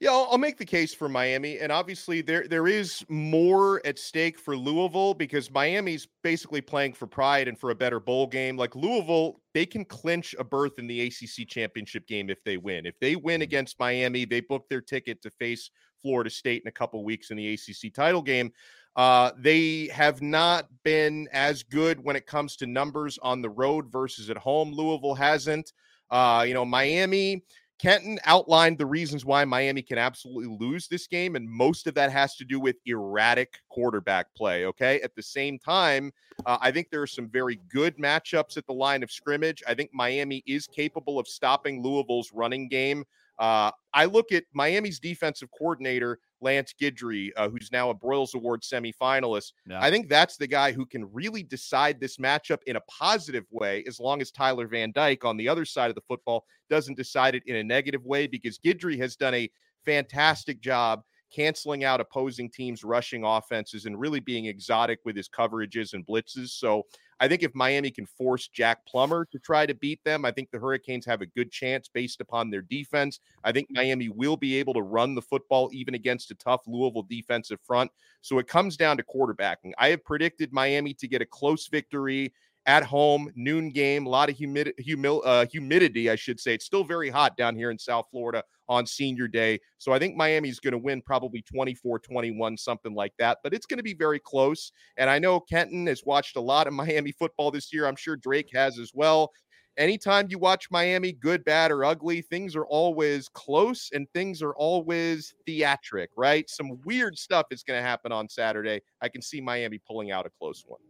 Yeah, 0.00 0.12
I'll, 0.12 0.28
I'll 0.30 0.38
make 0.38 0.56
the 0.56 0.64
case 0.64 0.94
for 0.94 1.10
Miami, 1.10 1.58
and 1.58 1.70
obviously 1.70 2.22
there 2.22 2.48
there 2.48 2.66
is 2.66 3.04
more 3.10 3.82
at 3.84 3.98
stake 3.98 4.38
for 4.38 4.56
Louisville 4.56 5.12
because 5.12 5.50
Miami's 5.50 6.08
basically 6.22 6.62
playing 6.62 6.94
for 6.94 7.06
pride 7.06 7.48
and 7.48 7.58
for 7.58 7.70
a 7.70 7.74
better 7.74 8.00
bowl 8.00 8.26
game. 8.26 8.56
Like 8.56 8.74
Louisville, 8.74 9.42
they 9.52 9.66
can 9.66 9.84
clinch 9.84 10.34
a 10.38 10.44
berth 10.44 10.78
in 10.78 10.86
the 10.86 11.02
ACC 11.02 11.46
championship 11.46 12.06
game 12.06 12.30
if 12.30 12.42
they 12.44 12.56
win. 12.56 12.86
If 12.86 12.98
they 12.98 13.14
win 13.14 13.42
against 13.42 13.78
Miami, 13.78 14.24
they 14.24 14.40
book 14.40 14.70
their 14.70 14.80
ticket 14.80 15.20
to 15.20 15.30
face 15.30 15.70
Florida 16.00 16.30
State 16.30 16.62
in 16.62 16.68
a 16.68 16.72
couple 16.72 17.04
weeks 17.04 17.30
in 17.30 17.36
the 17.36 17.52
ACC 17.52 17.92
title 17.92 18.22
game. 18.22 18.52
Uh, 18.96 19.32
they 19.36 19.88
have 19.92 20.22
not 20.22 20.66
been 20.82 21.28
as 21.30 21.62
good 21.62 22.02
when 22.02 22.16
it 22.16 22.26
comes 22.26 22.56
to 22.56 22.66
numbers 22.66 23.18
on 23.20 23.42
the 23.42 23.50
road 23.50 23.92
versus 23.92 24.30
at 24.30 24.38
home. 24.38 24.72
Louisville 24.72 25.14
hasn't. 25.14 25.74
Uh, 26.10 26.44
you 26.46 26.54
know, 26.54 26.64
Miami. 26.64 27.44
Kenton 27.80 28.18
outlined 28.24 28.76
the 28.76 28.84
reasons 28.84 29.24
why 29.24 29.42
Miami 29.46 29.80
can 29.80 29.96
absolutely 29.96 30.54
lose 30.60 30.86
this 30.86 31.06
game, 31.06 31.34
and 31.34 31.48
most 31.48 31.86
of 31.86 31.94
that 31.94 32.12
has 32.12 32.36
to 32.36 32.44
do 32.44 32.60
with 32.60 32.76
erratic 32.84 33.60
quarterback 33.70 34.26
play. 34.34 34.66
Okay. 34.66 35.00
At 35.00 35.14
the 35.14 35.22
same 35.22 35.58
time, 35.58 36.12
uh, 36.44 36.58
I 36.60 36.72
think 36.72 36.90
there 36.90 37.00
are 37.00 37.06
some 37.06 37.26
very 37.26 37.58
good 37.72 37.96
matchups 37.96 38.58
at 38.58 38.66
the 38.66 38.74
line 38.74 39.02
of 39.02 39.10
scrimmage. 39.10 39.62
I 39.66 39.72
think 39.72 39.90
Miami 39.94 40.42
is 40.46 40.66
capable 40.66 41.18
of 41.18 41.26
stopping 41.26 41.82
Louisville's 41.82 42.32
running 42.34 42.68
game. 42.68 43.02
Uh, 43.40 43.70
I 43.94 44.04
look 44.04 44.30
at 44.30 44.44
Miami's 44.52 45.00
defensive 45.00 45.48
coordinator, 45.58 46.18
Lance 46.42 46.74
Guidry, 46.80 47.30
uh, 47.36 47.48
who's 47.48 47.70
now 47.72 47.88
a 47.88 47.94
Broyles 47.94 48.34
Award 48.34 48.60
semifinalist. 48.62 49.52
Yeah. 49.68 49.80
I 49.80 49.90
think 49.90 50.08
that's 50.08 50.36
the 50.36 50.46
guy 50.46 50.72
who 50.72 50.84
can 50.84 51.10
really 51.12 51.42
decide 51.42 51.98
this 51.98 52.18
matchup 52.18 52.58
in 52.66 52.76
a 52.76 52.82
positive 52.82 53.46
way, 53.50 53.82
as 53.88 53.98
long 53.98 54.20
as 54.20 54.30
Tyler 54.30 54.68
Van 54.68 54.92
Dyke 54.92 55.24
on 55.24 55.38
the 55.38 55.48
other 55.48 55.64
side 55.64 55.88
of 55.88 55.94
the 55.94 56.02
football 56.02 56.44
doesn't 56.68 56.96
decide 56.96 57.34
it 57.34 57.42
in 57.46 57.56
a 57.56 57.64
negative 57.64 58.04
way, 58.04 58.26
because 58.26 58.58
Guidry 58.58 58.98
has 58.98 59.16
done 59.16 59.34
a 59.34 59.50
fantastic 59.86 60.60
job 60.60 61.02
canceling 61.34 61.84
out 61.84 62.00
opposing 62.00 62.50
teams' 62.50 62.84
rushing 62.84 63.24
offenses 63.24 63.86
and 63.86 63.98
really 63.98 64.20
being 64.20 64.46
exotic 64.46 64.98
with 65.04 65.16
his 65.16 65.28
coverages 65.28 65.94
and 65.94 66.06
blitzes. 66.06 66.50
So 66.50 66.82
I 67.20 67.28
think 67.28 67.42
if 67.42 67.54
Miami 67.54 67.90
can 67.90 68.06
force 68.06 68.48
Jack 68.48 68.86
Plummer 68.86 69.26
to 69.30 69.38
try 69.38 69.66
to 69.66 69.74
beat 69.74 70.02
them, 70.04 70.24
I 70.24 70.30
think 70.30 70.50
the 70.50 70.58
Hurricanes 70.58 71.04
have 71.04 71.20
a 71.20 71.26
good 71.26 71.52
chance 71.52 71.86
based 71.86 72.22
upon 72.22 72.48
their 72.48 72.62
defense. 72.62 73.20
I 73.44 73.52
think 73.52 73.68
Miami 73.70 74.08
will 74.08 74.38
be 74.38 74.56
able 74.56 74.72
to 74.74 74.80
run 74.80 75.14
the 75.14 75.22
football 75.22 75.68
even 75.72 75.94
against 75.94 76.30
a 76.30 76.34
tough 76.34 76.62
Louisville 76.66 77.06
defensive 77.08 77.60
front. 77.62 77.90
So 78.22 78.38
it 78.38 78.48
comes 78.48 78.78
down 78.78 78.96
to 78.96 79.02
quarterbacking. 79.02 79.72
I 79.76 79.88
have 79.88 80.02
predicted 80.02 80.50
Miami 80.50 80.94
to 80.94 81.06
get 81.06 81.20
a 81.20 81.26
close 81.26 81.68
victory 81.68 82.32
at 82.66 82.84
home, 82.84 83.30
noon 83.34 83.70
game, 83.70 84.06
a 84.06 84.08
lot 84.08 84.28
of 84.28 84.36
humid, 84.36 84.72
humil, 84.80 85.22
uh, 85.24 85.46
humidity, 85.50 86.10
I 86.10 86.16
should 86.16 86.38
say. 86.38 86.54
It's 86.54 86.66
still 86.66 86.84
very 86.84 87.08
hot 87.08 87.36
down 87.36 87.56
here 87.56 87.70
in 87.70 87.78
South 87.78 88.06
Florida 88.10 88.42
on 88.68 88.86
senior 88.86 89.26
day. 89.26 89.58
So 89.78 89.92
I 89.92 89.98
think 89.98 90.16
Miami's 90.16 90.60
going 90.60 90.72
to 90.72 90.78
win 90.78 91.02
probably 91.02 91.42
24 91.42 91.98
21, 91.98 92.56
something 92.56 92.94
like 92.94 93.12
that. 93.18 93.38
But 93.42 93.54
it's 93.54 93.66
going 93.66 93.78
to 93.78 93.82
be 93.82 93.94
very 93.94 94.20
close. 94.20 94.72
And 94.96 95.08
I 95.08 95.18
know 95.18 95.40
Kenton 95.40 95.86
has 95.86 96.02
watched 96.04 96.36
a 96.36 96.40
lot 96.40 96.66
of 96.66 96.72
Miami 96.80 97.12
football 97.12 97.50
this 97.50 97.72
year. 97.72 97.86
I'm 97.86 97.96
sure 97.96 98.16
Drake 98.16 98.50
has 98.54 98.78
as 98.78 98.92
well. 98.94 99.30
Anytime 99.76 100.26
you 100.28 100.38
watch 100.38 100.70
Miami, 100.70 101.12
good, 101.12 101.44
bad, 101.44 101.70
or 101.70 101.84
ugly, 101.84 102.20
things 102.22 102.54
are 102.54 102.66
always 102.66 103.28
close 103.28 103.88
and 103.94 104.06
things 104.12 104.42
are 104.42 104.52
always 104.54 105.32
theatric, 105.46 106.10
right? 106.16 106.50
Some 106.50 106.78
weird 106.84 107.16
stuff 107.16 107.46
is 107.50 107.62
going 107.62 107.78
to 107.78 107.88
happen 107.88 108.12
on 108.12 108.28
Saturday. 108.28 108.82
I 109.00 109.08
can 109.08 109.22
see 109.22 109.40
Miami 109.40 109.78
pulling 109.78 110.10
out 110.10 110.26
a 110.26 110.30
close 110.38 110.64
one. 110.66 110.80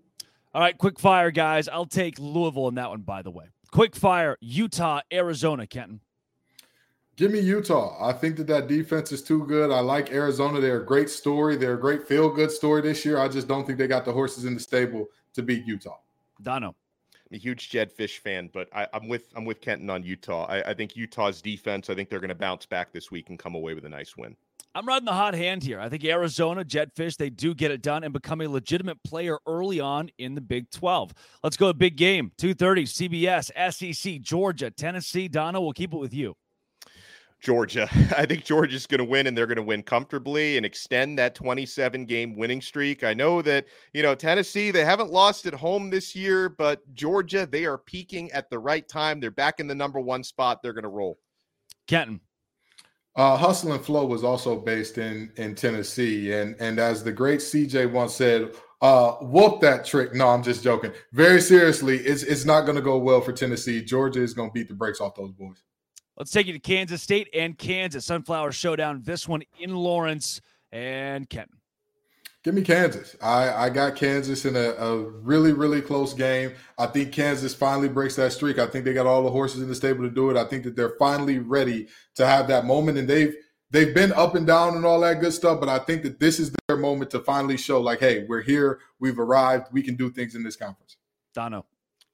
All 0.52 0.60
right, 0.60 0.76
quick 0.76 0.98
fire, 0.98 1.30
guys. 1.30 1.68
I'll 1.68 1.86
take 1.86 2.18
Louisville 2.18 2.66
in 2.68 2.74
that 2.74 2.90
one, 2.90 3.02
by 3.02 3.22
the 3.22 3.30
way. 3.30 3.46
Quick 3.70 3.94
fire, 3.94 4.36
Utah, 4.40 5.00
Arizona, 5.12 5.64
Kenton. 5.64 6.00
Give 7.14 7.30
me 7.30 7.38
Utah. 7.38 7.96
I 8.04 8.12
think 8.12 8.36
that 8.36 8.48
that 8.48 8.66
defense 8.66 9.12
is 9.12 9.22
too 9.22 9.46
good. 9.46 9.70
I 9.70 9.78
like 9.78 10.10
Arizona. 10.10 10.58
They're 10.58 10.80
a 10.80 10.86
great 10.86 11.08
story. 11.08 11.56
They're 11.56 11.74
a 11.74 11.80
great 11.80 12.08
feel 12.08 12.30
good 12.30 12.50
story 12.50 12.82
this 12.82 13.04
year. 13.04 13.18
I 13.18 13.28
just 13.28 13.46
don't 13.46 13.64
think 13.64 13.78
they 13.78 13.86
got 13.86 14.04
the 14.04 14.12
horses 14.12 14.44
in 14.44 14.54
the 14.54 14.60
stable 14.60 15.06
to 15.34 15.42
beat 15.42 15.66
Utah. 15.66 15.98
Dono. 16.42 16.74
A 17.32 17.38
huge 17.38 17.70
Jedd 17.70 17.96
Fisch 17.96 18.18
fan, 18.18 18.50
but 18.52 18.68
I, 18.72 18.88
am 18.92 19.06
with 19.06 19.28
I'm 19.36 19.44
with 19.44 19.60
Kenton 19.60 19.88
on 19.88 20.02
Utah. 20.02 20.46
I, 20.46 20.70
I 20.70 20.74
think 20.74 20.96
Utah's 20.96 21.40
defense. 21.40 21.88
I 21.88 21.94
think 21.94 22.10
they're 22.10 22.18
going 22.20 22.28
to 22.28 22.34
bounce 22.34 22.66
back 22.66 22.92
this 22.92 23.10
week 23.10 23.28
and 23.28 23.38
come 23.38 23.54
away 23.54 23.74
with 23.74 23.84
a 23.84 23.88
nice 23.88 24.16
win. 24.16 24.36
I'm 24.74 24.86
riding 24.86 25.06
the 25.06 25.12
hot 25.12 25.34
hand 25.34 25.64
here. 25.64 25.80
I 25.80 25.88
think 25.88 26.04
Arizona, 26.04 26.64
Jedd 26.64 26.94
Fisch, 26.94 27.16
they 27.16 27.30
do 27.30 27.54
get 27.54 27.72
it 27.72 27.82
done 27.82 28.04
and 28.04 28.12
become 28.12 28.40
a 28.40 28.46
legitimate 28.46 29.02
player 29.02 29.38
early 29.46 29.80
on 29.80 30.10
in 30.18 30.36
the 30.36 30.40
Big 30.40 30.70
12. 30.70 31.12
Let's 31.42 31.56
go 31.56 31.68
a 31.68 31.74
big 31.74 31.96
game. 31.96 32.32
2:30 32.38 32.86
CBS, 32.86 33.50
SEC, 33.72 34.20
Georgia, 34.20 34.70
Tennessee. 34.70 35.28
Donna, 35.28 35.60
we'll 35.60 35.72
keep 35.72 35.92
it 35.92 35.98
with 35.98 36.14
you. 36.14 36.36
Georgia. 37.40 37.88
I 38.16 38.26
think 38.26 38.44
Georgia's 38.44 38.86
going 38.86 38.98
to 38.98 39.04
win 39.04 39.26
and 39.26 39.36
they're 39.36 39.46
going 39.46 39.56
to 39.56 39.62
win 39.62 39.82
comfortably 39.82 40.56
and 40.56 40.64
extend 40.64 41.18
that 41.18 41.34
27 41.34 42.04
game 42.04 42.36
winning 42.36 42.60
streak. 42.60 43.02
I 43.04 43.14
know 43.14 43.42
that, 43.42 43.66
you 43.92 44.02
know, 44.02 44.14
Tennessee, 44.14 44.70
they 44.70 44.84
haven't 44.84 45.10
lost 45.10 45.46
at 45.46 45.54
home 45.54 45.90
this 45.90 46.14
year, 46.14 46.48
but 46.48 46.82
Georgia, 46.94 47.46
they 47.46 47.64
are 47.64 47.78
peaking 47.78 48.30
at 48.32 48.50
the 48.50 48.58
right 48.58 48.86
time. 48.86 49.20
They're 49.20 49.30
back 49.30 49.60
in 49.60 49.66
the 49.66 49.74
number 49.74 50.00
one 50.00 50.22
spot. 50.22 50.62
They're 50.62 50.72
going 50.72 50.84
to 50.84 50.88
roll. 50.88 51.18
Kenton. 51.86 52.20
Uh, 53.16 53.36
Hustle 53.36 53.72
and 53.72 53.84
Flow 53.84 54.06
was 54.06 54.22
also 54.22 54.60
based 54.60 54.96
in 54.96 55.32
in 55.36 55.56
Tennessee, 55.56 56.32
and 56.32 56.54
and 56.60 56.78
as 56.78 57.02
the 57.02 57.10
great 57.10 57.40
CJ 57.40 57.90
once 57.90 58.14
said, 58.14 58.54
uh, 58.80 59.12
whoop 59.14 59.60
that 59.60 59.84
trick. 59.84 60.14
No, 60.14 60.28
I'm 60.28 60.42
just 60.42 60.62
joking. 60.62 60.92
Very 61.12 61.40
seriously, 61.40 61.98
it's 61.98 62.22
it's 62.22 62.44
not 62.44 62.62
going 62.62 62.76
to 62.76 62.82
go 62.82 62.98
well 62.98 63.20
for 63.20 63.32
Tennessee. 63.32 63.84
Georgia 63.84 64.22
is 64.22 64.32
going 64.32 64.50
to 64.50 64.52
beat 64.52 64.68
the 64.68 64.74
brakes 64.74 65.00
off 65.00 65.16
those 65.16 65.32
boys. 65.32 65.62
Let's 66.20 66.32
take 66.32 66.46
you 66.46 66.52
to 66.52 66.58
Kansas 66.58 67.02
State 67.02 67.30
and 67.32 67.56
Kansas 67.56 68.04
Sunflower 68.04 68.52
Showdown. 68.52 69.00
This 69.02 69.26
one 69.26 69.40
in 69.58 69.74
Lawrence 69.74 70.42
and 70.70 71.26
Kenton. 71.26 71.56
Give 72.44 72.52
me 72.52 72.60
Kansas. 72.60 73.16
I, 73.22 73.50
I 73.50 73.70
got 73.70 73.96
Kansas 73.96 74.44
in 74.44 74.54
a, 74.54 74.72
a 74.72 74.98
really, 74.98 75.54
really 75.54 75.80
close 75.80 76.12
game. 76.12 76.52
I 76.76 76.88
think 76.88 77.12
Kansas 77.12 77.54
finally 77.54 77.88
breaks 77.88 78.16
that 78.16 78.34
streak. 78.34 78.58
I 78.58 78.66
think 78.66 78.84
they 78.84 78.92
got 78.92 79.06
all 79.06 79.22
the 79.22 79.30
horses 79.30 79.62
in 79.62 79.68
the 79.68 79.74
stable 79.74 80.02
to 80.02 80.10
do 80.10 80.28
it. 80.28 80.36
I 80.36 80.44
think 80.44 80.64
that 80.64 80.76
they're 80.76 80.94
finally 80.98 81.38
ready 81.38 81.88
to 82.16 82.26
have 82.26 82.48
that 82.48 82.66
moment. 82.66 82.98
And 82.98 83.08
they've 83.08 83.34
they've 83.70 83.94
been 83.94 84.12
up 84.12 84.34
and 84.34 84.46
down 84.46 84.76
and 84.76 84.84
all 84.84 85.00
that 85.00 85.22
good 85.22 85.32
stuff, 85.32 85.58
but 85.58 85.70
I 85.70 85.78
think 85.78 86.02
that 86.02 86.20
this 86.20 86.38
is 86.38 86.52
their 86.68 86.76
moment 86.76 87.12
to 87.12 87.20
finally 87.20 87.56
show, 87.56 87.80
like, 87.80 88.00
hey, 88.00 88.26
we're 88.28 88.42
here, 88.42 88.80
we've 88.98 89.18
arrived, 89.18 89.68
we 89.72 89.82
can 89.82 89.96
do 89.96 90.10
things 90.10 90.34
in 90.34 90.42
this 90.42 90.56
conference. 90.56 90.98
Dono. 91.32 91.64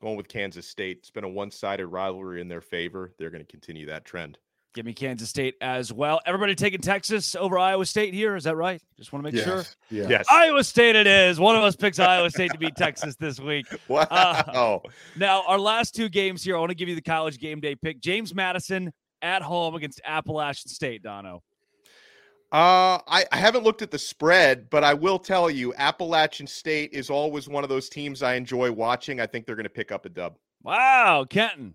Going 0.07 0.17
with 0.17 0.29
Kansas 0.29 0.69
State. 0.69 0.99
It's 0.99 1.11
been 1.11 1.25
a 1.25 1.29
one-sided 1.29 1.85
rivalry 1.85 2.41
in 2.41 2.47
their 2.47 2.61
favor. 2.61 3.13
They're 3.19 3.29
going 3.29 3.45
to 3.45 3.51
continue 3.51 3.87
that 3.87 4.05
trend. 4.05 4.39
Give 4.73 4.87
me 4.87 4.93
Kansas 4.93 5.29
State 5.29 5.57
as 5.61 5.93
well. 5.93 6.21
Everybody 6.25 6.55
taking 6.55 6.81
Texas 6.81 7.35
over 7.35 7.59
Iowa 7.59 7.85
State 7.85 8.15
here. 8.15 8.37
Is 8.37 8.45
that 8.45 8.55
right? 8.55 8.81
Just 8.97 9.13
want 9.13 9.25
to 9.25 9.33
make 9.33 9.35
yes. 9.35 9.45
sure. 9.45 9.65
Yeah. 9.91 10.09
Yes. 10.09 10.27
Iowa 10.31 10.63
State 10.63 10.95
it 10.95 11.09
is. 11.09 11.41
One 11.41 11.57
of 11.57 11.65
us 11.65 11.75
picks 11.75 11.99
Iowa 11.99 12.31
State 12.31 12.53
to 12.53 12.59
beat 12.59 12.77
Texas 12.77 13.17
this 13.17 13.41
week. 13.41 13.67
Wow. 13.89 14.03
Uh, 14.03 14.79
Now, 15.17 15.43
our 15.49 15.59
last 15.59 15.97
two 15.97 16.09
games 16.09 16.45
here, 16.45 16.57
I 16.57 16.61
want 16.61 16.71
to 16.71 16.77
give 16.77 16.89
you 16.89 16.95
the 16.95 17.03
college 17.03 17.41
game 17.41 17.59
day 17.59 17.75
pick. 17.75 17.99
James 17.99 18.33
Madison 18.33 18.93
at 19.23 19.43
home 19.43 19.75
against 19.75 20.01
Appalachian 20.05 20.69
State, 20.69 21.03
Dono. 21.03 21.43
Uh, 22.57 22.99
I, 23.07 23.27
I 23.33 23.37
haven't 23.37 23.65
looked 23.65 23.83
at 23.83 23.91
the 23.91 23.99
spread, 23.99 24.71
but 24.71 24.83
I 24.83 24.95
will 24.95 25.19
tell 25.19 25.51
you, 25.51 25.75
Appalachian 25.77 26.47
State 26.47 26.91
is 26.95 27.11
always 27.11 27.49
one 27.49 27.65
of 27.65 27.69
those 27.69 27.91
teams 27.91 28.23
I 28.23 28.33
enjoy 28.35 28.73
watching. 28.73 29.21
I 29.21 29.27
think 29.27 29.45
they're 29.45 29.57
going 29.57 29.65
to 29.65 29.69
pick 29.71 29.93
up 29.93 30.07
a 30.07 30.09
dub. 30.09 30.37
Wow, 30.63 31.27
Kenton. 31.29 31.75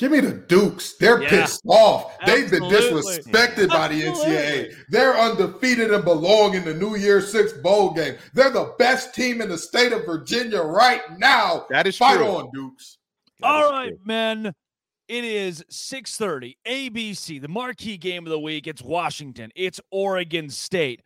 Give 0.00 0.10
me 0.10 0.18
the 0.18 0.32
Dukes. 0.32 0.96
They're 0.96 1.22
Yeah. 1.22 1.28
pissed 1.28 1.62
off. 1.68 2.16
They've 2.26 2.50
been 2.50 2.64
disrespected 2.64 3.68
by 3.68 3.86
the 3.86 4.08
Absolutely. 4.08 4.34
NCAA. 4.36 4.74
They're 4.88 5.16
undefeated 5.16 5.92
and 5.92 6.02
belong 6.04 6.54
in 6.54 6.64
the 6.64 6.74
New 6.74 6.96
Year 6.96 7.20
Six 7.20 7.52
bowl 7.52 7.92
game. 7.92 8.16
They're 8.34 8.50
the 8.50 8.74
best 8.80 9.14
team 9.14 9.40
in 9.40 9.48
the 9.48 9.58
state 9.58 9.92
of 9.92 10.04
Virginia 10.06 10.60
right 10.60 11.02
now. 11.18 11.66
That 11.70 11.86
is 11.86 11.96
Fight 11.96 12.16
true. 12.16 12.26
on, 12.26 12.50
Dukes. 12.52 12.98
All 13.44 13.70
right, 13.70 13.90
true. 13.90 13.98
men. 14.04 14.54
It 15.10 15.24
is 15.24 15.64
6:30. 15.68 16.56
ABC, 16.64 17.40
the 17.40 17.48
marquee 17.48 17.96
game 17.96 18.24
of 18.26 18.30
the 18.30 18.38
week. 18.38 18.68
It's 18.68 18.80
Washington. 18.80 19.50
It's 19.56 19.80
Oregon 19.90 20.50
State. 20.50 21.02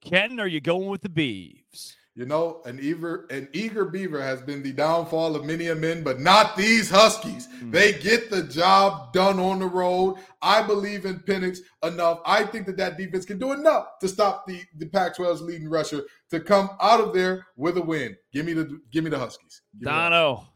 Ken, 0.00 0.38
are 0.38 0.46
you 0.46 0.60
going 0.60 0.86
with 0.86 1.02
the 1.02 1.08
Beavs? 1.08 1.96
You 2.14 2.26
know, 2.26 2.62
an 2.64 2.78
eager 2.80 3.26
an 3.30 3.48
eager 3.52 3.86
beaver 3.86 4.22
has 4.22 4.40
been 4.40 4.62
the 4.62 4.72
downfall 4.72 5.34
of 5.34 5.44
many 5.44 5.66
a 5.66 5.74
men, 5.74 6.04
but 6.04 6.20
not 6.20 6.56
these 6.56 6.88
Huskies. 6.88 7.48
Mm. 7.60 7.72
They 7.72 7.94
get 7.94 8.30
the 8.30 8.44
job 8.44 9.12
done 9.12 9.40
on 9.40 9.58
the 9.58 9.66
road. 9.66 10.18
I 10.40 10.62
believe 10.62 11.04
in 11.04 11.18
Penix 11.18 11.58
enough. 11.82 12.20
I 12.24 12.44
think 12.44 12.66
that 12.66 12.76
that 12.76 12.98
defense 12.98 13.24
can 13.24 13.40
do 13.40 13.50
enough 13.50 13.98
to 14.00 14.06
stop 14.06 14.46
the 14.46 14.62
the 14.76 14.86
Pac-12's 14.86 15.42
leading 15.42 15.68
rusher 15.68 16.04
to 16.30 16.38
come 16.38 16.70
out 16.80 17.00
of 17.00 17.12
there 17.12 17.48
with 17.56 17.78
a 17.78 17.82
win. 17.82 18.16
Give 18.32 18.46
me 18.46 18.52
the 18.52 18.80
give 18.92 19.02
me 19.02 19.10
the 19.10 19.18
Huskies. 19.18 19.62
Give 19.76 19.88
Dono. 19.88 20.49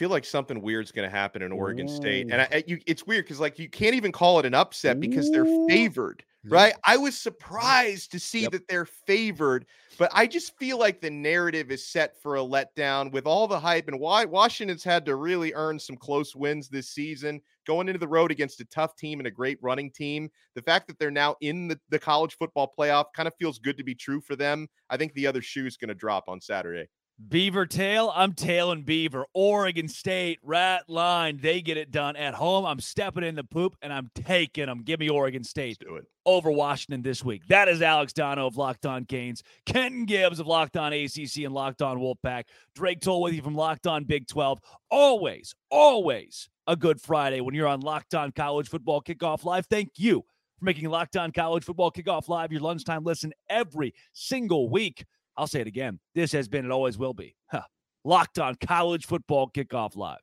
Feel 0.00 0.08
like 0.08 0.24
something 0.24 0.62
weird's 0.62 0.92
going 0.92 1.06
to 1.06 1.14
happen 1.14 1.42
in 1.42 1.52
Oregon 1.52 1.86
Ooh. 1.86 1.94
State, 1.94 2.28
and 2.32 2.40
I, 2.40 2.64
you, 2.66 2.78
it's 2.86 3.06
weird 3.06 3.26
because 3.26 3.38
like 3.38 3.58
you 3.58 3.68
can't 3.68 3.94
even 3.94 4.12
call 4.12 4.38
it 4.38 4.46
an 4.46 4.54
upset 4.54 4.98
because 4.98 5.30
they're 5.30 5.44
favored 5.68 6.24
right? 6.48 6.74
I 6.84 6.96
was 6.96 7.18
surprised 7.18 8.12
to 8.12 8.18
see 8.18 8.42
yep. 8.42 8.52
that 8.52 8.68
they're 8.68 8.86
favored, 8.86 9.66
but 9.98 10.10
I 10.14 10.26
just 10.26 10.56
feel 10.56 10.78
like 10.78 11.00
the 11.00 11.10
narrative 11.10 11.70
is 11.70 11.86
set 11.86 12.20
for 12.20 12.36
a 12.36 12.40
letdown 12.40 13.12
with 13.12 13.26
all 13.26 13.46
the 13.46 13.60
hype 13.60 13.88
and 13.88 14.00
why 14.00 14.24
Washington's 14.24 14.84
had 14.84 15.04
to 15.06 15.16
really 15.16 15.52
earn 15.54 15.78
some 15.78 15.96
close 15.96 16.34
wins 16.34 16.68
this 16.68 16.88
season, 16.88 17.40
going 17.66 17.88
into 17.88 17.98
the 17.98 18.08
road 18.08 18.30
against 18.30 18.60
a 18.60 18.64
tough 18.66 18.96
team 18.96 19.20
and 19.20 19.26
a 19.26 19.30
great 19.30 19.58
running 19.60 19.90
team. 19.90 20.30
The 20.54 20.62
fact 20.62 20.88
that 20.88 20.98
they're 20.98 21.10
now 21.10 21.36
in 21.40 21.68
the, 21.68 21.78
the 21.90 21.98
college 21.98 22.36
football 22.38 22.72
playoff 22.78 23.06
kind 23.14 23.26
of 23.26 23.34
feels 23.38 23.58
good 23.58 23.76
to 23.76 23.84
be 23.84 23.94
true 23.94 24.20
for 24.20 24.36
them. 24.36 24.68
I 24.88 24.96
think 24.96 25.12
the 25.12 25.26
other 25.26 25.42
shoe 25.42 25.66
is 25.66 25.76
going 25.76 25.88
to 25.88 25.94
drop 25.94 26.24
on 26.28 26.40
Saturday. 26.40 26.88
Beaver 27.28 27.66
tail, 27.66 28.12
I'm 28.14 28.32
tailing 28.32 28.82
Beaver. 28.82 29.26
Oregon 29.34 29.88
State, 29.88 30.38
rat 30.42 30.88
line, 30.88 31.38
they 31.42 31.60
get 31.60 31.76
it 31.76 31.90
done 31.90 32.16
at 32.16 32.34
home. 32.34 32.64
I'm 32.64 32.80
stepping 32.80 33.24
in 33.24 33.34
the 33.34 33.44
poop 33.44 33.76
and 33.82 33.92
I'm 33.92 34.10
taking 34.14 34.66
them. 34.66 34.82
Give 34.82 34.98
me 34.98 35.08
Oregon 35.10 35.44
State 35.44 35.78
do 35.80 35.96
it. 35.96 36.06
over 36.24 36.50
Washington 36.50 37.02
this 37.02 37.24
week. 37.24 37.46
That 37.48 37.68
is 37.68 37.82
Alex 37.82 38.12
Dono 38.12 38.46
of 38.46 38.56
Locked 38.56 38.86
On 38.86 39.04
Canes, 39.04 39.42
Kenton 39.66 40.06
Gibbs 40.06 40.40
of 40.40 40.46
Locked 40.46 40.76
On 40.76 40.92
ACC 40.92 41.38
and 41.44 41.52
Locked 41.52 41.82
On 41.82 41.98
Wolfpack, 41.98 42.44
Drake 42.74 43.00
Toll 43.00 43.22
with 43.22 43.34
you 43.34 43.42
from 43.42 43.54
Locked 43.54 43.86
On 43.86 44.04
Big 44.04 44.26
12. 44.26 44.58
Always, 44.90 45.54
always 45.70 46.48
a 46.66 46.76
good 46.76 47.00
Friday 47.00 47.40
when 47.40 47.54
you're 47.54 47.68
on 47.68 47.80
Locked 47.80 48.14
On 48.14 48.32
College 48.32 48.68
Football 48.68 49.02
Kickoff 49.02 49.44
Live. 49.44 49.66
Thank 49.66 49.92
you 49.96 50.24
for 50.58 50.64
making 50.64 50.88
Locked 50.88 51.16
On 51.16 51.32
College 51.32 51.64
Football 51.64 51.92
Kickoff 51.92 52.28
Live 52.28 52.50
your 52.50 52.62
lunchtime 52.62 53.04
listen 53.04 53.32
every 53.48 53.92
single 54.12 54.70
week. 54.70 55.04
I'll 55.36 55.46
say 55.46 55.60
it 55.60 55.66
again. 55.66 55.98
This 56.14 56.32
has 56.32 56.48
been 56.48 56.64
and 56.64 56.72
always 56.72 56.98
will 56.98 57.14
be 57.14 57.34
huh, 57.50 57.62
locked 58.04 58.38
on 58.38 58.56
college 58.56 59.06
football 59.06 59.50
kickoff 59.50 59.96
live. 59.96 60.18